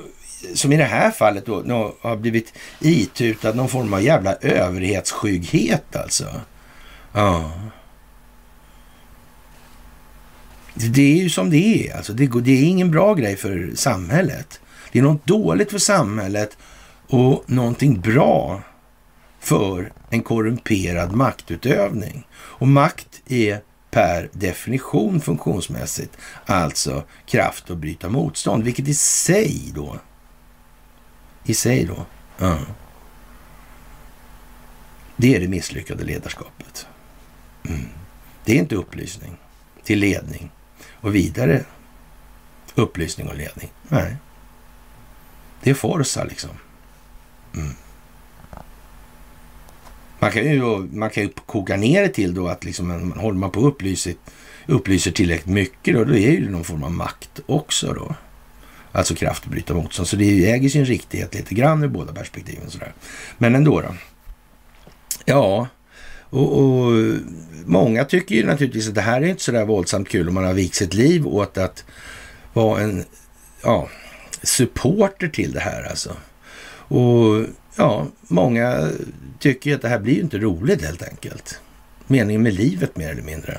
[0.53, 6.26] som i det här fallet då, har blivit itutad någon form av jävla överhetsskygghet alltså.
[7.14, 7.52] Ja.
[10.88, 11.97] Det är ju som det är.
[11.97, 14.61] Alltså, det, det är ingen bra grej för samhället.
[14.91, 16.57] Det är något dåligt för samhället
[17.07, 18.61] och någonting bra
[19.39, 22.27] för en korrumperad maktutövning.
[22.34, 23.61] Och makt är
[23.91, 29.99] per definition funktionsmässigt alltså kraft att bryta motstånd, vilket i sig då
[31.43, 32.06] i sig då.
[32.45, 32.61] uh,
[35.18, 36.88] Det är det misslyckade ledarskapet.
[37.65, 37.88] Mm.
[38.45, 39.38] Det är inte upplysning
[39.84, 40.51] till ledning
[41.01, 41.63] och vidare
[42.76, 43.71] upplysning och ledning.
[43.88, 44.15] Nej.
[45.63, 46.49] Det är Forza liksom.
[47.55, 47.73] Mm.
[50.19, 53.38] Man kan ju, man kan ju koka ner det till då att liksom, man, håller
[53.38, 54.13] man på upplyser,
[54.65, 58.15] upplyser tillräckligt mycket då, då är det någon form av makt också då.
[58.91, 60.07] Alltså kraft att bryta motstånd.
[60.07, 62.69] Så det äger sin riktighet lite grann ur båda perspektiven.
[62.69, 62.93] Sådär.
[63.38, 63.95] Men ändå då.
[65.26, 65.67] Ja,
[66.30, 67.15] och, och,
[67.65, 70.43] många tycker ju naturligtvis att det här är inte så där våldsamt kul om man
[70.43, 71.85] har vikt sitt liv åt att
[72.53, 73.03] vara en
[73.64, 73.89] ja,
[74.43, 76.15] supporter till det här alltså.
[76.72, 77.45] Och
[77.76, 78.89] ja, många
[79.39, 81.60] tycker att det här blir ju inte roligt helt enkelt.
[82.07, 83.57] Meningen med livet mer eller mindre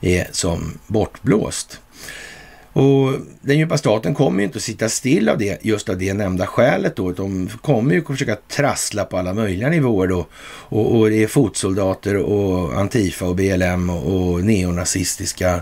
[0.00, 1.80] är som bortblåst.
[2.78, 6.14] Och den djupa staten kommer ju inte att sitta still av det, just av det
[6.14, 7.12] nämnda skälet då.
[7.12, 10.26] De kommer ju att försöka trassla på alla möjliga nivåer då.
[10.44, 15.60] Och, och det är fotsoldater och Antifa och BLM och, och neonazistiska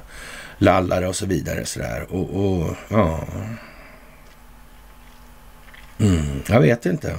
[0.59, 1.64] lallare och så vidare.
[1.64, 2.06] Sådär.
[2.10, 3.24] Och, och ja...
[5.98, 7.16] Mm, jag vet inte.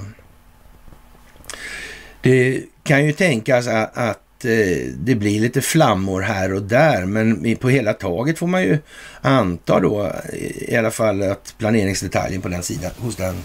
[2.20, 7.56] Det kan ju tänkas att, att eh, det blir lite flammor här och där, men
[7.56, 8.78] på hela taget får man ju
[9.20, 10.12] anta då
[10.60, 13.36] i alla fall att planeringsdetaljen på den sidan, hos den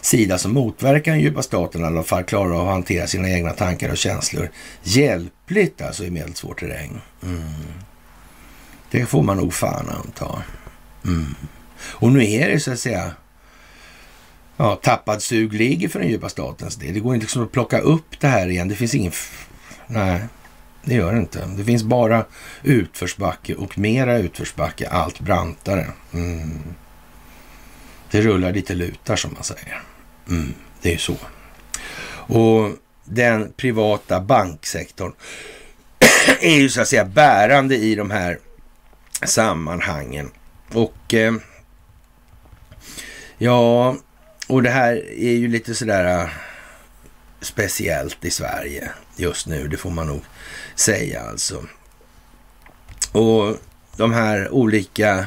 [0.00, 3.50] sida som motverkar den djupa staten i alla fall klarar av att hantera sina egna
[3.50, 4.50] tankar och känslor
[4.82, 7.00] hjälpligt alltså i medelsvår terräng.
[7.22, 7.42] Mm.
[8.90, 10.42] Det får man nog fan anta.
[11.04, 11.34] Mm.
[11.82, 13.12] Och nu är det så att säga
[14.56, 16.94] ja, tappad sug ligger för den djupa statens del.
[16.94, 18.68] Det går inte liksom att plocka upp det här igen.
[18.68, 19.12] Det finns ingen...
[19.92, 20.20] Nej,
[20.84, 21.46] det gör det inte.
[21.56, 22.24] Det finns bara
[22.62, 25.86] utförsbacke och mera utförsbacke, allt brantare.
[26.12, 26.62] Mm.
[28.10, 29.82] Det rullar lite lutar som man säger.
[30.28, 31.16] Mm, det är ju så.
[32.34, 32.70] Och
[33.04, 35.12] den privata banksektorn
[36.40, 38.38] är ju så att säga bärande i de här
[39.22, 40.30] sammanhangen.
[40.72, 41.34] Och eh,
[43.38, 43.96] ja,
[44.48, 46.28] och det här är ju lite sådär eh,
[47.40, 48.90] speciellt i Sverige
[49.22, 50.22] just nu, det får man nog
[50.74, 51.62] säga alltså.
[53.12, 53.56] Och
[53.96, 55.26] de här olika,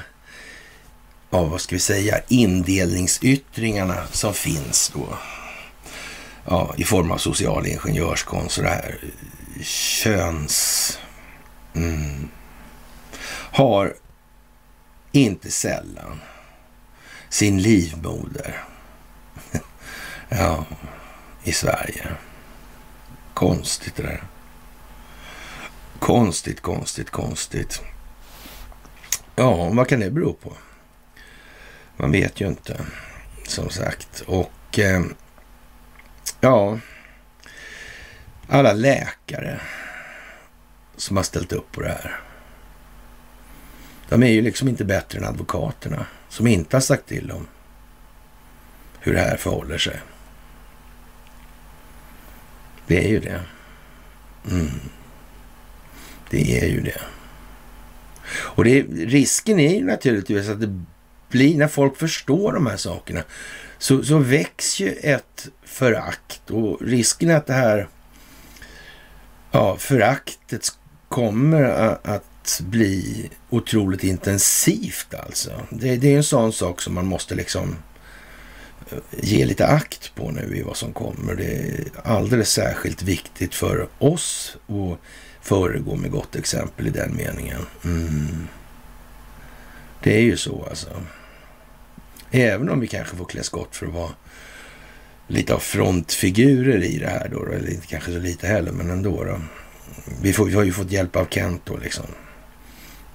[1.30, 5.18] ja vad ska vi säga, indelningsyttringarna som finns då.
[6.46, 9.00] Ja, i form av social ingenjörskonst och det här
[9.64, 11.00] köns...
[11.74, 12.30] Mm,
[13.52, 13.94] har
[15.12, 16.22] inte sällan
[17.30, 18.64] sin livmoder
[20.30, 20.66] Ja,
[21.44, 22.08] i Sverige.
[23.36, 24.24] Konstigt det där.
[26.00, 27.82] Konstigt, konstigt, konstigt.
[29.36, 30.54] Ja, vad kan det bero på?
[31.98, 32.86] Man vet ju inte,
[33.48, 34.24] som sagt.
[34.28, 35.04] Och eh,
[36.42, 36.80] ja,
[38.48, 39.60] alla läkare
[40.96, 42.20] som har ställt upp på det här.
[44.10, 47.48] De är ju liksom inte bättre än advokaterna som inte har sagt till dem
[49.00, 50.00] hur det här förhåller sig.
[52.88, 53.42] Det är ju det.
[54.52, 54.72] Mm.
[56.30, 57.02] Det är ju det.
[58.30, 60.82] Och det, risken är ju naturligtvis att det
[61.30, 63.24] blir, när folk förstår de här sakerna,
[63.78, 67.88] så, så väcks ju ett förakt och risken är att det här
[69.52, 70.68] ja, föraktet
[71.10, 71.64] kommer
[72.04, 75.52] att bli otroligt intensivt alltså.
[75.70, 77.76] Det, det är en sån sak som man måste liksom
[79.12, 81.36] ge lite akt på nu i vad som kommer.
[81.36, 85.00] Det är alldeles särskilt viktigt för oss att
[85.42, 87.66] föregå med gott exempel i den meningen.
[87.84, 88.48] Mm.
[90.04, 90.90] Det är ju så alltså.
[92.32, 94.12] Även om vi kanske får klä skott för att vara
[95.28, 99.24] lite av frontfigurer i det här då, eller inte kanske så lite heller, men ändå.
[99.24, 99.42] Då.
[100.22, 102.06] Vi, får, vi har ju fått hjälp av Kent då liksom.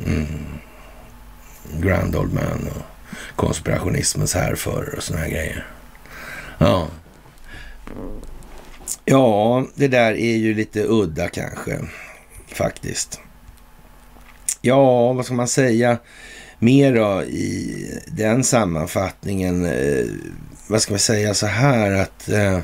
[0.07, 0.27] Mm.
[1.81, 2.83] Grand Old Man och
[3.37, 5.67] konspirationismens härförare och sådana här grejer.
[6.59, 6.89] Ja.
[9.05, 11.79] Ja, det där är ju lite udda kanske,
[12.47, 13.21] faktiskt.
[14.61, 15.99] Ja, vad ska man säga
[16.59, 19.65] mer då i den sammanfattningen?
[19.65, 20.07] Eh,
[20.67, 22.29] vad ska man säga så här att...
[22.29, 22.61] Eh,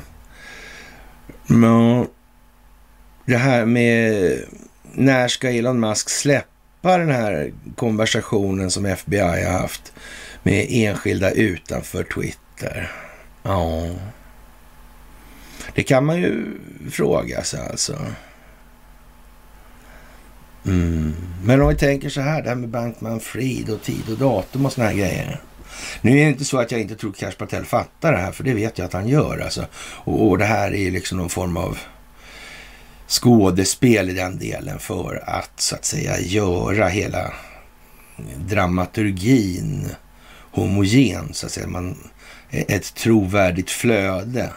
[3.27, 4.39] det här med
[4.93, 9.93] när ska Elon Musk släppa den här konversationen som FBI har haft
[10.47, 12.91] med enskilda utanför Twitter.
[13.43, 13.87] Ja,
[15.75, 16.59] det kan man ju
[16.91, 17.97] fråga sig alltså.
[20.65, 21.15] Mm.
[21.43, 24.65] Men om vi tänker så här, det här med Bankman Fried och tid och datum
[24.65, 25.41] och såna här grejer.
[26.01, 28.43] Nu är det inte så att jag inte tror Cash Patel fattar det här, för
[28.43, 29.39] det vet jag att han gör.
[29.39, 29.65] Alltså.
[30.03, 31.77] Och, och det här är liksom någon form av
[33.07, 37.33] skådespel i den delen för att så att säga göra hela
[38.37, 39.89] dramaturgin
[40.61, 41.67] homogen, så att säga.
[41.67, 41.97] Man,
[42.49, 44.53] ett trovärdigt flöde.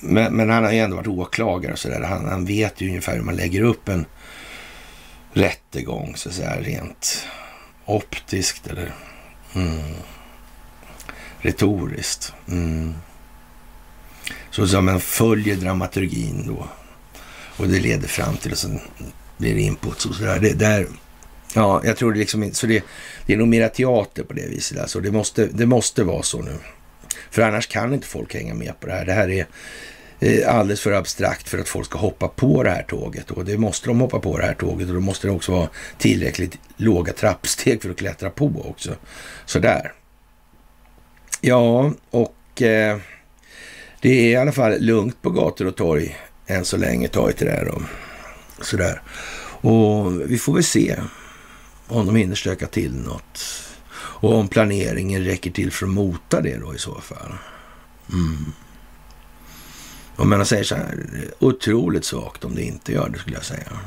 [0.00, 2.02] Men, men, han har ju ändå varit åklagare och sådär.
[2.02, 4.06] Han, han vet ju ungefär hur man lägger upp en
[5.32, 7.26] rättegång, så att säga, rent
[7.84, 8.92] optiskt eller
[9.54, 9.94] mm,
[11.40, 12.32] retoriskt.
[12.48, 12.94] Mm.
[14.50, 16.68] Så som man följer dramaturgin då.
[17.56, 18.80] Och det leder fram till och sen
[19.36, 20.04] blir det input.
[20.04, 20.38] och sådär.
[20.40, 20.86] Det, där,
[21.54, 22.84] Ja, jag tror det liksom inte, så det,
[23.26, 24.78] det är nog mera teater på det viset.
[24.78, 25.00] Alltså.
[25.00, 26.54] Det, måste, det måste vara så nu.
[27.30, 29.04] För annars kan inte folk hänga med på det här.
[29.04, 29.46] Det här är
[30.20, 33.30] eh, alldeles för abstrakt för att folk ska hoppa på det här tåget.
[33.30, 35.68] Och det måste de hoppa på det här tåget och då måste det också vara
[35.98, 38.94] tillräckligt låga trappsteg för att klättra på också.
[39.46, 39.92] Sådär.
[41.40, 42.98] Ja, och eh,
[44.00, 46.16] det är i alla fall lugnt på gator och torg
[46.46, 47.08] än så länge.
[47.08, 47.82] Ta till det här då.
[48.64, 49.02] Sådär.
[49.60, 50.96] Och vi får väl se
[51.88, 53.64] om de hinner stöka till något.
[53.94, 57.32] Och om planeringen räcker till för att mota det då i så fall.
[58.12, 58.52] Mm.
[60.16, 61.06] Om man säger så här,
[61.38, 63.78] otroligt svagt om det inte gör det skulle jag säga.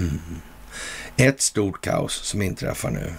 [0.00, 0.20] Mm.
[1.16, 3.14] Ett stort kaos som inträffar nu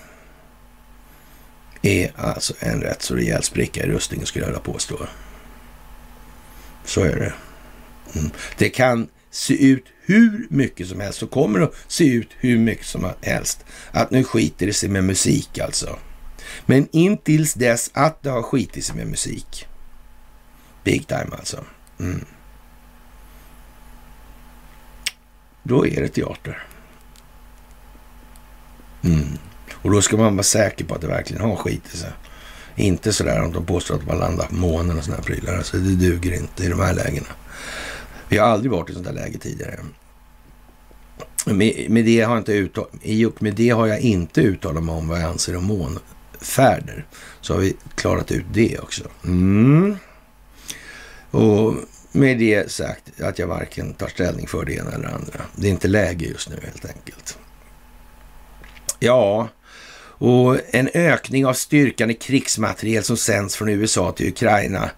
[1.82, 5.08] är alltså en rätt så rejäl spricka i rustningen skulle jag vilja påstå.
[6.86, 7.34] Så är det.
[8.20, 8.32] Mm.
[8.58, 12.86] Det kan se ut hur mycket som helst och kommer att se ut hur mycket
[12.86, 16.00] som helst att nu skiter det sig med musik alltså.
[16.66, 19.68] Men intills dess att det har skitit sig med musik.
[20.84, 21.66] Big time alltså.
[22.00, 22.26] Mm.
[25.64, 26.68] Då är det teater.
[29.04, 29.38] Mm.
[29.72, 32.12] Och då ska man vara säker på att det verkligen har skitit sig.
[32.76, 35.58] Inte sådär om de påstår att man landar på månen och sådana här prylar.
[35.58, 37.28] Alltså det duger inte i de här lägena.
[38.34, 39.80] Vi har aldrig varit i sånt här läge tidigare.
[41.46, 44.96] Med, med det har inte uttal, I och med det har jag inte uttalat mig
[44.96, 47.06] om vad jag anser om månfärder.
[47.42, 49.04] Så har vi klarat ut det också.
[49.26, 49.98] Mm.
[51.32, 51.76] Och
[52.12, 55.42] med det sagt att jag varken tar ställning för det ena eller andra.
[55.56, 57.38] Det är inte läge just nu helt enkelt.
[59.00, 59.48] Ja,
[60.24, 64.92] och en ökning av styrkan i krigsmateriel som sänds från USA till Ukraina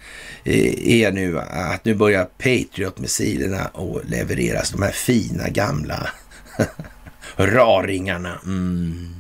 [0.44, 4.70] eh, är nu att nu börjar Patriot-missilerna att levereras.
[4.70, 6.10] De här fina gamla
[7.36, 8.40] raringarna.
[8.46, 9.16] Mm.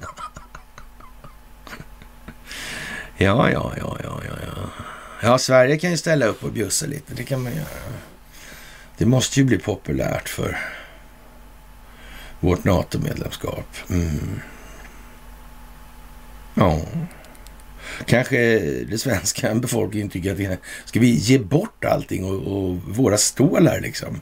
[3.20, 4.70] Ja, ja, ja, ja, ja, ja.
[5.22, 7.14] Ja, Sverige kan ju ställa upp och bjussa lite.
[7.14, 7.66] Det kan man göra.
[8.98, 10.58] Det måste ju bli populärt för
[12.40, 13.66] vårt NATO-medlemskap.
[13.90, 14.40] Mm.
[16.58, 16.80] Ja.
[18.06, 23.16] Kanske den svenska befolkningen tycker att det, ska vi ge bort allting och, och våra
[23.16, 24.20] stålar liksom?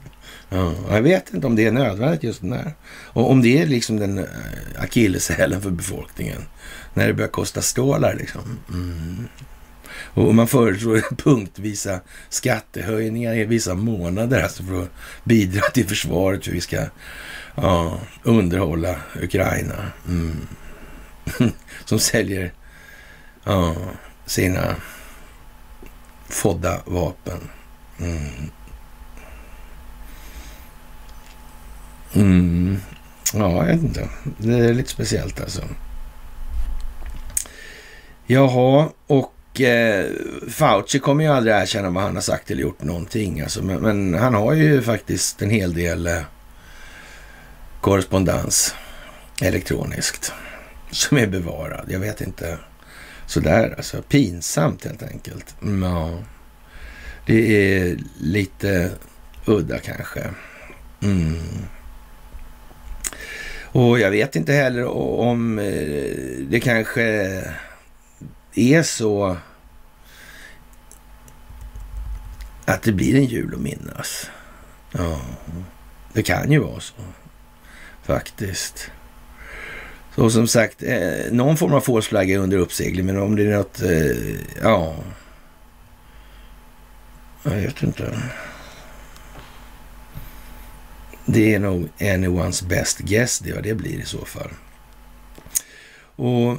[0.49, 2.73] Ja, jag vet inte om det är nödvändigt just där.
[2.89, 4.25] Och om det är liksom den eh,
[4.79, 6.41] akilleshälen för befolkningen.
[6.93, 8.41] När det börjar kosta stålar liksom.
[8.69, 9.27] Mm.
[10.13, 11.99] Och man föreslår punktvisa
[12.29, 14.91] skattehöjningar i vissa månader alltså för att
[15.23, 16.83] bidra till försvaret för vi ska
[17.55, 19.91] ja, underhålla Ukraina.
[20.07, 20.47] Mm.
[21.85, 22.53] Som säljer
[23.43, 23.75] ja,
[24.25, 24.75] sina
[26.29, 27.49] fodda vapen.
[27.99, 28.51] Mm.
[32.13, 32.77] Mm.
[33.33, 34.09] Ja, jag vet inte.
[34.37, 35.61] Det är lite speciellt alltså.
[38.25, 40.05] Jaha, och eh,
[40.49, 43.41] Fauci kommer ju aldrig erkänna vad han har sagt eller gjort någonting.
[43.41, 46.21] Alltså, men, men han har ju faktiskt en hel del eh,
[47.81, 48.75] korrespondens
[49.41, 50.33] elektroniskt
[50.91, 51.85] som är bevarad.
[51.91, 52.57] Jag vet inte.
[53.25, 54.01] Sådär alltså.
[54.01, 55.55] Pinsamt helt enkelt.
[55.61, 56.23] Mm, ja.
[57.25, 58.91] Det är lite
[59.45, 60.29] udda kanske.
[61.01, 61.37] Mm.
[63.61, 64.85] Och jag vet inte heller
[65.19, 67.03] om eh, det kanske
[68.53, 69.37] är så
[72.65, 74.29] att det blir en jul att minnas.
[74.91, 75.21] Ja,
[76.13, 76.93] det kan ju vara så
[78.03, 78.91] faktiskt.
[80.17, 83.81] Så som sagt, eh, någon form av false under uppsegling, men om det är något,
[83.81, 84.95] eh, ja,
[87.43, 88.17] jag vet inte.
[91.25, 94.49] Det är nog anyone's best guess, det vad det blir i så fall.
[96.15, 96.57] Och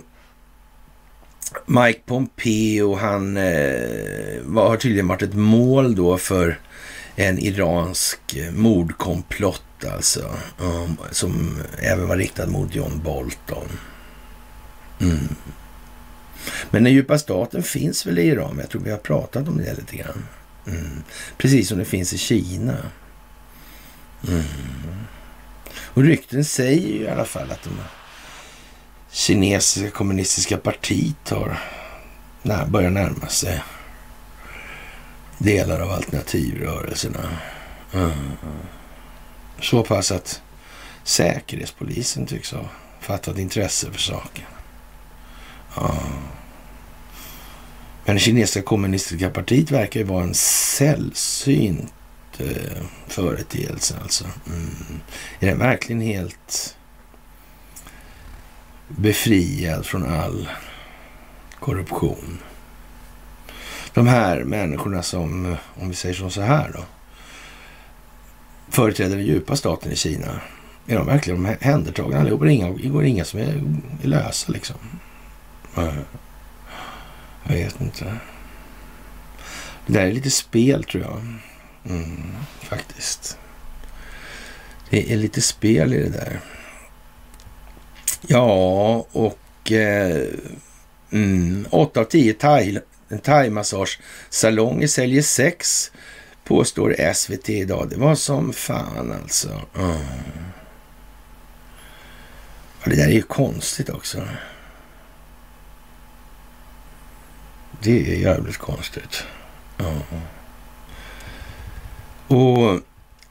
[1.66, 6.58] Mike Pompeo, han eh, har tydligen varit ett mål då för
[7.20, 10.34] en iransk mordkomplott alltså.
[10.58, 13.68] Um, som även var riktad mot John Bolton.
[15.00, 15.28] Mm.
[16.70, 19.74] Men den djupa staten finns väl i Iran, jag tror vi har pratat om det
[19.74, 20.24] lite grann.
[20.66, 21.02] Mm.
[21.36, 22.76] Precis som det finns i Kina.
[24.28, 24.44] Mm.
[25.74, 27.70] Och rykten säger ju i alla fall att de
[29.10, 31.60] kinesiska kommunistiska partiet har
[32.42, 33.62] börjat börjar närma sig
[35.38, 37.38] delar av alternativrörelserna.
[37.94, 38.32] Mm.
[39.60, 40.42] Så pass att
[41.04, 42.64] Säkerhetspolisen tycks ha
[43.00, 44.44] fattat intresse för saken.
[45.76, 45.98] Ja.
[48.04, 51.92] Men det kinesiska kommunistiska partiet verkar ju vara en sällsynt
[52.38, 53.94] eh, företeelse.
[54.02, 54.24] Alltså.
[54.46, 55.00] Mm.
[55.40, 56.76] Är den verkligen helt
[58.88, 60.48] befriad från all
[61.60, 62.38] korruption?
[63.94, 66.84] De här människorna som, eh, om vi säger så här då,
[68.68, 70.40] företräder den djupa staten i Kina.
[70.86, 72.44] Är de verkligen omhändertagna allihopa?
[72.44, 73.62] Det går inga som är,
[74.02, 74.76] är lösa liksom.
[75.76, 75.98] Eh,
[77.44, 78.16] jag vet inte.
[79.86, 81.18] Det där är lite spel tror jag.
[81.94, 83.38] Mm, faktiskt.
[84.90, 86.40] Det är lite spel i det där.
[88.26, 90.26] Ja, och eh,
[91.10, 92.34] mm, 8 av 10
[93.08, 95.90] en thaimassagesalong säljer sex,
[96.44, 97.88] påstår SVT idag.
[97.90, 99.60] Det var som fan alltså.
[99.76, 99.96] Mm.
[102.82, 104.28] Ja, det där är ju konstigt också.
[107.80, 109.24] Det är jävligt konstigt.
[109.78, 110.00] Mm.
[112.28, 112.80] Och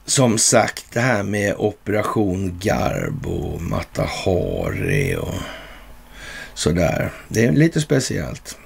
[0.04, 5.34] som sagt, det här med Operation Garbo, Matahari och
[6.54, 7.12] sådär.
[7.28, 8.58] Det är lite speciellt.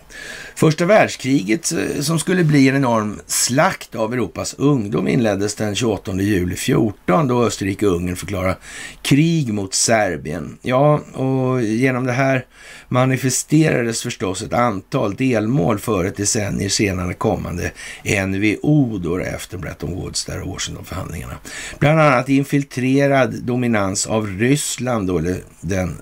[0.54, 6.12] Första världskriget eh, som skulle bli en enorm slakt av Europas ungdom inleddes den 28
[6.12, 8.56] juli 14 då Österrike och Ungern förklarade
[9.02, 10.58] krig mot Serbien.
[10.62, 12.46] Ja, och genom det här
[12.88, 17.72] manifesterades förstås ett antal delmål för ett decennier senare kommande
[18.26, 21.34] NVO då efter Bretton Woods där Washingtonförhandlingarna.
[21.78, 25.96] Bland annat infiltrerad dominans av Ryssland då, eller den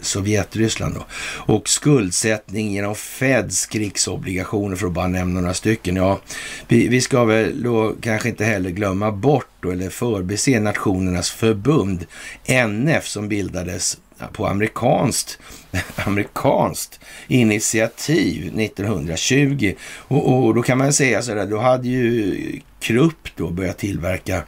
[0.00, 1.06] Sovjetryssland då,
[1.54, 5.96] och skuldsättning genom Feds krigsobligationer för att bara nämna några stycken.
[5.96, 6.20] Ja,
[6.68, 12.06] vi, vi ska väl då kanske inte heller glömma bort då, eller förbise Nationernas förbund,
[12.44, 13.98] NF, som bildades
[14.32, 15.38] på amerikanskt,
[15.94, 19.74] amerikanskt initiativ 1920.
[20.08, 24.42] Och, och, då kan man säga så där, då hade ju Krupp då börjat tillverka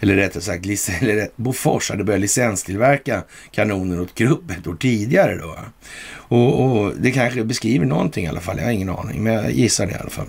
[0.00, 0.66] eller rättare sagt,
[1.02, 5.36] eller Bofors hade börjat licenstillverka kanoner åt Krupp ett år tidigare.
[5.36, 5.58] Då.
[6.28, 9.52] Och, och, det kanske beskriver någonting i alla fall, jag har ingen aning, men jag
[9.52, 10.26] gissar det i alla fall.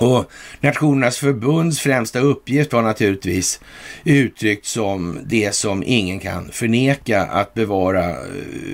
[0.00, 0.30] Och
[0.60, 3.60] Nationernas förbunds främsta uppgift var naturligtvis
[4.04, 8.16] uttryckt som det som ingen kan förneka, att bevara eh,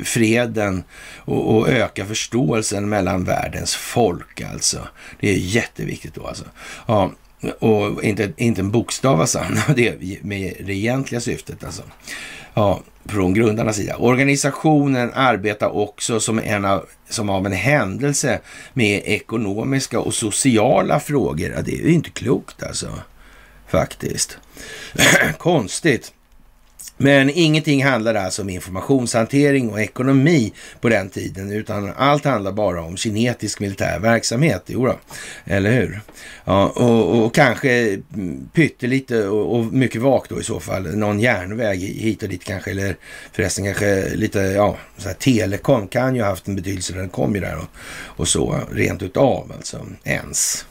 [0.04, 0.84] freden
[1.16, 4.88] och, och öka förståelsen mellan världens folk alltså.
[5.20, 6.44] Det är jätteviktigt då alltså.
[6.86, 7.12] Ja,
[7.58, 9.72] och inte, inte en bokstav sann, alltså.
[9.76, 11.82] det är med det egentliga syftet alltså.
[12.54, 13.96] Ja, från grundarnas sida.
[13.96, 18.40] Organisationen arbetar också som, en av, som av en händelse
[18.72, 21.52] med ekonomiska och sociala frågor.
[21.56, 22.88] Ja, det är ju inte klokt alltså,
[23.68, 24.38] faktiskt.
[25.38, 26.12] Konstigt.
[27.02, 32.82] Men ingenting handlade alltså om informationshantering och ekonomi på den tiden, utan allt handlar bara
[32.82, 34.62] om kinetisk militär verksamhet.
[34.66, 34.98] Jo då,
[35.44, 36.00] eller hur?
[36.44, 37.98] Ja, och, och kanske
[38.52, 42.70] pyttelite och, och mycket vagt då i så fall, någon järnväg hit och dit kanske,
[42.70, 42.96] eller
[43.32, 47.34] förresten kanske lite, ja, så här, telekom kan ju ha haft en betydelse, den kom
[47.34, 47.68] ju där och,
[48.16, 50.66] och så, rent utav alltså, ens.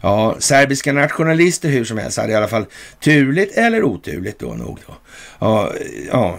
[0.00, 2.66] Ja, serbiska nationalister hur som helst hade i alla fall
[3.00, 4.94] turligt eller oturligt då nog då.
[5.38, 5.72] Ja,
[6.12, 6.38] ja,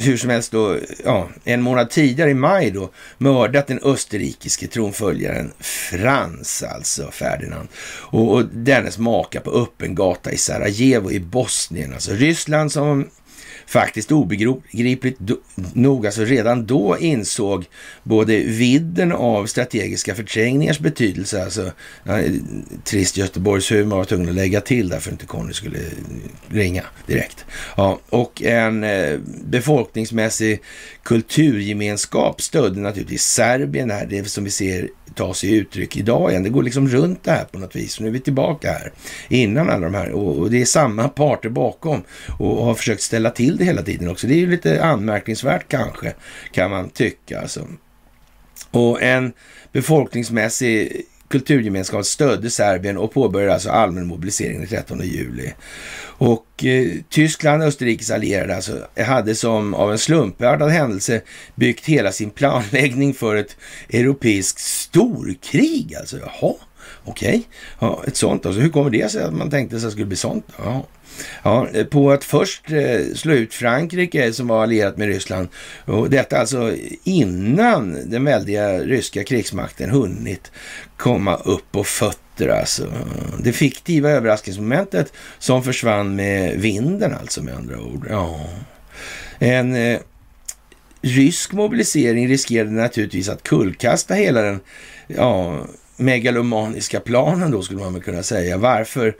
[0.00, 5.52] hur som helst då, ja, en månad tidigare i maj då mördat den österrikiske tronföljaren
[5.60, 7.68] Frans, alltså Ferdinand,
[8.00, 13.08] och, och dennes maka på öppen gata i Sarajevo i Bosnien, alltså Ryssland som
[13.66, 15.18] faktiskt obegripligt
[15.74, 17.64] nog, alltså redan då insåg
[18.02, 21.72] både vidden av strategiska förträngningars betydelse, alltså
[22.04, 22.20] ja,
[22.84, 25.78] trist Göteborgshumor var tvungen att lägga till där för att inte Conny skulle
[26.48, 27.44] ringa direkt.
[27.76, 30.60] Ja, och en eh, befolkningsmässig
[31.02, 36.42] kulturgemenskap stödde naturligtvis Serbien här, det som vi ser ta sig uttryck idag igen.
[36.42, 38.00] Det går liksom runt det här på något vis.
[38.00, 38.92] Nu är vi tillbaka här
[39.28, 42.02] innan alla de här och, det är samma parter bakom
[42.38, 44.26] och, har försökt ställa till det hela tiden också.
[44.26, 46.14] Det är ju lite anmärkningsvärt kanske,
[46.52, 47.40] kan man tycka.
[47.40, 47.68] Alltså.
[48.70, 49.32] Och en
[49.72, 55.52] befolkningsmässig kulturgemenskap stödde Serbien och påbörjade alltså allmän mobilisering den 13 juli.
[56.04, 61.20] Och eh, Tyskland, Österrikes allierade, alltså, hade som av en slumpartad händelse
[61.54, 63.56] byggt hela sin planläggning för ett
[63.90, 65.94] europeiskt storkrig.
[66.00, 66.54] Alltså, jaha,
[67.04, 67.28] okej.
[67.28, 67.42] Okay.
[67.78, 68.60] Ja, ett sånt alltså.
[68.60, 70.46] Hur kommer det sig att man tänkte sig att det skulle bli sånt?
[70.58, 70.86] Ja.
[71.42, 75.48] Ja, eh, på att först eh, slå ut Frankrike som var allierat med Ryssland.
[75.84, 80.52] Och detta alltså innan den väldiga ryska krigsmakten hunnit
[80.96, 82.92] komma upp på fötter alltså.
[83.42, 88.06] Det fiktiva överraskningsmomentet som försvann med vinden alltså med andra ord.
[88.10, 88.40] Ja.
[89.38, 89.98] En eh,
[91.02, 94.60] rysk mobilisering riskerade naturligtvis att kullkasta hela den
[95.06, 95.66] ja,
[96.04, 98.56] megalomaniska planen då skulle man väl kunna säga.
[98.56, 99.14] Varför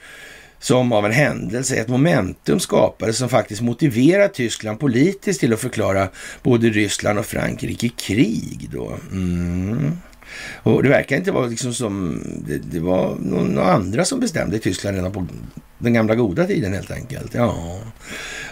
[0.59, 6.09] som av en händelse ett momentum skapades som faktiskt motiverar Tyskland politiskt till att förklara
[6.43, 8.99] både Ryssland och Frankrike krig då.
[9.13, 9.93] Mm.
[10.63, 14.61] Och det verkar inte vara liksom som, det, det var några andra som bestämde i
[14.61, 15.27] Tyskland redan på
[15.79, 17.35] den gamla goda tiden helt enkelt.
[17.35, 17.79] Ja,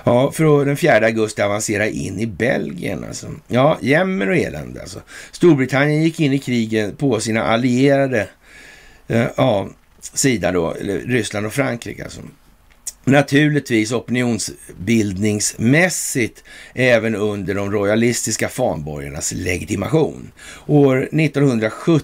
[0.05, 3.27] ja för att den 4 augusti avancera in i Belgien alltså.
[3.49, 5.01] Ja, jämmer och elände alltså.
[5.33, 8.29] Storbritannien gick in i kriget på sina allierade
[9.09, 9.69] eh, ja,
[10.01, 12.21] sida då, Ryssland och Frankrike alltså
[13.05, 16.45] naturligtvis opinionsbildningsmässigt
[16.75, 20.33] även under de royalistiska fanborgarnas legitimation.
[20.67, 22.01] År 1917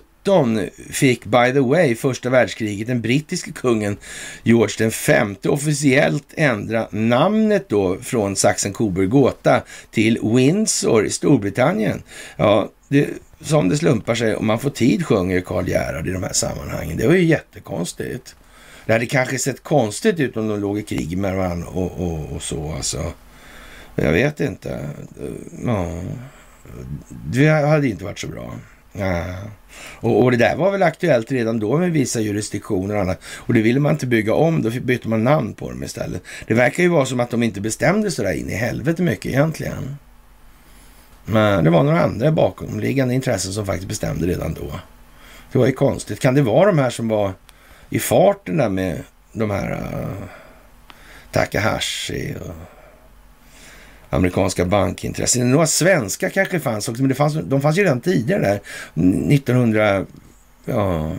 [0.90, 3.96] fick, by the way, första världskriget den brittiske kungen
[4.42, 9.60] George V officiellt ändra namnet då från Sachsen-Coburg-Gotha
[9.90, 12.02] till Windsor i Storbritannien.
[12.36, 13.08] Ja, det,
[13.40, 16.96] som det slumpar sig om man får tid sjunger Karl Gerhard i de här sammanhangen.
[16.96, 18.34] Det var ju jättekonstigt.
[18.86, 22.32] Det hade kanske sett konstigt ut om de låg i krig med varandra och, och,
[22.32, 23.12] och så alltså.
[23.94, 24.88] Jag vet inte.
[25.64, 26.02] Ja.
[27.08, 28.54] Det hade inte varit så bra.
[28.92, 29.24] Ja.
[30.00, 33.20] Och, och, det där var väl aktuellt redan då med vissa jurisdiktioner och annat.
[33.24, 36.22] Och det ville man inte bygga om, då bytte man namn på dem istället.
[36.46, 39.26] Det verkar ju vara som att de inte bestämde så där in i helvete mycket
[39.26, 39.96] egentligen.
[41.24, 44.80] Men det var några andra bakomliggande intressen som faktiskt bestämde redan då.
[45.52, 46.20] Det var ju konstigt.
[46.20, 47.32] Kan det vara de här som var
[47.90, 49.02] i farten där med
[49.32, 50.22] de här uh,
[51.32, 52.54] Takahashi och
[54.10, 55.50] amerikanska bankintressen.
[55.50, 58.60] Några svenska kanske fanns också, men det fanns, de fanns ju redan tidigare där.
[59.34, 60.06] 1900,
[60.64, 61.12] ja,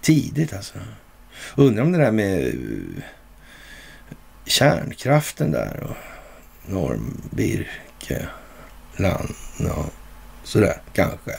[0.00, 0.74] tidigt alltså.
[1.56, 2.52] Undrar om det där med eh,
[4.46, 5.96] kärnkraften där och
[6.72, 8.26] Norm Birke,
[9.58, 9.92] och
[10.44, 11.32] sådär kanske.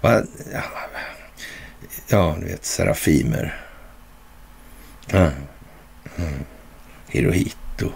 [0.00, 0.22] Ja,
[2.08, 3.71] ja, du vet, Serafimer.
[5.12, 5.32] Mm.
[6.16, 6.44] Mm.
[7.08, 7.92] Hirohito.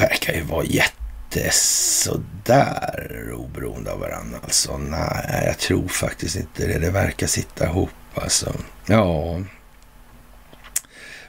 [0.00, 4.78] Verkar ju vara jättesådär oberoende av varandra alltså.
[4.78, 6.78] Nej, jag tror faktiskt inte det.
[6.78, 8.54] Det verkar sitta ihop alltså.
[8.86, 9.40] Ja,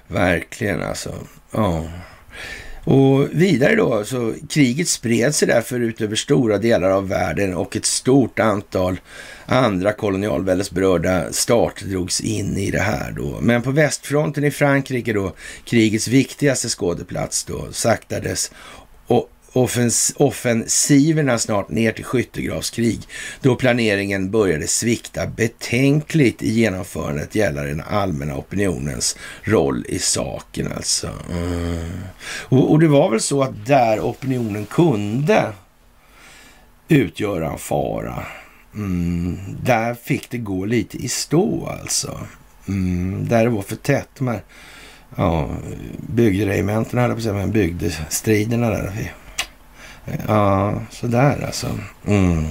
[0.07, 1.13] verkligen alltså.
[1.51, 1.83] Ja.
[2.83, 7.75] Och vidare då, så kriget spred sig därför ut över stora delar av världen och
[7.75, 8.99] ett stort antal
[9.45, 13.37] andra kolonialväldesberörda stater drogs in i det här då.
[13.41, 15.33] Men på västfronten i Frankrike då,
[15.65, 18.51] krigets viktigaste skådeplats då, saktades
[19.53, 22.99] offens offensiverna snart ner till skyttegravskrig
[23.41, 31.09] då planeringen började svikta betänkligt i genomförandet gällande den allmänna opinionens roll i saken alltså.
[31.31, 31.89] Mm.
[32.49, 35.53] Och, och, det var väl så att där opinionen kunde
[36.87, 38.25] utgöra en fara,
[38.75, 42.19] mm, där fick det gå lite i stå alltså.
[42.67, 44.09] Mm, där det var för tätt.
[44.17, 44.43] De här
[45.15, 45.49] ja,
[45.97, 49.13] bygderegementena, höll på att säga, men bygdestriderna där.
[50.27, 51.79] Ja, sådär alltså.
[52.07, 52.45] Mm.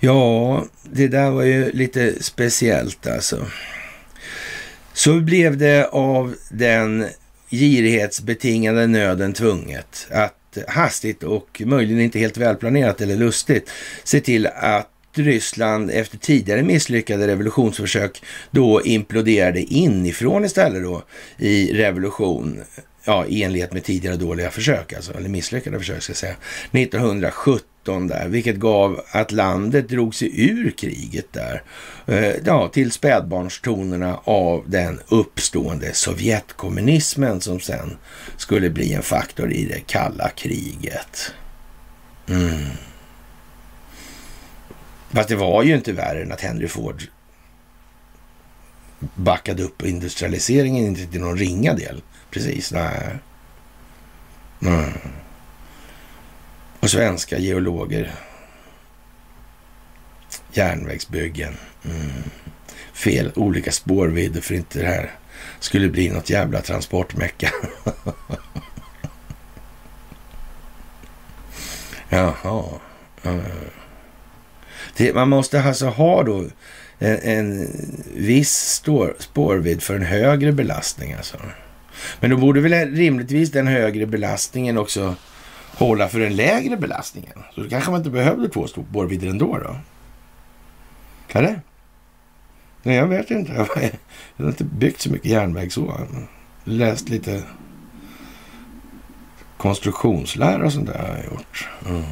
[0.00, 3.46] Ja, det där var ju lite speciellt alltså.
[4.92, 7.06] Så blev det av den
[7.50, 10.37] girighetsbetingade nöden tvunget att
[10.68, 13.70] hastigt och möjligen inte helt välplanerat eller lustigt
[14.04, 21.02] se till att Ryssland efter tidigare misslyckade revolutionsförsök då imploderade inifrån istället då
[21.38, 22.60] i revolution
[23.04, 26.36] ja, i enlighet med tidigare dåliga försök, alltså, eller misslyckade försök ska jag säga,
[26.72, 31.62] 1917 där, vilket gav att landet drog sig ur kriget där,
[32.06, 37.96] eh, ja, till spädbarnstonerna av den uppstående Sovjetkommunismen som sen
[38.36, 41.32] skulle bli en faktor i det kalla kriget.
[42.28, 42.66] Mm.
[45.10, 47.02] Fast det var ju inte värre än att Henry Ford
[49.14, 52.02] backade upp industrialiseringen inte till någon ringa del.
[52.30, 53.18] Precis, nej.
[54.62, 54.92] Mm.
[56.88, 58.14] Och svenska geologer.
[60.52, 61.56] Järnvägsbyggen.
[61.84, 62.22] Mm.
[62.92, 65.10] Fel, olika spårvidder för inte det här
[65.60, 67.50] skulle bli något jävla transportmecka.
[72.08, 72.64] Jaha.
[73.22, 73.38] Eh.
[74.96, 76.44] Det, man måste alltså ha då
[76.98, 77.68] en, en
[78.14, 78.82] viss
[79.18, 81.36] spårvidd för en högre belastning alltså.
[82.20, 85.16] Men då borde väl rimligtvis den högre belastningen också
[85.78, 87.38] hålla för den lägre belastningen.
[87.54, 89.76] Så då kanske man inte behövde två spårvidder ändå då?
[91.38, 91.60] Eller?
[92.82, 93.52] Nej, jag vet inte.
[94.36, 96.00] Jag har inte byggt så mycket järnväg så.
[96.64, 97.42] Läst lite
[99.56, 101.68] konstruktionslära och sånt där har jag gjort.
[101.88, 102.02] Mm.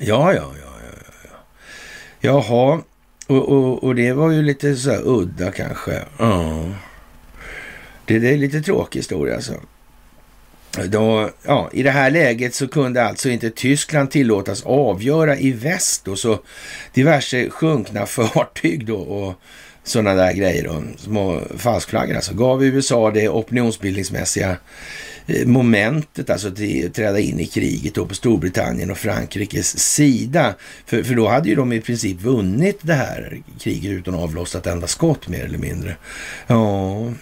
[0.00, 1.36] Ja, ja, ja, ja, ja.
[2.20, 2.82] Jaha,
[3.26, 6.02] och, och, och det var ju lite så här udda kanske.
[6.18, 6.74] Mm.
[8.04, 9.54] Det, det är lite tråkig historia alltså
[10.88, 16.04] då, ja, I det här läget så kunde alltså inte Tyskland tillåtas avgöra i väst
[16.04, 16.38] då, så
[16.94, 19.34] diverse sjunkna fartyg då och
[19.84, 24.56] sådana där grejer då, små falskflaggor alltså, gav USA det opinionsbildningsmässiga
[25.26, 30.54] eh, momentet, alltså att träda in i kriget då på Storbritannien och Frankrikes sida.
[30.86, 34.86] För, för då hade ju de i princip vunnit det här kriget utan avlossat enda
[34.86, 35.96] skott mer eller mindre.
[36.46, 37.12] Ja,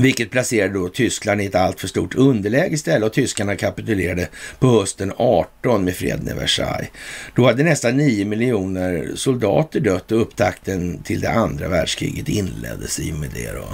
[0.00, 5.12] vilket placerade då Tyskland i ett alltför stort underläge istället och tyskarna kapitulerade på hösten
[5.16, 6.88] 18 med freden i Versailles.
[7.34, 13.12] Då hade nästan 9 miljoner soldater dött och upptakten till det andra världskriget inleddes i
[13.12, 13.52] och med det.
[13.52, 13.68] Då.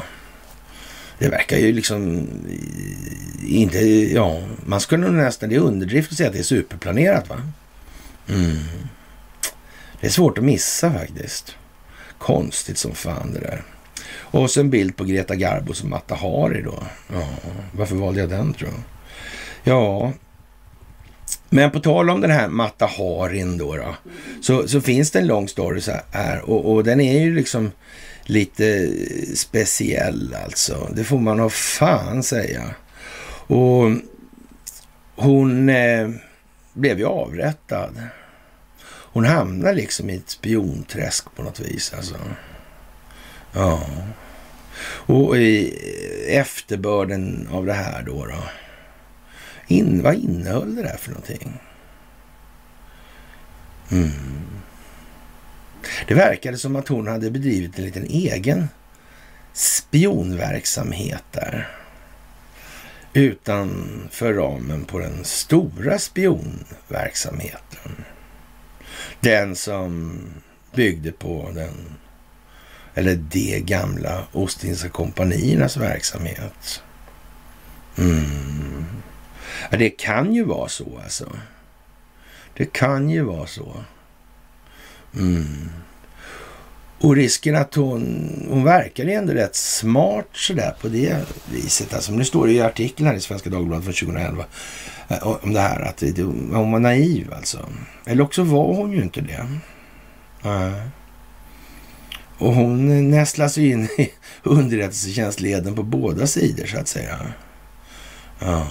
[1.18, 2.28] Det verkar ju liksom
[3.46, 3.78] inte,
[4.14, 7.36] ja, man skulle nog nästan, det är underdrift att säga att det är superplanerat va?
[8.28, 8.56] Mm.
[10.00, 11.56] Det är svårt att missa faktiskt.
[12.18, 13.62] Konstigt som fan det där.
[14.34, 16.82] Och så en bild på Greta Garbo som Mata Hari då.
[17.12, 17.28] Ja,
[17.72, 18.82] varför valde jag den tror jag?
[19.74, 20.12] Ja,
[21.48, 23.94] men på tal om den här Mata Harin då, då
[24.40, 27.70] så, så, finns det en lång story så här och, och, den är ju liksom
[28.24, 28.90] lite
[29.34, 30.88] speciell alltså.
[30.96, 32.62] Det får man ha fan säga.
[33.46, 33.90] Och
[35.16, 36.08] hon eh,
[36.72, 38.00] blev ju avrättad.
[38.86, 42.16] Hon hamnar liksom i ett spionträsk på något vis alltså.
[43.52, 43.80] Ja.
[44.86, 45.74] Och i
[46.28, 48.42] efterbörden av det här då, då
[49.66, 51.60] in, vad innehöll det där för någonting?
[53.90, 54.10] Mm.
[56.06, 58.68] Det verkade som att hon hade bedrivit en liten egen
[59.52, 61.68] spionverksamhet där.
[63.12, 68.04] Utanför ramen på den stora spionverksamheten.
[69.20, 70.20] Den som
[70.74, 71.74] byggde på den
[72.94, 76.82] eller de gamla Ostindiska kompaniernas verksamhet.
[77.98, 78.84] Mm.
[79.70, 81.32] Ja, det kan ju vara så alltså.
[82.56, 83.76] Det kan ju vara så.
[85.14, 85.70] Mm.
[87.00, 91.16] Och risken att hon, hon verkar ändå rätt smart sådär på det
[91.52, 91.94] viset.
[91.94, 94.44] Alltså, nu står det i artikeln här i Svenska Dagbladet från 2011
[95.08, 96.00] eh, om det här att
[96.52, 97.68] hon var naiv alltså.
[98.06, 99.46] Eller också var hon ju inte det.
[100.42, 100.72] Nej.
[102.38, 104.10] Och hon nästlas in i
[104.42, 107.18] underrättelsetjänstleden på båda sidor så att säga.
[108.38, 108.66] Ja.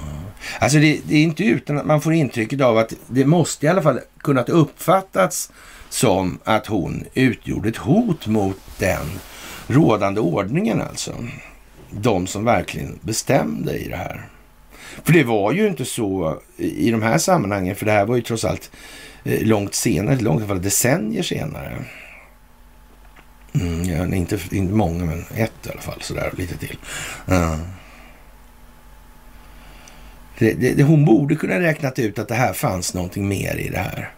[0.60, 3.70] Alltså det, det, är inte utan att man får intrycket av att det måste i
[3.70, 5.52] alla fall kunnat uppfattats
[5.90, 9.06] som att hon utgjorde ett hot mot den
[9.68, 11.14] rådande ordningen alltså.
[11.92, 14.28] De som verkligen bestämde i det här.
[15.04, 18.22] För det var ju inte så i de här sammanhangen, för det här var ju
[18.22, 18.72] trots allt
[19.24, 21.86] eh, långt senare, långt i alla fall decennier senare.
[23.54, 26.02] Mm, ja, inte, inte många, men ett i alla fall.
[26.02, 26.78] Sådär, lite till.
[27.32, 27.60] Uh.
[30.38, 33.70] Det, det, det, hon borde kunna räknat ut att det här fanns någonting mer i
[33.70, 34.12] det här.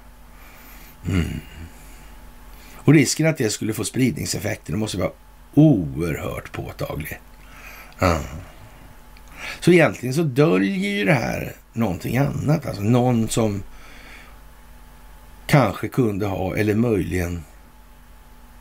[1.09, 1.39] Mm.
[2.75, 5.11] Och risken att det skulle få spridningseffekter det måste vara
[5.53, 7.19] oerhört påtaglig.
[8.01, 8.21] Uh.
[9.59, 12.65] Så egentligen så döljer ju det här någonting annat.
[12.65, 13.63] Alltså någon som
[15.47, 17.43] kanske kunde ha, eller möjligen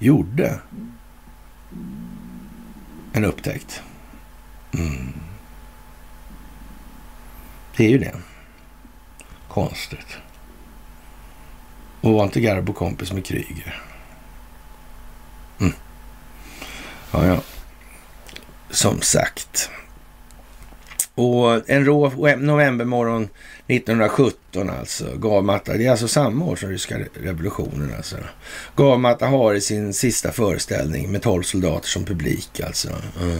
[0.04, 0.60] gjorde
[3.12, 3.82] en upptäckt.
[4.74, 5.12] Mm.
[7.76, 8.14] Det är ju det.
[9.48, 10.16] Konstigt.
[12.00, 13.82] Och var inte Garbo kompis med Kryger?
[15.60, 15.72] Mm.
[17.12, 17.40] Ja, ja.
[18.70, 19.70] Som sagt.
[21.14, 23.28] Och en rå novembermorgon
[23.66, 28.16] 1917 alltså, gav Matta, det är alltså samma år som ryska revolutionen alltså,
[28.76, 32.88] gav Matta Hari sin sista föreställning med tolv soldater som publik alltså.
[33.20, 33.38] Mm.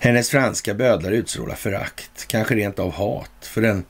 [0.00, 3.84] Hennes franska bödlar utstrålar förakt, kanske rent av hat, för den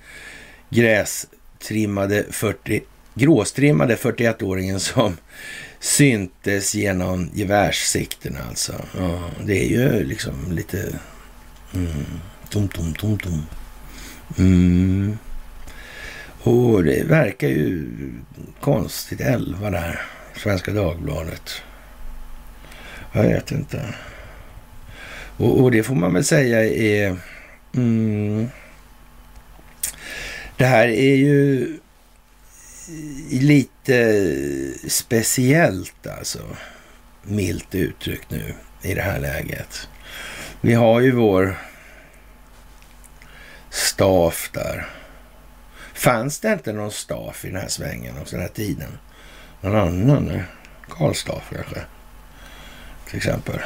[0.71, 2.83] grästrimmade 40,
[3.15, 5.17] gråstrimmade 41-åringen som
[5.81, 8.73] syntes genom gevärssikten alltså.
[8.99, 10.99] Ja, det är ju liksom lite...
[11.75, 12.05] Mm.
[12.51, 13.47] Tom, tom, tom, tom.
[14.39, 15.19] Mm.
[16.45, 17.89] Och det verkar ju
[18.61, 19.21] konstigt.
[19.21, 20.01] Elva där.
[20.37, 21.63] Svenska Dagbladet.
[23.13, 23.95] Jag vet inte.
[25.37, 27.17] Och, och det får man väl säga är...
[27.75, 28.49] Mm,
[30.57, 31.79] det här är ju
[33.31, 34.25] lite
[34.89, 36.39] speciellt alltså.
[37.23, 39.89] Milt uttryckt nu i det här läget.
[40.61, 41.59] Vi har ju vår
[43.71, 44.87] staff där.
[46.03, 48.99] Fanns det inte någon staff i den här svängen också den här tiden?
[49.61, 50.43] Någon annan?
[50.89, 51.81] Karl Staff kanske?
[53.07, 53.61] Till exempel.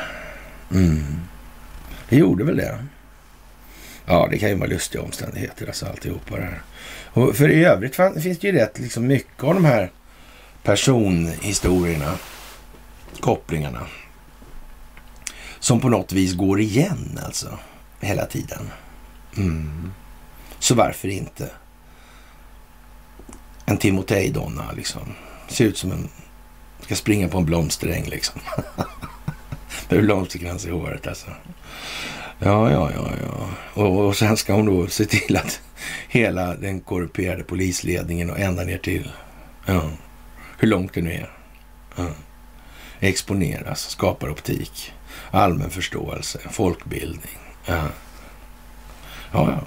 [0.71, 1.21] Mm.
[2.09, 2.87] Det gjorde väl det.
[4.07, 6.63] Ja, det kan ju vara lustiga omständigheter alltså alltihopa det här.
[7.05, 9.91] Och för i övrigt finns det ju rätt liksom mycket av de här
[10.63, 12.19] personhistorierna,
[13.21, 13.87] kopplingarna,
[15.59, 17.59] som på något vis går igen alltså
[18.01, 18.71] hela tiden.
[19.37, 19.93] Mm.
[20.59, 21.51] Så varför inte?
[23.67, 25.03] En Timotej-donna liksom.
[25.49, 26.09] Ser ut som en...
[26.81, 28.41] Ska springa på en blomsteräng liksom.
[29.89, 31.31] Med blomsterkrans i håret alltså.
[32.39, 33.49] Ja, ja, ja, ja.
[33.83, 35.61] Och, och sen ska hon då se till att
[36.09, 39.11] hela den korrumperade polisledningen och ända ner till
[39.67, 39.91] ja,
[40.59, 41.31] hur långt det nu är.
[41.97, 42.07] Ja.
[43.01, 44.93] Exponeras, skapar optik,
[45.31, 47.39] allmän förståelse, folkbildning.
[47.67, 47.83] Ja,
[49.33, 49.51] ja.
[49.51, 49.61] ja.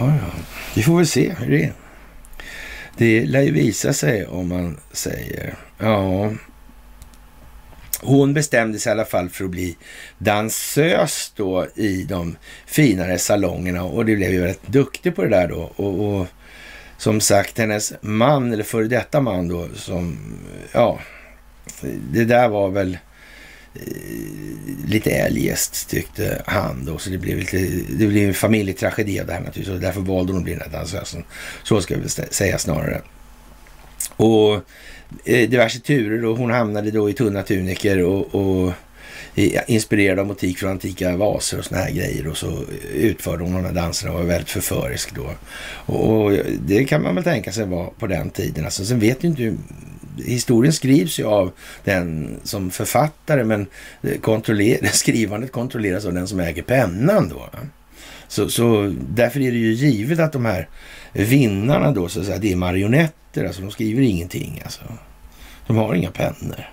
[0.00, 0.32] Ja, ja.
[0.74, 1.72] Vi får väl se hur det är.
[2.96, 5.54] Det lär ju visa sig om man säger.
[5.78, 6.32] Ja,
[8.00, 9.76] hon bestämde sig i alla fall för att bli
[10.18, 12.36] dansös då i de
[12.66, 15.72] finare salongerna och det blev ju rätt duktig på det där då.
[15.76, 16.26] Och, och
[16.96, 20.18] som sagt, hennes man, eller före detta man då, som,
[20.72, 20.98] ja,
[22.12, 22.98] det där var väl
[23.74, 23.82] Eh,
[24.86, 29.32] lite eljest tyckte han då, så det blev, lite, det blev en familjetragedi av det
[29.32, 31.24] här naturligtvis och därför valde hon att bli den här dansösen.
[31.62, 33.00] Så ska vi säga snarare.
[34.16, 34.54] Och
[35.24, 38.72] eh, diverse turer och hon hamnade då i tunna tuniker och, och
[39.34, 42.64] eh, inspirerad av motik från antika vaser och såna här grejer och så
[42.94, 45.30] utförde hon de här danserna och var väldigt förförisk då.
[45.94, 46.32] Och,
[46.66, 48.64] det kan man väl tänka sig var på den tiden.
[48.64, 49.42] Alltså, sen vet ju inte
[50.24, 51.52] historien skrivs ju av
[51.84, 53.66] den som författare men
[54.20, 57.50] kontroller, skrivandet kontrolleras av den som äger pennan då.
[58.28, 60.68] Så, så därför är det ju givet att de här
[61.12, 63.44] vinnarna då, så att säga, det är marionetter.
[63.44, 64.60] Alltså de skriver ingenting.
[64.64, 64.82] Alltså.
[65.66, 66.68] De har inga pennor.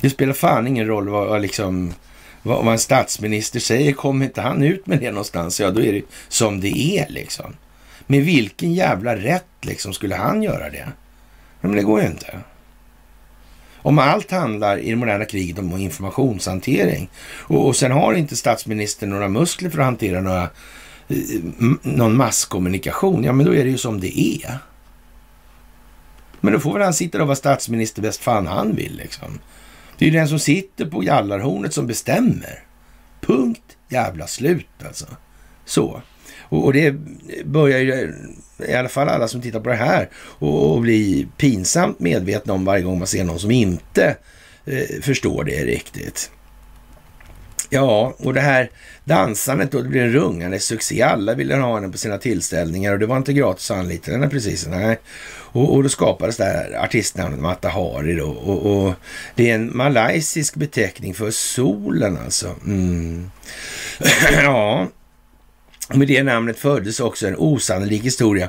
[0.00, 1.94] Det spelar fan ingen roll vad, liksom,
[2.42, 3.92] vad, vad en statsminister säger.
[3.92, 7.56] Kommer inte han ut med det någonstans, ja då är det som det är liksom.
[8.06, 10.88] Med vilken jävla rätt liksom skulle han göra det?
[11.68, 12.38] Men det går ju inte.
[13.76, 19.10] Om allt handlar i det moderna kriget om informationshantering och, och sen har inte statsministern
[19.10, 20.42] några muskler för att hantera några,
[21.08, 21.40] eh,
[21.82, 24.58] någon masskommunikation, ja men då är det ju som det är.
[26.40, 29.38] Men då får väl han sitta och vara statsminister bäst fan han vill liksom.
[29.98, 32.62] Det är ju den som sitter på gallarhornet som bestämmer.
[33.20, 35.06] Punkt jävla slut alltså.
[35.64, 36.02] Så.
[36.40, 36.94] Och, och det
[37.44, 38.14] börjar ju,
[38.58, 42.64] i alla fall alla som tittar på det här, och, och bli pinsamt medvetna om
[42.64, 44.16] varje gång man ser någon som inte
[44.64, 46.30] eh, förstår det riktigt.
[47.74, 48.70] Ja, och det här
[49.04, 51.02] dansandet då, det blev en rungande succé.
[51.02, 54.28] Alla ville ha henne på sina tillställningar och det var inte gratis att anlita henne
[54.28, 54.66] precis.
[54.66, 54.98] Nej.
[55.54, 58.28] Och, och då skapades det här artistnamnet Matahari då.
[58.28, 58.94] Och, och,
[59.34, 62.54] det är en malaysisk beteckning för solen alltså.
[62.66, 63.30] Mm.
[64.42, 64.88] ja,
[65.88, 68.48] med det namnet föddes också en osannolik historia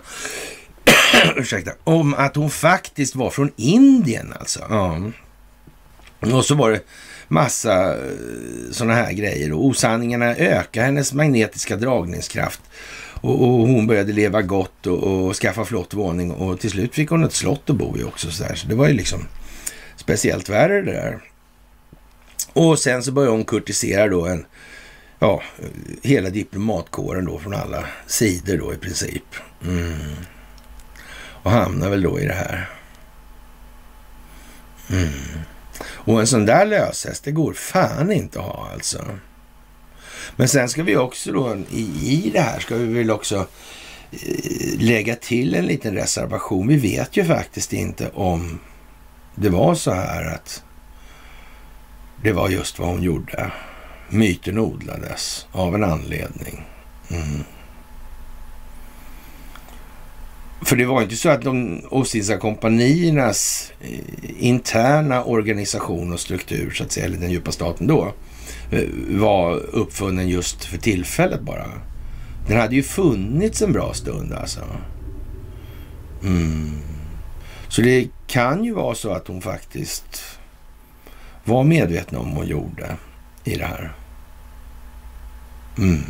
[1.36, 4.60] ursäkta, om att hon faktiskt var från Indien alltså.
[4.70, 5.02] Ja.
[6.20, 6.82] Och så var det
[7.28, 8.02] massa eh,
[8.72, 12.62] sådana här grejer och osanningarna ökade hennes magnetiska dragningskraft.
[13.22, 17.10] Och, och hon började leva gott och, och, skaffa flott våning och till slut fick
[17.10, 18.32] hon ett slott att bo i också.
[18.32, 18.56] Så, där.
[18.56, 19.28] så det var ju liksom
[19.95, 21.20] speciellt värre det där.
[22.53, 24.45] Och sen så började hon kurtisera då en,
[25.19, 25.41] ja,
[26.01, 29.35] hela diplomatkåren då från alla sidor då i princip.
[29.63, 30.15] Mm.
[31.43, 32.69] Och hamnar väl då i det här.
[34.89, 35.09] Mm.
[35.81, 39.05] Och en sån där löshäst, det går fan inte att ha alltså.
[40.35, 41.81] Men sen ska vi också då, i,
[42.11, 43.47] i det här ska vi väl också
[44.11, 46.67] eh, lägga till en liten reservation.
[46.67, 48.59] Vi vet ju faktiskt inte om
[49.35, 50.63] det var så här att
[52.23, 53.51] det var just vad hon gjorde.
[54.10, 56.65] Myten odlades av en anledning.
[57.10, 57.44] Mm.
[60.61, 63.99] För det var inte så att de Ostindiska kompaniernas eh,
[64.40, 68.14] interna organisation och struktur, så att säga, eller den djupa staten då,
[68.72, 71.65] eh, var uppfunnen just för tillfället bara.
[72.48, 74.60] Den hade ju funnits en bra stund alltså.
[76.23, 76.80] Mm.
[77.68, 80.23] Så det kan ju vara så att hon faktiskt
[81.44, 82.95] var medveten om vad hon gjorde
[83.45, 83.93] i det här.
[85.77, 86.03] Mm.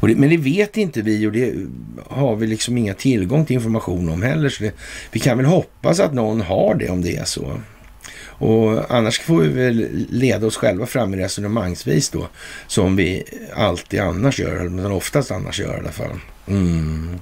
[0.00, 1.54] Det, men det vet inte vi och det
[2.08, 4.48] har vi liksom inga tillgång till information om heller.
[4.48, 4.72] Så det,
[5.12, 7.60] vi kan väl hoppas att någon har det om det är så.
[8.22, 12.28] Och annars får vi väl leda oss själva fram i resonemangsvis då,
[12.66, 13.24] som vi
[13.54, 16.20] alltid annars gör, men oftast annars gör i alla fall.
[16.46, 17.20] Mm.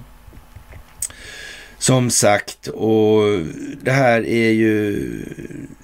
[1.79, 3.23] Som sagt, och
[3.83, 4.99] det här är ju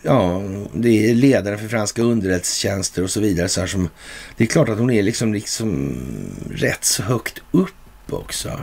[0.05, 0.43] ja,
[0.75, 3.49] det är ledaren för franska underrättelsetjänster och så vidare.
[3.49, 3.89] Så som,
[4.37, 5.97] det är klart att hon är liksom, liksom
[6.51, 8.61] rätt så högt upp också.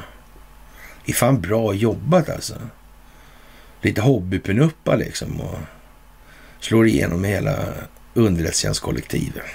[1.05, 2.55] Det är fan bra jobbat alltså.
[3.81, 5.57] Lite hobbypenuppa liksom och
[6.59, 7.57] slår igenom hela
[8.13, 9.45] underrättelsetjänstkollektivet.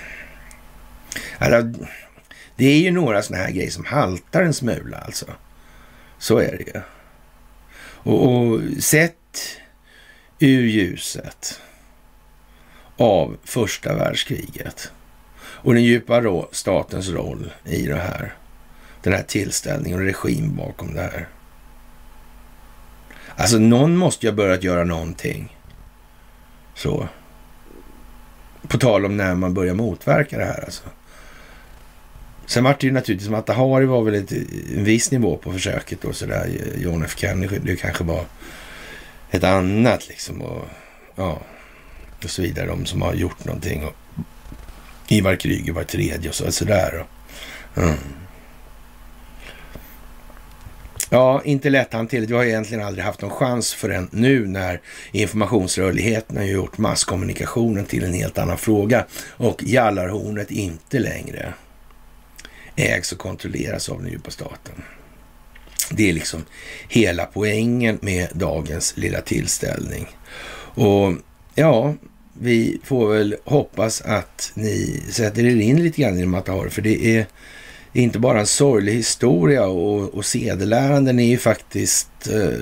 [1.38, 1.86] Alltså,
[2.56, 5.26] det är ju några sådana här grejer som haltar en smula alltså.
[6.18, 6.80] Så är det ju.
[8.06, 9.58] Och, och sett
[10.38, 11.60] ur ljuset
[12.96, 14.92] av första världskriget
[15.38, 18.34] och den djupa rå, statens roll i det här.
[19.02, 21.28] Den här tillställningen och regim bakom det här.
[23.36, 25.56] Alltså någon måste ju ha börjat göra någonting.
[26.74, 27.08] Så.
[28.68, 30.84] På tal om när man börjar motverka det här alltså.
[32.46, 34.32] Sen var det ju naturligtvis, Matahari var väl ett,
[34.76, 36.12] en viss nivå på försöket då.
[36.12, 36.50] sådär.
[36.76, 38.24] John F Kennedy det kanske var
[39.30, 40.42] ett annat liksom.
[40.42, 40.64] Och,
[41.16, 41.40] ja,
[42.24, 42.66] och så vidare.
[42.66, 43.84] De som har gjort någonting.
[43.84, 43.94] Och
[45.08, 47.04] Ivar Kryger var tredje och så, sådär.
[47.74, 47.96] Och, mm.
[51.10, 52.30] Ja, inte lätthanterligt.
[52.30, 54.80] Vi har egentligen aldrig haft någon chans förrän nu när
[55.12, 61.54] informationsrörligheten har gjort masskommunikationen till en helt annan fråga och jallarhornet inte längre
[62.76, 64.74] ägs och kontrolleras av den djupa staten.
[65.90, 66.44] Det är liksom
[66.88, 70.06] hela poängen med dagens lilla tillställning.
[70.74, 71.12] Och
[71.54, 71.94] ja,
[72.32, 76.82] vi får väl hoppas att ni sätter er in lite grann i det Matahari, för
[76.82, 77.26] det är
[77.92, 82.58] inte bara en sorglig historia och, och sedeläranden är ju faktiskt eh,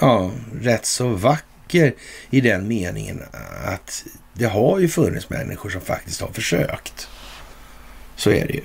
[0.00, 0.30] ja,
[0.60, 1.94] rätt så vacker
[2.30, 3.22] i den meningen
[3.64, 7.08] att det har ju funnits människor som faktiskt har försökt.
[8.16, 8.62] Så är det ju.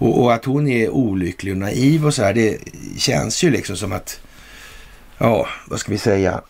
[0.00, 2.58] Och, och, att hon är olycklig och naiv och så här, det
[2.96, 4.20] känns ju liksom som att,
[5.18, 6.40] ja, vad ska vi säga,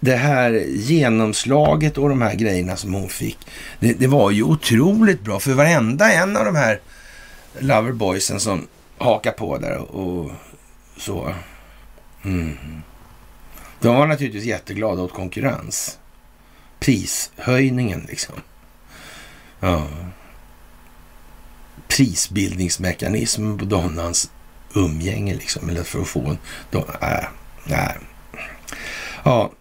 [0.00, 3.38] det här genomslaget och de här grejerna som hon fick,
[3.80, 6.80] det, det var ju otroligt bra för varenda en av de här
[7.58, 8.66] loverboysen som
[8.98, 10.30] hakar på där och
[10.96, 11.34] så.
[12.24, 12.56] Mm.
[13.80, 15.98] De var naturligtvis jätteglada åt konkurrens.
[16.80, 18.34] Prishöjningen liksom.
[19.60, 19.86] Ja
[21.96, 24.30] prisbildningsmekanism på Donnans
[24.74, 25.68] umgänge liksom.
[25.68, 26.38] Eller för att få en...
[27.02, 27.24] Äh,
[27.64, 27.96] nej.
[29.24, 29.52] Ja.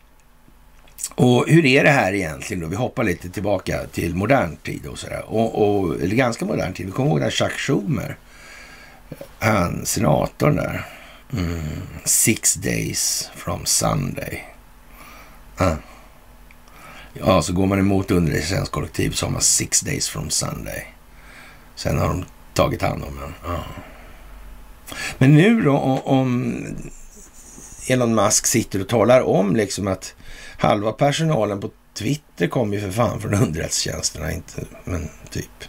[1.16, 2.68] Och hur är det här egentligen då?
[2.68, 5.24] Vi hoppar lite tillbaka till modern tid och sådär.
[5.28, 6.86] Och, och, eller ganska modern tid.
[6.86, 8.18] Vi kommer ihåg den Chuck Schumer.
[9.40, 10.86] Han, senatorn där.
[11.34, 11.82] Mm.
[12.06, 14.44] Six days from Sunday.
[15.58, 15.76] Ah.
[17.14, 20.95] Ja, så går man emot underrättelsetjänstkollektiv så har man six days from Sunday.
[21.76, 23.34] Sen har de tagit hand om den.
[23.44, 23.64] Ja.
[25.18, 26.64] Men nu då om
[27.88, 30.16] Elon Musk sitter och talar om liksom att
[30.58, 35.64] halva personalen på Twitter kommer ju för fan från underrättelsetjänsterna, inte, men typ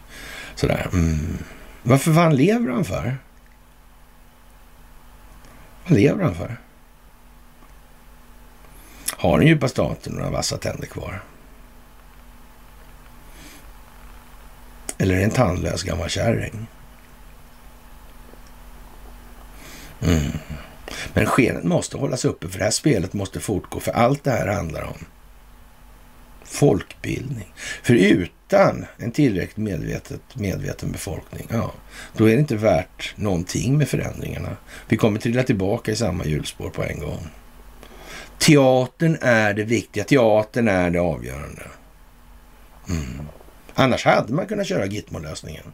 [0.55, 0.89] sådär.
[0.93, 1.39] Mm.
[1.83, 3.19] Varför fan lever han för?
[5.87, 6.57] Vad lever han för?
[9.17, 11.23] Har den djupa staten några vassa tänder kvar?
[14.99, 16.67] Eller en tandlös gammal kärring?
[20.03, 20.33] Mm.
[21.15, 24.47] Men skenet måste hållas uppe för det här spelet måste fortgå för allt det här
[24.47, 25.05] handlar om
[26.45, 27.53] folkbildning.
[27.83, 31.73] För utan en tillräckligt medvetet, medveten befolkning, ja,
[32.17, 34.57] då är det inte värt någonting med förändringarna.
[34.89, 37.27] Vi kommer trilla tillbaka i samma hjulspår på en gång.
[38.39, 40.05] Teatern är det viktiga.
[40.05, 41.63] Teatern är det avgörande.
[42.89, 43.27] Mm.
[43.79, 45.73] Annars hade man kunnat köra Gitmo-lösningen.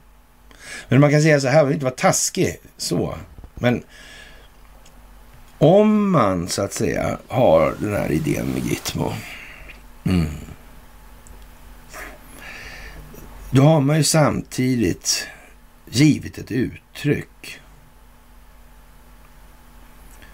[0.89, 3.15] Men man kan säga så här, jag vill inte vara taskig så.
[3.55, 3.83] Men
[5.59, 9.13] om man så att säga har den här idén med Gitmo.
[10.05, 10.27] Mm,
[13.51, 15.27] då har man ju samtidigt
[15.87, 17.61] givit ett uttryck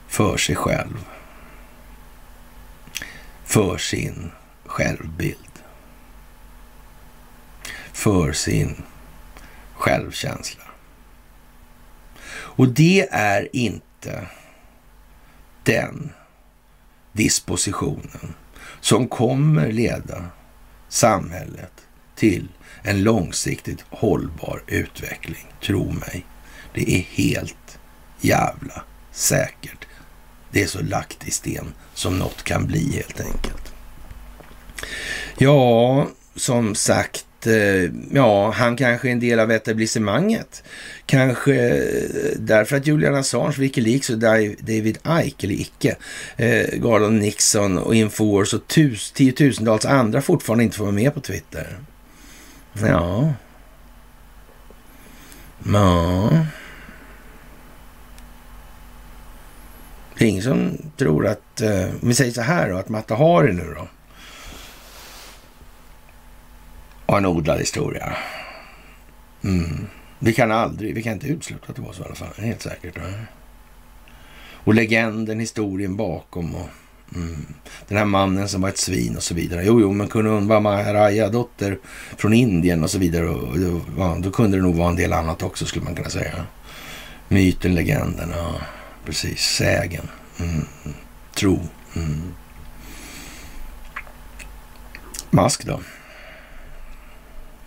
[0.09, 1.05] för sig själv.
[3.45, 4.31] För sin
[4.67, 5.48] självbild
[7.99, 8.83] för sin
[9.75, 10.63] självkänsla.
[12.31, 14.27] Och det är inte
[15.63, 16.13] den
[17.13, 18.35] dispositionen
[18.81, 20.25] som kommer leda
[20.89, 21.73] samhället
[22.17, 22.49] till
[22.83, 25.47] en långsiktigt hållbar utveckling.
[25.63, 26.27] Tro mig.
[26.75, 27.79] Det är helt
[28.21, 29.87] jävla säkert.
[30.51, 33.73] Det är så lagt i sten som något kan bli helt enkelt.
[35.39, 37.28] Ja, som sagt
[38.11, 40.63] ja, han kanske är en del av etablissemanget.
[41.07, 45.97] Kanske eh, därför att Julian Assange, Wikileaks och David Icke, eller icke,
[46.37, 51.21] eh, Garland Nixon och Infowars och tus, tiotusentals andra fortfarande inte får vara med på
[51.21, 51.79] Twitter.
[52.73, 53.33] Ja.
[55.73, 56.31] Ja.
[60.19, 63.15] Det är ingen som tror att, eh, om vi säger så här då, att Matta
[63.15, 63.89] Hari nu då,
[67.09, 68.13] Och en odlad historia.
[69.45, 69.87] Mm.
[70.19, 72.63] Vi kan aldrig, vi kan inte utesluta att det var så i alla fall, helt
[72.63, 72.99] säkert.
[74.53, 76.69] Och legenden, historien bakom och
[77.15, 77.47] mm.
[77.89, 79.65] den här mannen som var ett svin och så vidare.
[79.65, 81.79] Jo, jo, men kunde hon vara Maharaya, dotter
[82.17, 85.13] från Indien och så vidare, och då, ja, då kunde det nog vara en del
[85.13, 86.47] annat också skulle man kunna säga.
[87.29, 88.55] Myten, legenden, ja
[89.05, 89.41] precis.
[89.41, 90.09] Sägen.
[90.41, 90.65] Mm.
[91.35, 91.61] Tro.
[91.97, 92.23] Mm.
[95.31, 95.81] Mask då?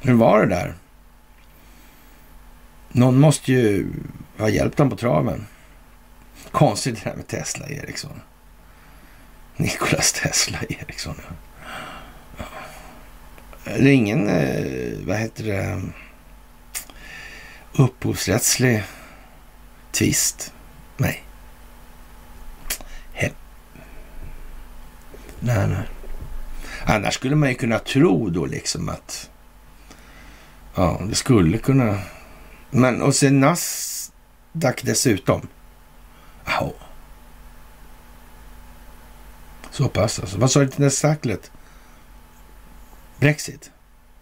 [0.02, 0.76] Hur var det där?
[2.90, 3.88] Någon måste ju
[4.38, 5.48] ha hjälpt dem på traven.
[6.52, 8.22] Konstigt det där med Tesla Eriksson.
[9.56, 11.16] Nikolas Tesla Eriksson.
[12.38, 12.46] Ja.
[13.64, 15.82] Det är ingen, eh, vad heter det,
[17.74, 18.84] upphovsrättslig
[19.92, 20.54] tvist.
[20.98, 21.24] Nej.
[23.14, 23.32] He.
[25.40, 25.88] Nej, nej.
[26.86, 29.31] Annars skulle man ju kunna tro då liksom att
[30.76, 32.00] ja, det skulle kunna.
[32.70, 35.48] Men och sen Nasdaq dessutom.
[36.46, 36.74] Ja.
[39.72, 40.38] Så pass alltså.
[40.38, 41.52] Vad sa du till Nasdaqet?
[43.20, 43.72] Brexit?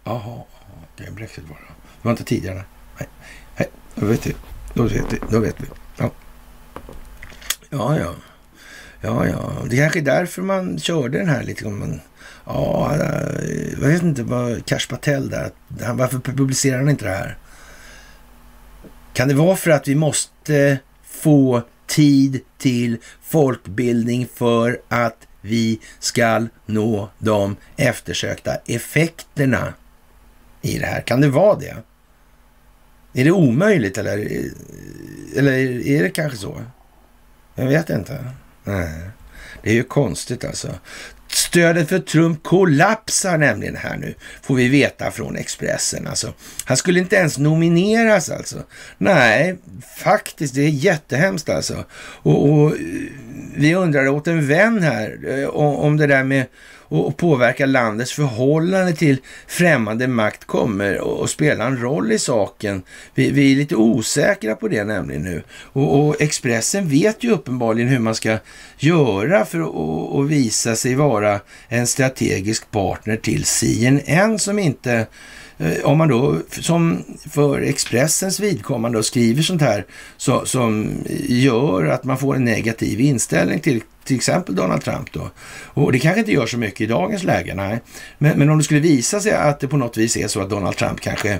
[0.03, 1.73] Jaha, okej, okay, Brexit var det.
[2.01, 2.63] Det var inte tidigare.
[2.99, 3.09] Nej,
[3.57, 4.35] nej, då vet vi.
[4.73, 5.19] Då vet vi.
[5.29, 5.65] Då vet vi.
[5.97, 6.11] Ja.
[7.69, 8.13] Ja, ja.
[9.01, 9.51] Ja, ja.
[9.69, 11.69] Det är kanske är därför man körde den här lite.
[11.69, 12.01] Man,
[12.49, 15.51] ja, eh, jag vet inte vad Cash Patel där.
[15.93, 17.37] Varför publicerar han inte det här?
[19.13, 26.47] Kan det vara för att vi måste få tid till folkbildning för att vi ska
[26.65, 29.73] nå de eftersökta effekterna
[30.61, 31.01] i det här?
[31.01, 31.75] Kan det vara det?
[33.13, 35.53] Är det omöjligt eller, eh, eller
[35.87, 36.61] är det kanske så?
[37.55, 38.25] Jag vet inte.
[38.63, 39.09] Nej.
[39.61, 40.75] Det är ju konstigt alltså.
[41.31, 46.07] Stödet för Trump kollapsar nämligen här nu, får vi veta från Expressen.
[46.07, 46.33] Alltså,
[46.65, 48.57] han skulle inte ens nomineras alltså.
[48.97, 49.57] Nej,
[49.97, 51.85] faktiskt, det är jättehemskt alltså.
[51.95, 52.77] Och, och eh,
[53.55, 56.45] vi undrade åt en vän här eh, om det där med
[56.89, 59.17] och påverka landets förhållande till
[59.47, 62.83] främmande makt kommer att spela en roll i saken.
[63.15, 65.43] Vi, vi, är lite osäkra på det nämligen nu.
[65.51, 68.37] Och, och Expressen vet ju uppenbarligen hur man ska
[68.77, 69.59] göra för
[70.21, 75.07] att visa sig vara en strategisk partner till CNN som inte
[75.59, 79.85] Eh, om man då som för Expressens vidkommande skriver sånt här
[80.17, 80.91] så, som
[81.27, 85.29] gör att man får en negativ inställning till till exempel Donald Trump då.
[85.63, 87.81] Och det kanske inte gör så mycket i dagens läge, nej.
[88.17, 90.49] Men, men om det skulle visa sig att det på något vis är så att
[90.49, 91.39] Donald Trump kanske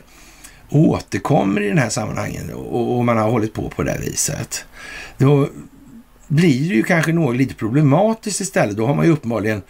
[0.70, 4.66] återkommer i den här sammanhangen och, och man har hållit på på det här viset.
[5.18, 5.50] Då
[6.28, 8.78] blir det ju kanske något lite problematiskt istället.
[8.78, 9.62] Då har man ju uppenbarligen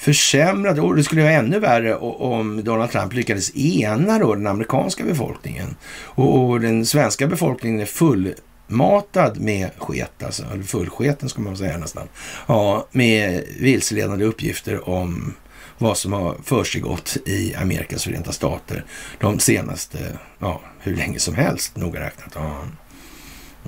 [0.00, 5.04] försämrade och det skulle vara ännu värre om Donald Trump lyckades ena då den amerikanska
[5.04, 5.76] befolkningen.
[6.02, 11.78] Och, och den svenska befolkningen är fullmatad med sket, alltså, eller fullsketen ska man säga
[11.78, 12.08] nästan.
[12.46, 15.34] Ja, med vilseledande uppgifter om
[15.78, 18.84] vad som har försiggått i Amerikas förenta stater
[19.18, 19.98] de senaste,
[20.38, 22.32] ja, hur länge som helst noga räknat.
[22.34, 22.62] Ja.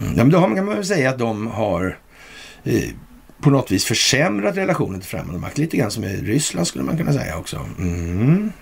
[0.01, 1.99] Mm, ja, men då kan man väl säga att de har
[2.65, 2.89] eh,
[3.43, 5.59] på något vis försämrat relationen till främmande makt.
[5.59, 7.67] Lite grann som i Ryssland skulle man kunna säga också.
[7.79, 8.53] Mm.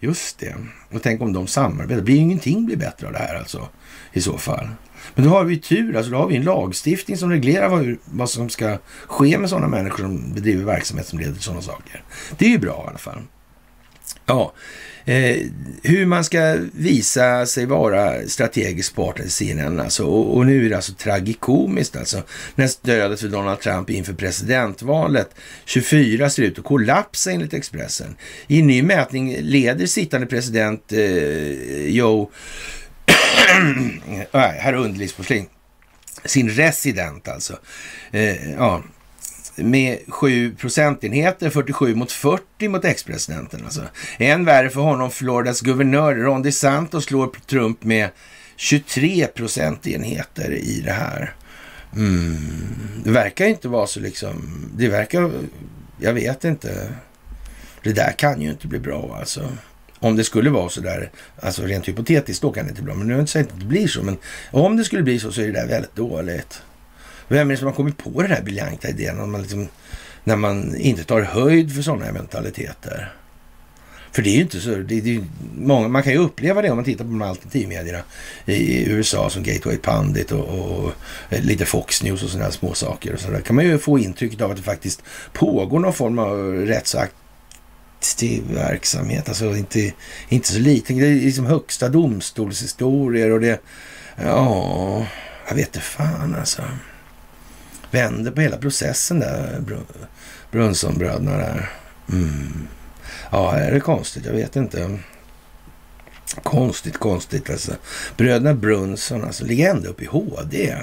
[0.00, 0.54] Just det.
[0.92, 1.96] Och tänk om de samarbetar.
[1.96, 3.68] Det blir ingenting blir bättre av det här alltså
[4.12, 4.68] i så fall.
[5.14, 8.30] Men då har vi tur, alltså då har vi en lagstiftning som reglerar vad, vad
[8.30, 12.02] som ska ske med sådana människor som bedriver verksamhet som leder till sådana saker.
[12.38, 13.22] Det är ju bra i alla fall.
[14.26, 14.52] Ja,
[15.06, 15.36] eh,
[15.82, 20.04] hur man ska visa sig vara strategisk partner till CNN alltså.
[20.04, 22.22] Och, och, nu är det alltså tragikomiskt alltså.
[22.54, 25.34] När stödet för Donald Trump inför presidentvalet
[25.64, 28.16] 24 ser ut att kollapsa enligt Expressen.
[28.46, 32.30] I en ny mätning leder sittande president eh, Joe
[34.32, 35.46] herr underlivsporslin
[36.24, 37.58] sin resident alltså.
[38.10, 38.82] Eh, ja,
[39.56, 43.60] med 7 procentenheter, 47 mot 40 mot ex-presidenten.
[43.64, 43.82] Alltså.
[44.18, 48.08] Än värre för honom, Floridas guvernör Ron DeSantos slår Trump med
[48.56, 51.34] 23 procentenheter i det här.
[51.96, 52.36] Mm.
[53.04, 55.30] Det verkar inte vara så liksom, det verkar,
[56.00, 56.88] jag vet inte.
[57.82, 59.48] Det där kan ju inte bli bra alltså.
[59.98, 61.10] Om det skulle vara så där,
[61.40, 62.94] alltså rent hypotetiskt, då kan det inte bli bra.
[62.94, 64.16] Men nu har jag inte sagt att det blir så, men
[64.50, 66.62] om det skulle bli så så är det där väldigt dåligt.
[67.28, 69.16] Vem är det som har kommit på den här briljanta idén?
[69.16, 69.68] När man, liksom,
[70.24, 73.12] när man inte tar höjd för sådana mentaliteter.
[74.16, 75.24] För det är ju inte så, det, det
[75.56, 77.98] många, man kan ju uppleva det om man tittar på de alternativmedierna
[78.44, 80.92] i USA som Gateway Pundit och, och,
[81.30, 83.14] lite Fox News och sådana små saker.
[83.14, 83.40] Och sådär.
[83.40, 89.28] kan man ju få intrycket av att det faktiskt pågår någon form av rättsaktiv verksamhet.
[89.28, 89.92] Alltså inte,
[90.28, 90.98] inte så liten.
[90.98, 93.60] Det är liksom högsta domstolshistorier och det,
[94.16, 95.06] ja,
[95.48, 96.62] jag vet inte fan alltså.
[97.96, 99.62] Vänder på hela processen där,
[100.50, 101.70] Brunsonbröderna där.
[102.12, 102.68] Mm.
[103.30, 104.26] Ja, är det konstigt?
[104.26, 104.98] Jag vet inte.
[106.42, 107.72] Konstigt, konstigt alltså.
[108.16, 110.76] Bröderna Brunson alltså, ligger ända upp i HD.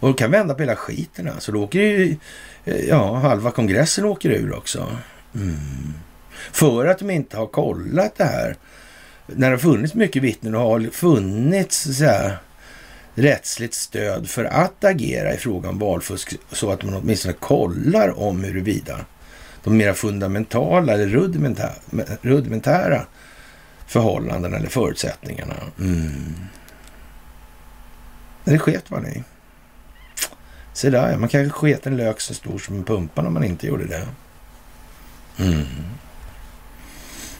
[0.00, 1.52] Och kan vända på hela skiten alltså.
[1.52, 2.16] Då åker ju,
[2.64, 4.96] eh, ja, halva kongressen åker ur också.
[5.34, 5.94] Mm.
[6.52, 8.56] För att de inte har kollat det här.
[9.26, 12.38] När det har funnits mycket vittnen och har funnits så här,
[13.18, 18.44] rättsligt stöd för att agera i frågan om valfusk så att man åtminstone kollar om
[18.44, 18.98] huruvida
[19.64, 21.72] de mera fundamentala eller rudimentära,
[22.22, 23.06] rudimentära
[23.86, 25.54] förhållandena eller förutsättningarna.
[25.78, 26.34] Mm.
[28.44, 29.22] Det sket man i.
[30.72, 33.66] Se där, man kanske sket en lök så stor som en pumpa om man inte
[33.66, 34.08] gjorde det.
[35.38, 35.64] Mm.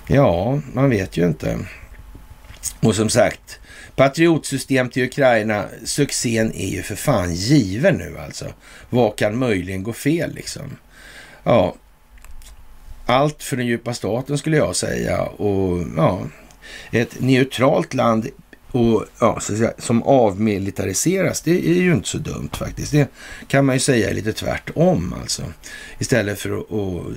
[0.06, 1.58] Ja, man vet ju inte.
[2.80, 3.60] Och som sagt,
[3.96, 8.46] patriotsystem till Ukraina, succén är ju för fan given nu alltså.
[8.90, 10.76] Vad kan möjligen gå fel liksom?
[11.44, 11.74] Ja,
[13.06, 15.22] allt för den djupa staten skulle jag säga.
[15.22, 16.22] Och ja,
[16.90, 18.28] ett neutralt land
[18.70, 22.92] och, ja, säga, som avmilitariseras, det är ju inte så dumt faktiskt.
[22.92, 23.08] Det
[23.48, 25.42] kan man ju säga är lite tvärtom alltså.
[25.98, 27.16] Istället för att, att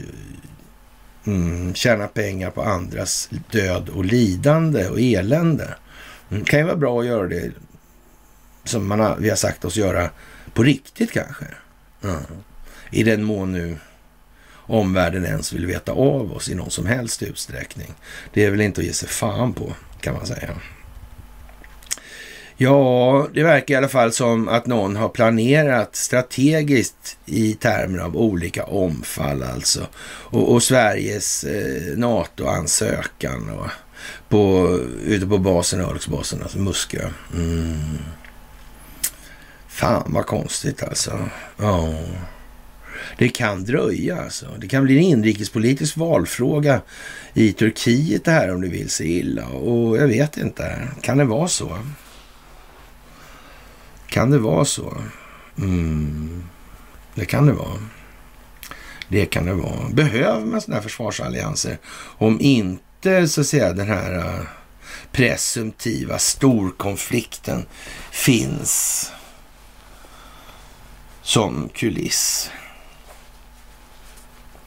[1.25, 5.75] mm, tjäna pengar på andras död och lidande och elände.
[6.29, 7.51] Det mm, kan ju vara bra att göra det
[8.63, 10.09] som man har, vi har sagt oss göra
[10.53, 11.45] på riktigt kanske.
[12.03, 12.23] Mm.
[12.91, 13.77] I den mån nu
[14.53, 17.93] omvärlden ens vill veta av oss i någon som helst utsträckning.
[18.33, 20.49] Det är väl inte att ge sig fan på, kan man säga.
[22.63, 28.17] Ja, det verkar i alla fall som att någon har planerat strategiskt i termer av
[28.17, 29.87] olika omfall alltså.
[30.03, 33.67] Och, och Sveriges eh, NATO-ansökan och
[34.29, 37.09] på, ute på basen, Örlogsbasen, alltså Muskö.
[37.33, 37.97] Mm.
[39.67, 41.29] Fan vad konstigt alltså.
[41.57, 41.93] Ja.
[43.17, 44.45] Det kan dröja alltså.
[44.57, 46.81] Det kan bli en inrikespolitisk valfråga
[47.33, 49.47] i Turkiet det här om det vill sig illa.
[49.47, 50.87] Och jag vet inte.
[51.01, 51.77] Kan det vara så?
[54.11, 54.97] Kan det vara så?
[55.57, 56.43] Mm.
[57.15, 57.79] Det kan det vara.
[59.07, 59.89] Det kan det vara.
[59.89, 61.77] Behöver man sådana här försvarsallianser?
[62.17, 64.45] Om inte så att säga den här eh,
[65.11, 67.65] presumtiva storkonflikten
[68.11, 69.11] finns
[71.21, 72.51] som kuliss.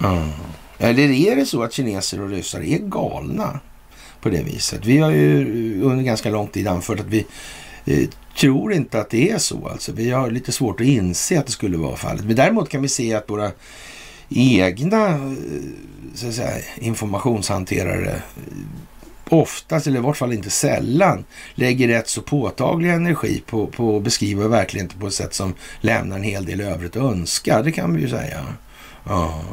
[0.01, 0.31] Mm.
[0.79, 3.61] Eller är det så att kineser och ryssar är galna
[4.21, 4.87] på det viset?
[4.87, 7.27] Vi har ju under ganska lång tid anfört att vi
[7.85, 9.69] eh, tror inte att det är så.
[9.69, 12.25] Alltså, vi har lite svårt att inse att det skulle vara fallet.
[12.25, 13.51] Men däremot kan vi se att våra
[14.29, 15.33] egna eh,
[16.15, 18.21] så att säga, informationshanterare eh,
[19.29, 21.25] oftast, eller i vart fall inte sällan,
[21.55, 26.17] lägger rätt så påtaglig energi på, på att beskriva verkligheten på ett sätt som lämnar
[26.17, 27.63] en hel del övrigt att önska.
[27.63, 28.47] Det kan vi ju säga.
[29.07, 29.45] Ja.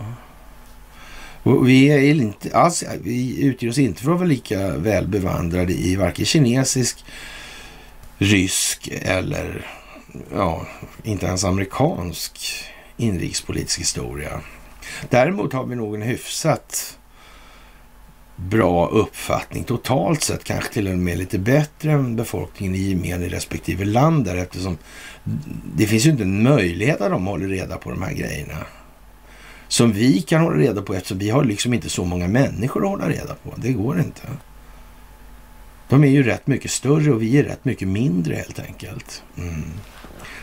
[1.43, 5.73] Och vi, är inte alls, vi utger oss inte för att vara lika väl bevandrade
[5.73, 7.05] i varken kinesisk,
[8.21, 9.65] rysk eller
[10.33, 10.67] ja,
[11.03, 12.63] inte ens amerikansk
[12.97, 14.41] inrikespolitisk historia.
[15.09, 16.97] Däremot har vi nog en hyfsat
[18.35, 23.29] bra uppfattning totalt sett, kanske till och med lite bättre än befolkningen i gemen i
[23.29, 24.77] respektive land där eftersom
[25.75, 28.57] det finns ju inte en möjlighet att de håller reda på de här grejerna
[29.67, 32.89] som vi kan hålla reda på eftersom vi har liksom inte så många människor att
[32.89, 33.53] hålla reda på.
[33.55, 34.21] Det går inte.
[35.91, 39.23] De är ju rätt mycket större och vi är rätt mycket mindre helt enkelt.
[39.37, 39.63] Mm.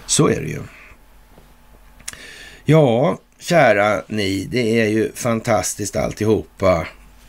[0.07, 0.61] Så är det ju.
[2.65, 6.87] Ja, kära ni, det är ju fantastiskt alltihopa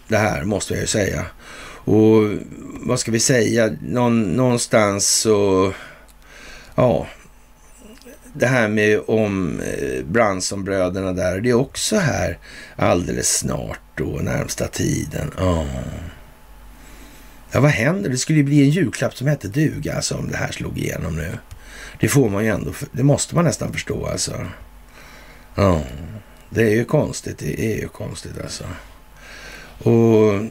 [0.07, 1.25] det här måste jag ju säga.
[1.85, 2.23] Och
[2.81, 5.73] vad ska vi säga, Någon, någonstans så,
[6.75, 7.07] ja,
[8.33, 12.37] det här med om eh, Bransonbröderna där, det är också här
[12.75, 15.31] alldeles snart då, närmsta tiden.
[15.37, 15.65] Oh.
[17.51, 18.09] Ja, vad händer?
[18.09, 21.15] Det skulle ju bli en julklapp som hette duga, alltså om det här slog igenom
[21.15, 21.37] nu.
[21.99, 24.45] Det får man ju ändå, det måste man nästan förstå alltså.
[25.55, 25.83] Ja,
[26.49, 28.63] det är ju konstigt, det är ju konstigt alltså.
[29.83, 30.45] Och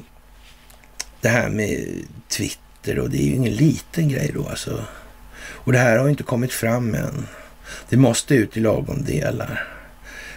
[1.21, 1.87] det här med
[2.29, 4.85] Twitter och det är ju ingen liten grej då alltså.
[5.41, 7.27] Och det här har ju inte kommit fram än.
[7.89, 9.69] Det måste ut i lagom delar.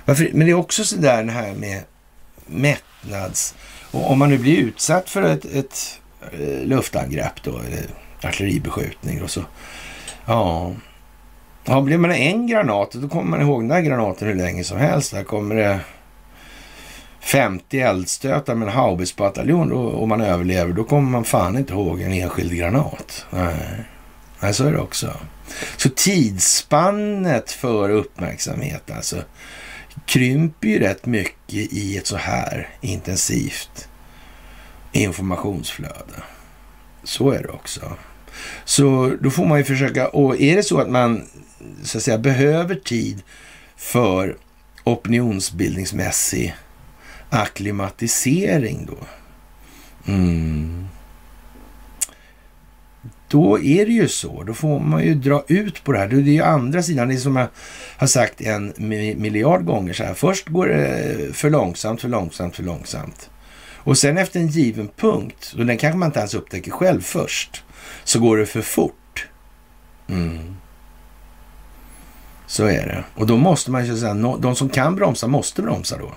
[0.06, 0.30] Varför?
[0.34, 1.84] Men det är också sådär det här med
[2.46, 3.56] mättnads...
[3.92, 6.01] Och om man nu blir utsatt för ett, ett
[6.34, 7.62] Eh, luftangrepp då,
[8.24, 9.42] artilleribeskjutning och så...
[10.26, 10.74] Ja,
[11.66, 14.78] Ja, blir man en granat, då kommer man ihåg den där granaten hur länge som
[14.78, 15.12] helst.
[15.12, 15.80] Där kommer det
[17.20, 22.14] 50 eldstötar med en haubitsbataljon och man överlever, då kommer man fan inte ihåg en
[22.14, 23.26] enskild granat.
[23.30, 23.86] Nej,
[24.40, 25.14] Nej så är det också.
[25.78, 29.18] Så tidsspannet för uppmärksamhet alltså
[30.06, 33.88] krymper ju rätt mycket i ett så här intensivt
[34.92, 36.24] informationsflöde.
[37.04, 37.82] Så är det också.
[38.66, 41.24] Så då får man ju försöka, och är det så att man
[41.84, 43.22] så att säga behöver tid
[43.78, 44.38] för
[44.84, 46.56] opinionsbildningsmässig
[47.30, 48.98] akklimatisering då.
[50.12, 50.88] Mm.
[53.28, 54.44] Då är det ju så.
[54.44, 56.08] Då får man ju dra ut på det här.
[56.08, 57.08] Det är ju andra sidan.
[57.08, 57.48] Det är som jag
[57.98, 58.74] har sagt en
[59.18, 60.14] miljard gånger så här.
[60.14, 63.30] Först går det för långsamt, för långsamt, för långsamt.
[63.84, 67.64] Och sen efter en given punkt, och den kanske man inte ens upptäcker själv först,
[68.04, 69.28] så går det för fort.
[70.08, 70.56] Mm.
[72.48, 73.04] Så är det.
[73.16, 76.12] Och då måste man ju säga, de som kan bromsa måste bromsa då.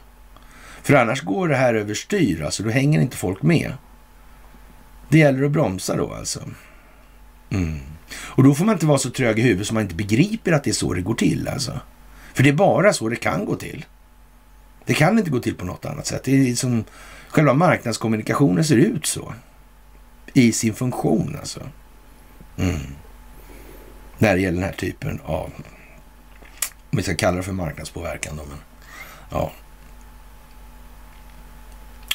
[0.83, 3.73] För annars går det här överstyr, alltså då hänger inte folk med.
[5.09, 6.41] Det gäller att bromsa då alltså.
[7.51, 7.81] Mm.
[8.11, 10.65] Och då får man inte vara så trög i huvudet som man inte begriper att
[10.65, 11.81] det är så det går till alltså.
[12.35, 13.85] För det är bara så det kan gå till.
[14.85, 16.25] Det kan inte gå till på något annat sätt.
[16.25, 16.85] Det är som
[17.35, 19.35] själva marknadskommunikationen ser ut så.
[20.33, 21.61] I sin funktion alltså.
[22.57, 22.81] Mm.
[24.19, 25.51] När det gäller den här typen av
[26.91, 28.59] om vi ska kalla det för marknadspåverkan då, men
[29.31, 29.53] ja.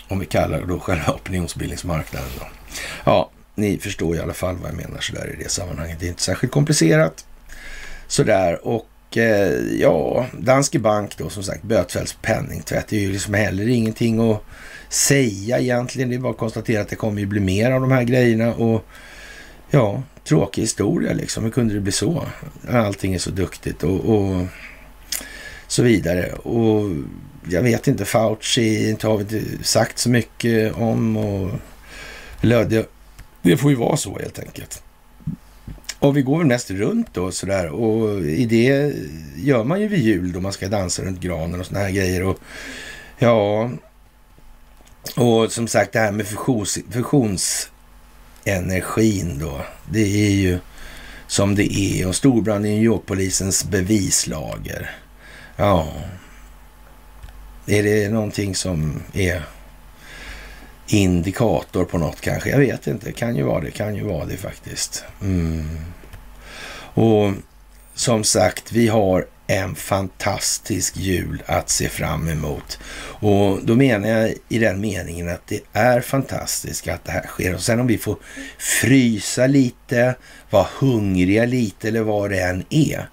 [0.07, 2.45] Om vi kallar det då själva opinionsbildningsmarknaden då.
[3.03, 5.99] Ja, ni förstår i alla fall vad jag menar sådär i det sammanhanget.
[5.99, 7.25] Det är inte särskilt komplicerat.
[8.07, 12.87] Sådär och eh, ja, Danske Bank då som sagt bötfälls penningtvätt.
[12.87, 14.43] Det är ju liksom heller ingenting att
[14.89, 16.09] säga egentligen.
[16.09, 18.53] Det är bara att konstatera att det kommer ju bli mer av de här grejerna
[18.53, 18.85] och
[19.69, 21.43] ja, tråkig historia liksom.
[21.43, 22.25] Hur kunde det bli så?
[22.69, 24.45] Allting är så duktigt och, och
[25.67, 26.31] så vidare.
[26.33, 26.91] Och
[27.49, 31.17] jag vet inte, Fauci inte har vi sagt så mycket om.
[31.17, 31.51] Och,
[32.41, 32.89] det,
[33.41, 34.83] det får ju vara så helt enkelt.
[35.99, 38.93] Och vi går väl mest runt då sådär och i det
[39.35, 42.23] gör man ju vid jul då man ska dansa runt granen och sådana här grejer.
[42.23, 42.39] Och
[43.17, 43.69] ja,
[45.15, 49.61] och som sagt det här med fusions, fusionsenergin då.
[49.91, 50.59] Det är ju
[51.27, 54.91] som det är och storbrand i New York-polisens bevislager.
[55.55, 55.93] Ja.
[57.65, 59.43] Är det någonting som är
[60.87, 62.49] indikator på något kanske?
[62.49, 63.11] Jag vet inte.
[63.11, 63.71] Kan ju vara det.
[63.71, 65.03] Kan ju vara det faktiskt.
[65.21, 65.79] Mm.
[66.93, 67.31] Och
[67.93, 72.79] som sagt, vi har en fantastisk jul att se fram emot.
[73.19, 77.55] Och då menar jag i den meningen att det är fantastiskt att det här sker.
[77.55, 78.17] Och sen om vi får
[78.57, 80.15] frysa lite,
[80.49, 83.09] vara hungriga lite eller vad det än är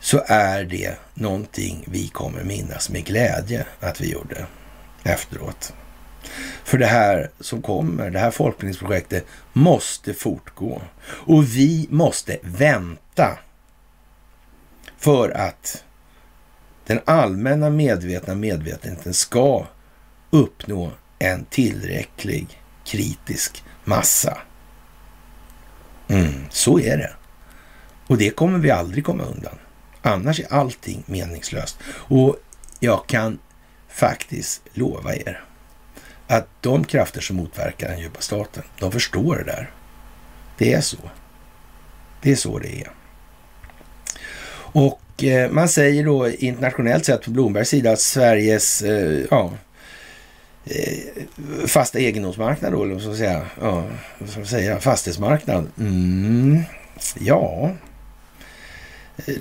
[0.00, 4.46] så är det någonting vi kommer minnas med glädje att vi gjorde
[5.04, 5.72] efteråt.
[6.64, 10.82] För det här som kommer, det här folkbildningsprojektet måste fortgå.
[11.06, 13.38] Och vi måste vänta
[14.98, 15.84] för att
[16.86, 19.66] den allmänna medvetna medvetenheten ska
[20.30, 24.38] uppnå en tillräcklig kritisk massa.
[26.08, 27.12] Mm, så är det.
[28.06, 29.58] Och det kommer vi aldrig komma undan.
[30.02, 31.78] Annars är allting meningslöst.
[31.88, 32.36] Och
[32.80, 33.38] jag kan
[33.88, 35.44] faktiskt lova er
[36.26, 39.70] att de krafter som motverkar den djupa staten, de förstår det där.
[40.58, 40.98] Det är så.
[42.22, 42.90] Det är så det är.
[44.76, 49.52] Och eh, man säger då internationellt sett på Blombergs sida att Sveriges eh, ja,
[50.64, 53.84] eh, fasta egendomsmarknad då, eller vad ska man säga, ja,
[54.18, 55.66] vad ska man säga, fastighetsmarknad.
[55.78, 56.62] Mm,
[57.20, 57.70] ja,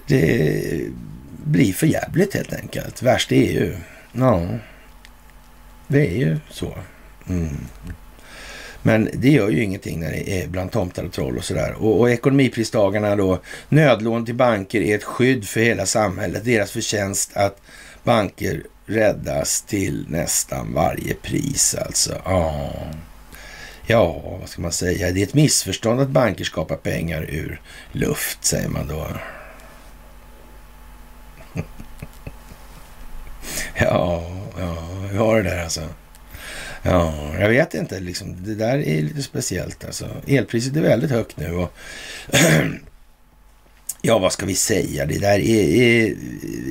[0.08, 0.82] det
[1.46, 3.02] blir för jävligt helt enkelt.
[3.02, 3.76] Värst är ju,
[4.12, 4.48] ja,
[5.88, 6.78] det är ju så.
[7.30, 7.58] Mm.
[8.86, 11.74] Men det gör ju ingenting när det är bland tomtar och troll och sådär.
[11.74, 13.40] Och, och ekonomipristagarna då,
[13.70, 16.46] nödlån till banker är ett skydd för hela samhället.
[16.46, 17.62] Deras förtjänst att
[18.04, 22.22] banker räddas till nästan varje pris alltså.
[22.26, 22.70] Ja.
[23.88, 25.12] ja, vad ska man säga?
[25.12, 29.08] Det är ett missförstånd att banker skapar pengar ur luft, säger man då.
[33.76, 34.78] Ja, ja,
[35.12, 35.82] vi har det där alltså.
[36.86, 38.00] Ja, jag vet inte.
[38.00, 39.86] Liksom, det där är lite speciellt.
[39.86, 40.10] Alltså.
[40.28, 41.52] Elpriset är väldigt högt nu.
[41.52, 41.74] Och
[44.02, 45.06] ja, vad ska vi säga?
[45.06, 46.16] Det där är, är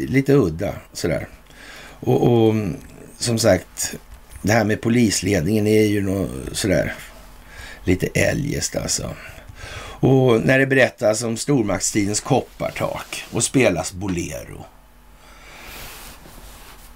[0.07, 1.29] lite udda sådär.
[2.01, 2.55] Och, och,
[3.19, 3.95] som sagt,
[4.43, 6.95] det här med polisledningen är ju något sådär
[7.85, 9.15] lite eljest alltså.
[10.01, 14.67] Och när det berättas om stormaktstidens koppartak och spelas Bolero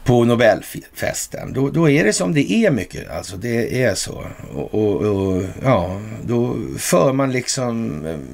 [0.08, 3.10] på Nobelfesten, då, då är det som det är mycket.
[3.10, 4.24] Alltså det är så.
[4.54, 7.88] Och, och, och ja, då för man liksom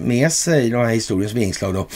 [0.04, 1.86] med sig de här historiens vingslag då.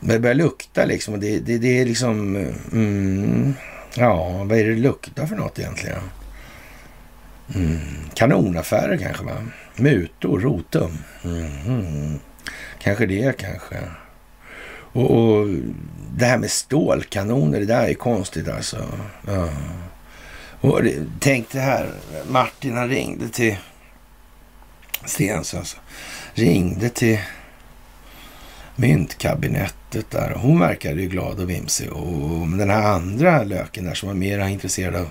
[0.00, 1.14] Det börjar lukta liksom.
[1.14, 2.36] Och det, det, det är liksom,
[2.72, 3.54] mm,
[3.94, 5.98] ja, vad är det det luktar för något egentligen?
[7.54, 7.78] Mm,
[8.14, 9.36] kanonaffärer kanske va?
[9.76, 10.98] Mutor, rotum.
[11.24, 12.18] Mm, mm.
[12.82, 13.76] kanske det kanske.
[14.92, 15.48] Och, och,
[16.16, 18.88] det här med stålkanoner, det där är konstigt alltså.
[19.26, 19.48] Ja.
[20.60, 21.90] Och det, tänk det här,
[22.28, 23.56] Martin han ringde till
[25.04, 25.76] Stens alltså.
[26.34, 27.18] Ringde till
[28.76, 30.34] myntkabinettet där.
[30.36, 31.92] Hon verkade ju glad och vimsig.
[31.92, 35.08] Och den här andra löken där som var mer intresserad av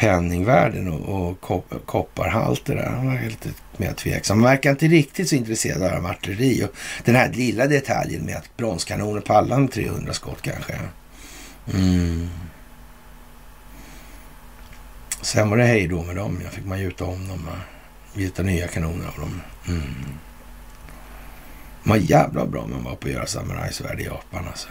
[0.00, 2.86] penningvärden och, och kop kopparhalter där.
[2.86, 4.36] Han var lite mer tveksam.
[4.36, 6.64] Han verkar inte riktigt så intresserad av artilleri.
[6.64, 10.74] Och den här lilla detaljen med att bronskanoner pallar med 300 skott kanske.
[11.74, 12.28] Mm.
[15.22, 16.40] Sen var det hej då med dem.
[16.44, 17.48] Jag fick man gjuta om dem.
[18.14, 19.40] Gjuta nya kanoner av dem.
[19.68, 19.94] Mm.
[21.82, 24.68] Vad jävla bra man var på att göra samurajsvärd i Japan alltså.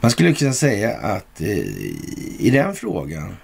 [0.00, 1.48] Man skulle kunna säga att eh,
[2.38, 3.36] i den frågan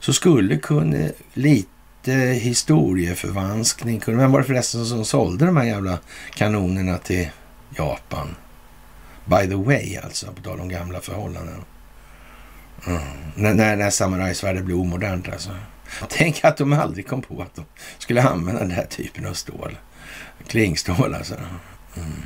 [0.00, 2.12] så skulle kunna lite
[2.42, 4.18] historieförvanskning kunna...
[4.18, 5.98] Vem var det förresten som sålde de här jävla
[6.34, 7.28] kanonerna till
[7.76, 8.36] Japan?
[9.24, 11.64] By the way, alltså, på tal om gamla förhållanden.
[12.86, 13.02] Mm.
[13.34, 15.50] När, när, när samurajsvärdet blev omodernt alltså.
[16.08, 17.64] Tänk att de aldrig kom på att de
[17.98, 19.78] skulle använda den här typen av stål.
[20.46, 21.34] Klingstål alltså.
[21.96, 22.22] Mm.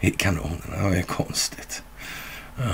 [0.00, 1.82] I kanonerna, det var ju konstigt.
[2.58, 2.72] Mm.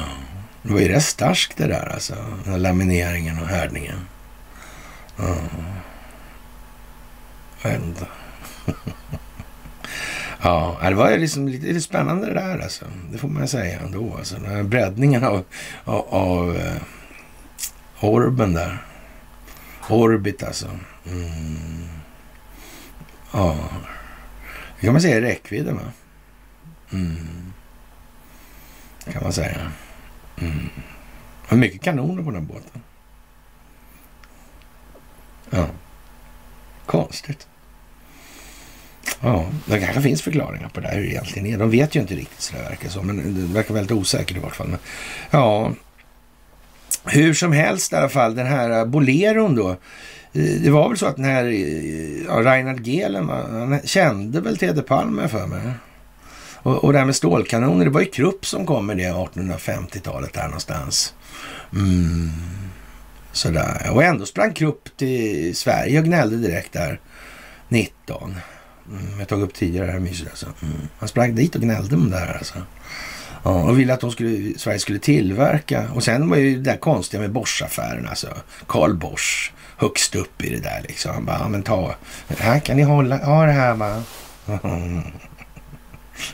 [0.62, 2.14] Det var ju rätt starskt det där alltså.
[2.44, 3.98] Den här lamineringen och härdningen.
[5.18, 5.36] Ja.
[7.62, 8.06] Jag vet inte.
[10.42, 12.84] ja, det var liksom lite, lite spännande det där alltså.
[13.12, 14.14] Det får man säga ändå.
[14.18, 15.44] Alltså, den här breddningen av,
[15.84, 16.82] av, av uh,
[18.00, 18.82] orben där.
[19.88, 20.66] Orbit alltså.
[21.06, 21.88] Mm.
[23.32, 23.70] Ja,
[24.80, 25.92] det kan man säga är räckvidden va?
[26.92, 27.52] Mm.
[29.12, 29.72] kan man säga.
[30.36, 30.68] Mm.
[31.42, 32.82] Det var mycket kanoner på den här båten.
[35.50, 35.66] Ja.
[36.86, 37.46] Konstigt.
[39.20, 41.58] Ja, det kanske finns förklaringar på det här hur det egentligen är.
[41.58, 44.40] De vet ju inte riktigt så det verkar så, men det verkar väldigt osäkert i
[44.40, 44.68] vart fall.
[44.68, 44.78] Men,
[45.30, 45.72] ja,
[47.04, 49.70] hur som helst i alla fall, den här boleron då.
[50.32, 54.58] Eh, det var väl så att den här eh, ja, Reinhard Gehlen, han kände väl
[54.58, 55.60] Teder Palme för mig.
[56.62, 60.32] Och, och det här med stålkanoner, det var ju Krupp som kom med det 1850-talet
[60.32, 61.14] där någonstans.
[61.72, 62.30] Mm.
[63.38, 63.90] Sådär.
[63.90, 67.00] Och ändå sprang Krupp till Sverige och gnällde direkt där
[67.68, 68.36] 19.
[68.88, 70.46] Mm, jag tog upp tidigare det här myset alltså.
[70.62, 70.76] Mm.
[70.98, 72.54] Han sprang dit och gnällde om det här alltså.
[73.42, 75.88] Ja, och ville att de skulle, Sverige skulle tillverka.
[75.94, 78.28] Och sen var ju det där konstiga med Bosch-affären alltså.
[78.66, 81.14] Karl Bosch högst upp i det där liksom.
[81.14, 81.94] Han bara, ja, men ta,
[82.38, 84.02] här kan ni hålla, ha det här va.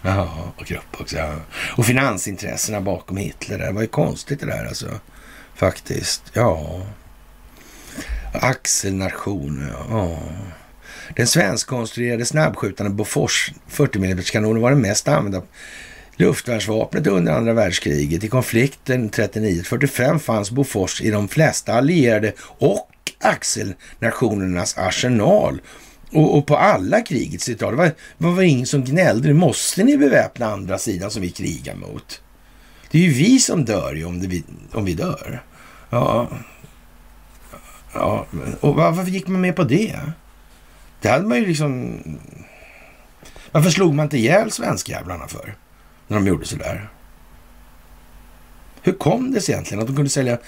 [0.03, 1.17] Ja, och Krupp också.
[1.17, 1.35] Ja.
[1.77, 3.59] Och finansintressena bakom Hitler.
[3.59, 4.87] Det var ju konstigt det där alltså.
[5.55, 6.23] Faktiskt.
[6.33, 6.81] Ja.
[8.33, 9.73] Axelnation.
[9.91, 10.19] Ja.
[11.17, 15.43] Den svenskkonstruerade snabbskjutande Bofors 40 mm kanonen var den mest använda
[16.17, 18.25] luftvärnsvapnet under andra världskriget.
[18.25, 22.91] I konflikten 39-45 fanns Bofors i de flesta allierade och
[23.21, 25.61] axelnationernas arsenal
[26.13, 27.71] och, och, på alla krigets citat.
[27.71, 29.29] Det var, det var ingen som gnällde.
[29.29, 32.21] Nu måste ni beväpna andra sidan som vi krigar mot.
[32.95, 34.43] Det är ju vi som dör ju om, det,
[34.73, 35.43] om vi dör.
[35.91, 36.29] Ja.
[37.95, 38.27] ja.
[38.61, 40.01] Och varför gick man med på det?
[41.01, 41.99] Det hade man ju liksom...
[43.53, 45.55] Varför slog man inte ihjäl svenskjävlarna för?
[46.09, 46.89] När de gjorde sådär.
[48.83, 50.39] Hur kom det sig egentligen att de kunde sälja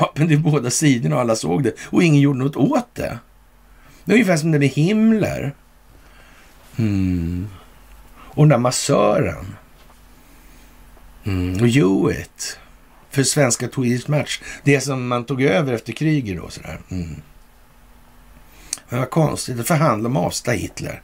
[0.00, 3.18] vapen till båda sidorna och alla såg det och ingen gjorde något åt det?
[4.04, 5.54] Det är ungefär som det med Himmler.
[6.76, 7.48] Mm.
[8.10, 9.57] Och den där massören.
[11.28, 11.62] Mm.
[11.62, 12.58] Och Hewitt.
[13.10, 14.40] För svenska Swedish Match.
[14.64, 16.48] Det som man tog över efter kriget då.
[16.48, 16.80] Sådär.
[16.90, 17.22] Mm.
[18.88, 21.02] Men vad konstigt att förhandla om avsta Hitler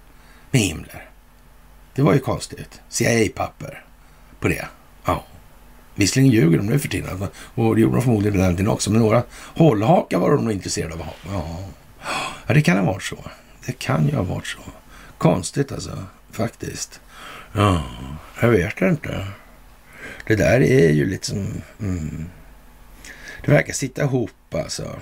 [0.51, 1.09] med Himmler.
[1.95, 2.81] Det var ju konstigt.
[2.89, 3.85] CIA-papper
[4.41, 4.69] på det.
[5.05, 5.25] Ja.
[5.95, 9.01] Visserligen ljuger de nu för tiden, och det gjorde de förmodligen den tiden också, men
[9.01, 9.23] några
[9.55, 11.15] hållhakar var de nog intresserade av att ha.
[11.35, 11.59] Ja.
[12.47, 13.19] ja, det kan ha varit så.
[13.67, 14.59] Det kan ju ha varit så.
[15.19, 17.01] Konstigt alltså, faktiskt.
[17.53, 17.83] Ja,
[18.41, 19.27] jag vet inte.
[20.27, 21.63] Det där är ju liksom...
[21.81, 22.27] Mm,
[23.45, 24.97] det verkar sitta ihop alltså.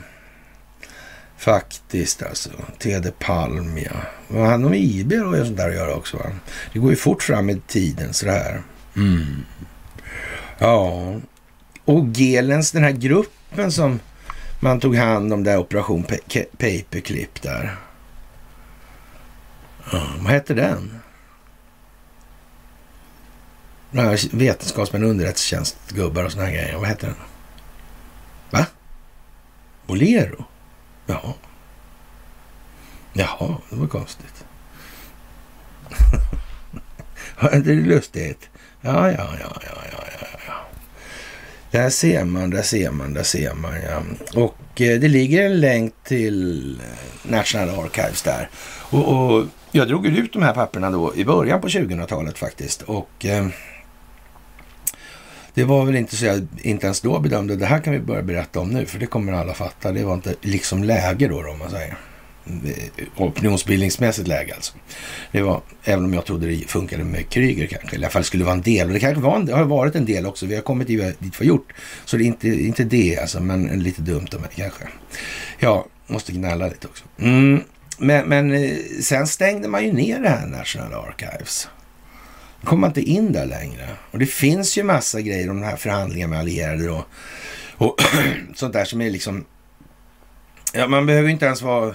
[1.38, 2.50] Faktiskt alltså.
[2.78, 4.44] Tede Palm ja.
[4.46, 6.32] Han med IB och sånt där att göra också va?
[6.72, 8.62] Det går ju fort fram i tiden sådär.
[8.96, 9.44] Mm.
[10.58, 11.14] Ja.
[11.84, 14.00] Och Gelens, den här gruppen som
[14.60, 16.04] man tog hand om där Operation
[16.58, 17.76] Paperclip där.
[19.92, 21.00] Ja, vad hette den?
[24.30, 26.76] Vetenskapsmän, underrättelsetjänstgubbar och såna här grejer.
[26.76, 27.16] Vad heter den?
[28.50, 28.66] Va?
[29.86, 30.44] Bolero?
[31.06, 31.34] Ja.
[33.12, 34.44] Jaha, det var konstigt.
[37.40, 38.50] det är lustigt.
[38.80, 40.04] Ja, ja, ja, ja, ja,
[40.46, 40.54] ja.
[41.70, 44.02] Där ser man, där ser man, där ser man, ja.
[44.42, 48.48] Och eh, det ligger en länk till eh, National Archives där.
[48.90, 52.82] Och, och jag drog ut de här papperna då i början på 2000-talet faktiskt.
[52.82, 53.46] Och eh,
[55.54, 58.22] det var väl inte så jag inte ens då bedömde, det här kan vi börja
[58.22, 59.92] berätta om nu, för det kommer alla fatta.
[59.92, 61.96] Det var inte liksom läge då, då om man säger.
[63.16, 64.74] Opinionsbildningsmässigt läge alltså.
[65.32, 68.24] Det var, även om jag trodde det funkade med Kryger kanske, eller i alla fall
[68.24, 68.86] skulle vara en del.
[68.86, 70.46] Och det kanske var en, har varit en del också.
[70.46, 71.72] Vi har kommit dit vi har gjort.
[72.04, 74.84] Så det är inte, inte det alltså, men lite dumt av mig kanske.
[75.58, 77.04] Ja, måste gnälla lite också.
[77.18, 77.60] Mm.
[77.98, 81.68] Men, men eh, sen stängde man ju ner det här National Archives.
[82.64, 83.88] Kommer man inte in där längre.
[84.10, 87.04] Och det finns ju massa grejer om de här förhandlingarna med allierade då.
[87.76, 87.96] Och
[88.54, 89.44] sånt där som är liksom...
[90.72, 91.94] Ja, man behöver inte ens vara...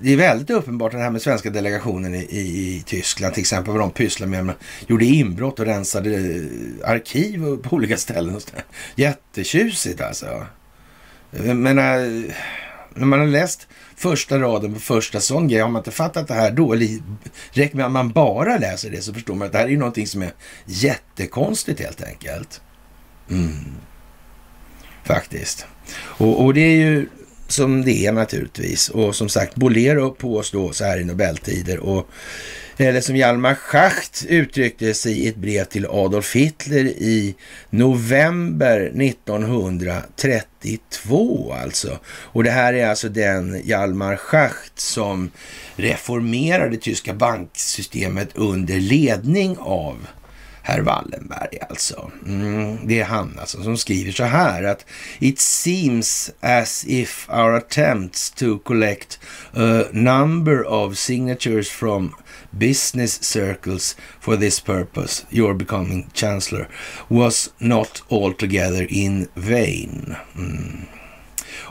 [0.00, 3.72] Det är väldigt uppenbart det här med svenska delegationen i, i, i Tyskland till exempel
[3.72, 4.44] vad de pysslar med.
[4.44, 4.54] Man
[4.86, 8.34] gjorde inbrott och rensade eh, arkiv på olika ställen.
[8.34, 8.64] Och så där.
[8.94, 10.46] Jättetjusigt alltså.
[11.30, 12.34] Men eh,
[12.94, 15.60] när man har läst första raden på första sån grej.
[15.60, 16.88] Har man inte fattat det här då, eller
[17.50, 20.06] räcker med att man bara läser det så förstår man att det här är någonting
[20.06, 20.32] som är
[20.66, 22.60] jättekonstigt helt enkelt.
[23.30, 23.74] Mm.
[25.04, 25.66] Faktiskt.
[25.96, 27.08] Och, och, det är ju
[27.48, 28.88] som det är naturligtvis.
[28.88, 31.78] Och som sagt, Bolero påstår så här i Nobeltider.
[31.78, 32.08] Och
[32.76, 37.34] eller som Hjalmar Schacht uttryckte sig i ett brev till Adolf Hitler i
[37.70, 41.98] november 1932 alltså.
[42.06, 45.30] Och det här är alltså den Hjalmar Schacht som
[45.76, 50.06] reformerade det tyska banksystemet under ledning av
[50.66, 52.10] herr Wallenberg alltså.
[52.26, 54.86] Mm, det är han alltså som skriver så här att
[55.18, 59.20] It seems as if our attempts to collect
[59.52, 62.14] a number of signatures from
[62.50, 66.68] business circles for this purpose, your becoming chancellor,
[67.08, 70.14] was not altogether in vain.
[70.36, 70.86] Mm.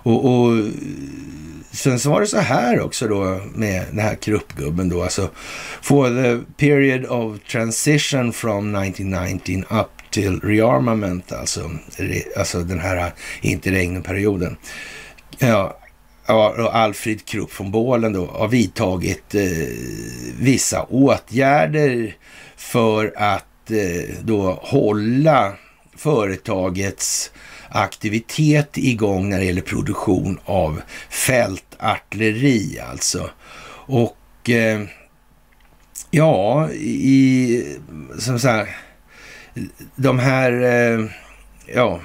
[0.03, 0.57] Och, och
[1.73, 5.29] sen så var det så här också då med den här kruppgubben då, alltså
[5.81, 11.71] for the period of transition from 1919 up till rearmament, alltså,
[12.37, 14.57] alltså den här interregnumperioden.
[15.37, 15.79] Ja,
[16.25, 19.41] ja, Alfred Krupp från Bålen då har vidtagit eh,
[20.39, 22.15] vissa åtgärder
[22.57, 25.53] för att eh, då hålla
[25.97, 27.31] företagets
[27.73, 33.29] aktivitet igång när det gäller produktion av fältartilleri alltså.
[33.85, 34.81] Och eh,
[36.11, 37.77] ja, i
[38.19, 38.69] som sagt,
[39.95, 41.05] de här, eh,
[41.65, 41.99] ja,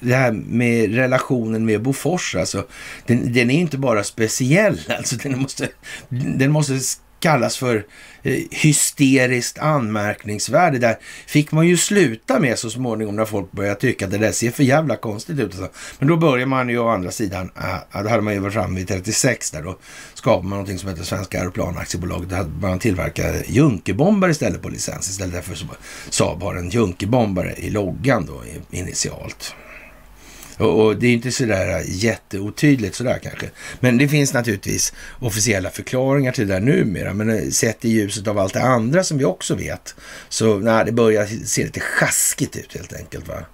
[0.00, 2.66] det här med relationen med Bofors, alltså,
[3.06, 5.68] den, den är inte bara speciell, alltså den måste,
[6.08, 6.80] den måste
[7.26, 7.86] kallas för
[8.22, 10.72] eh, hysteriskt anmärkningsvärd.
[10.72, 10.96] Det där
[11.26, 14.50] fick man ju sluta med så småningom när folk började tycka att det där ser
[14.50, 15.44] för jävla konstigt ut.
[15.44, 15.68] Alltså.
[15.98, 18.78] Men då börjar man ju å andra sidan, äh, då hade man ju varit framme
[18.78, 19.78] vid 36 där då
[20.14, 22.32] skapade man någonting som heter Svenska Aeroplan Aktiebolag.
[22.32, 25.10] hade man tillverka Junkerbombare istället på licens.
[25.10, 25.78] Istället för att
[26.10, 29.54] Saab har en Junkerbombare i loggan då initialt.
[30.56, 33.50] Och, det är inte sådär jätteotydligt sådär kanske.
[33.80, 37.14] Men det finns naturligtvis officiella förklaringar till det där numera.
[37.14, 39.94] Men eh, sett i ljuset av allt det andra som vi också vet.
[40.28, 43.28] Så nej, det börjar se lite sjaskigt ut helt enkelt.
[43.28, 43.44] Va?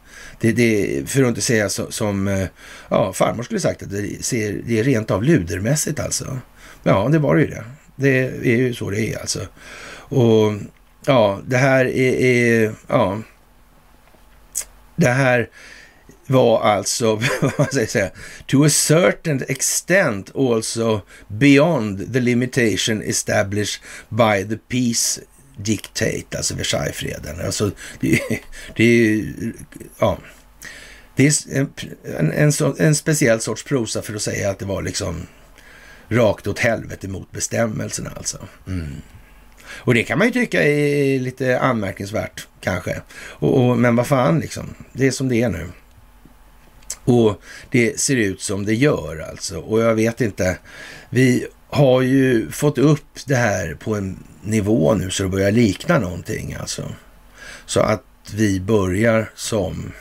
[0.40, 2.46] Det, det, för att inte säga så, som eh,
[2.88, 6.38] ja, farmor skulle sagt, att det, ser, det är rent av ludermässigt alltså.
[6.82, 7.64] Ja, det var det ju det.
[7.96, 9.40] Det är ju så det är alltså.
[9.94, 10.52] Och
[11.06, 13.22] ja, det här är, är ja,
[14.96, 15.48] det här
[16.26, 18.10] var alltså, vad man ska säga,
[18.46, 25.20] to a certain extent also beyond the limitation established by the peace
[25.56, 27.40] dictate, alltså Versaillesfreden.
[27.44, 27.70] Alltså,
[28.00, 28.20] det,
[28.76, 29.32] det är
[29.98, 30.18] ja,
[31.16, 31.72] det är en,
[32.04, 35.26] en, en, en, speciell sorts prosa för att säga att det var liksom
[36.08, 38.38] rakt åt helvete mot bestämmelserna alltså.
[38.66, 38.96] Mm.
[39.68, 43.00] Och det kan man ju tycka är lite anmärkningsvärt kanske.
[43.12, 45.68] Och, och, men vad fan liksom, det är som det är nu.
[47.04, 49.58] Och det ser ut som det gör alltså.
[49.58, 50.58] Och jag vet inte,
[51.10, 55.98] vi har ju fått upp det här på en nivå nu så det börjar likna
[55.98, 56.82] någonting alltså.
[57.66, 59.92] Så att vi börjar som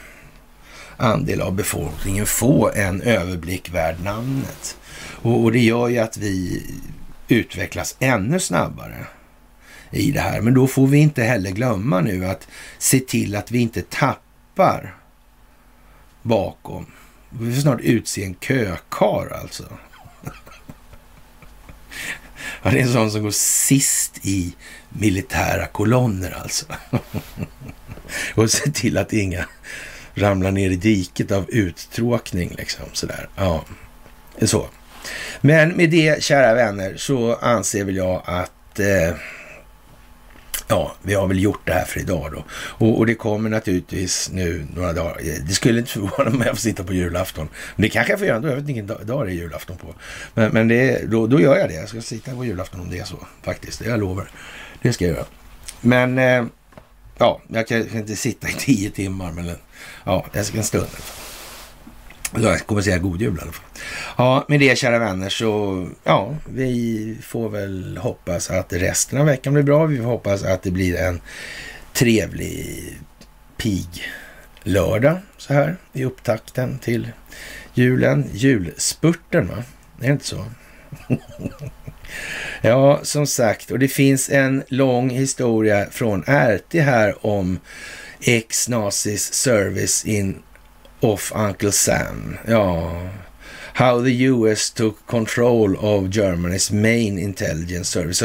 [0.97, 4.77] andel av befolkningen få en överblick värd namnet.
[5.21, 6.63] Och, och det gör ju att vi
[7.27, 9.07] utvecklas ännu snabbare
[9.91, 10.41] i det här.
[10.41, 12.47] Men då får vi inte heller glömma nu att
[12.77, 14.95] se till att vi inte tappar
[16.21, 16.85] bakom.
[17.29, 19.63] Vi får snart utse en kökar alltså.
[22.63, 24.55] Ja, det är en sån som går sist i
[24.89, 26.65] militära kolonner alltså.
[28.35, 29.45] Och se till att inga
[30.15, 33.29] ramlar ner i diket av uttråkning liksom sådär.
[33.35, 33.65] Ja,
[34.41, 34.67] så.
[35.41, 39.15] Men med det, kära vänner, så anser väl jag att eh,
[40.71, 42.43] ja, vi har väl gjort det här för idag då.
[42.51, 45.17] Och, och, det kommer naturligtvis nu några dagar.
[45.47, 47.47] Det skulle inte förvåna mig om jag får sitta på julafton.
[47.75, 48.47] Men det kanske jag får göra ändå.
[48.47, 49.95] Jag vet inte vilken dag det är julafton på.
[50.33, 51.75] Men, men det, då, då gör jag det.
[51.75, 53.79] Jag ska sitta på julafton om det är så faktiskt.
[53.79, 54.29] Det jag lovar.
[54.81, 55.25] Det ska jag göra.
[55.81, 56.45] Men eh,
[57.17, 59.31] ja, jag kan, inte sitta i tio timmar.
[59.31, 59.51] Men
[60.03, 60.87] ja, jag ska en stund.
[62.35, 63.65] Jag kommer säga god jul i alla fall.
[64.17, 69.53] Ja, med det kära vänner så ja, vi får väl hoppas att resten av veckan
[69.53, 69.85] blir bra.
[69.85, 71.21] Vi får hoppas att det blir en
[71.93, 72.97] trevlig
[73.57, 73.87] pig
[74.63, 77.11] lördag så här i upptakten till
[77.73, 78.29] julen.
[78.33, 79.63] Julspurten va?
[79.99, 80.45] Är det inte så?
[82.61, 87.59] ja, som sagt, och det finns en lång historia från RT här om
[88.21, 90.41] ex-nazis service in
[91.01, 92.37] of Uncle Sam.
[92.47, 92.91] Ja,
[93.73, 98.23] How the US took control of Germany's main intelligence service.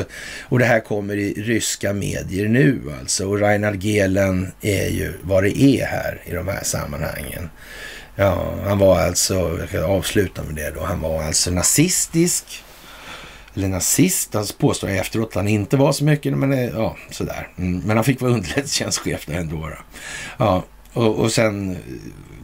[0.48, 3.28] Och det här kommer i ryska medier nu alltså.
[3.28, 7.48] Och Reinhard Gehlen är ju vad det är här i de här sammanhangen.
[8.16, 12.62] Ja, han var alltså, jag kan avsluta med det då, han var alltså nazistisk.
[13.54, 16.96] Eller nazist, han påstår jag efteråt att han inte var så mycket, men eh, ja,
[17.10, 17.48] sådär.
[17.58, 19.56] Mm, men han fick vara underrättelsetjänstchef ändå.
[19.56, 19.78] Då.
[20.38, 21.76] Ja, och, och sen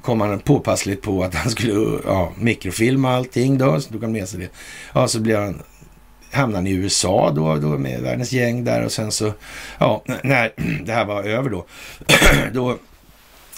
[0.03, 4.29] kom han påpassligt på att han skulle ja, mikrofilma allting då, så tog han med
[4.29, 4.49] sig det.
[4.93, 5.63] Ja, så blev han
[6.33, 9.33] hamnade han i USA då, då med världens gäng där och sen så,
[9.79, 10.53] ja, när
[10.85, 11.67] det här var över då,
[12.53, 12.79] då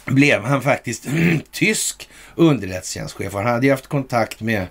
[0.05, 1.06] blev han faktiskt
[1.50, 3.32] tysk underrättelsetjänstchef.
[3.32, 4.66] Han hade ju haft kontakt med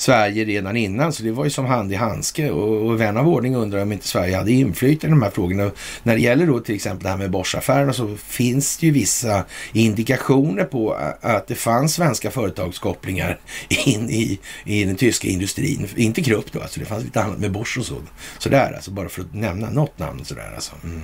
[0.00, 2.50] Sverige redan innan, så det var ju som hand i handske.
[2.50, 5.64] Och, och vän av ordning undrar om inte Sverige hade inflytande i de här frågorna.
[5.64, 8.92] Och när det gäller då till exempel det här med Boschaffären så finns det ju
[8.92, 13.38] vissa indikationer på att det fanns svenska företagskopplingar
[13.86, 15.88] in i, i den tyska industrin.
[15.96, 17.96] Inte Krupp då, alltså det fanns lite annat med Bosch och så.
[18.38, 20.72] Sådär alltså, bara för att nämna något namn sådär alltså.
[20.84, 21.02] Mm.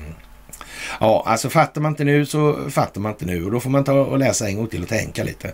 [1.00, 3.84] Ja, alltså fattar man inte nu så fattar man inte nu och då får man
[3.84, 5.52] ta och läsa en gång till och tänka lite.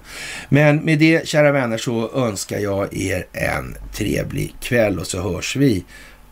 [0.49, 5.57] Men med det, kära vänner, så önskar jag er en trevlig kväll och så hörs
[5.57, 5.85] vi i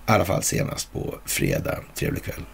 [0.07, 1.78] alla fall senast på fredag.
[1.94, 2.44] Trevlig kväll.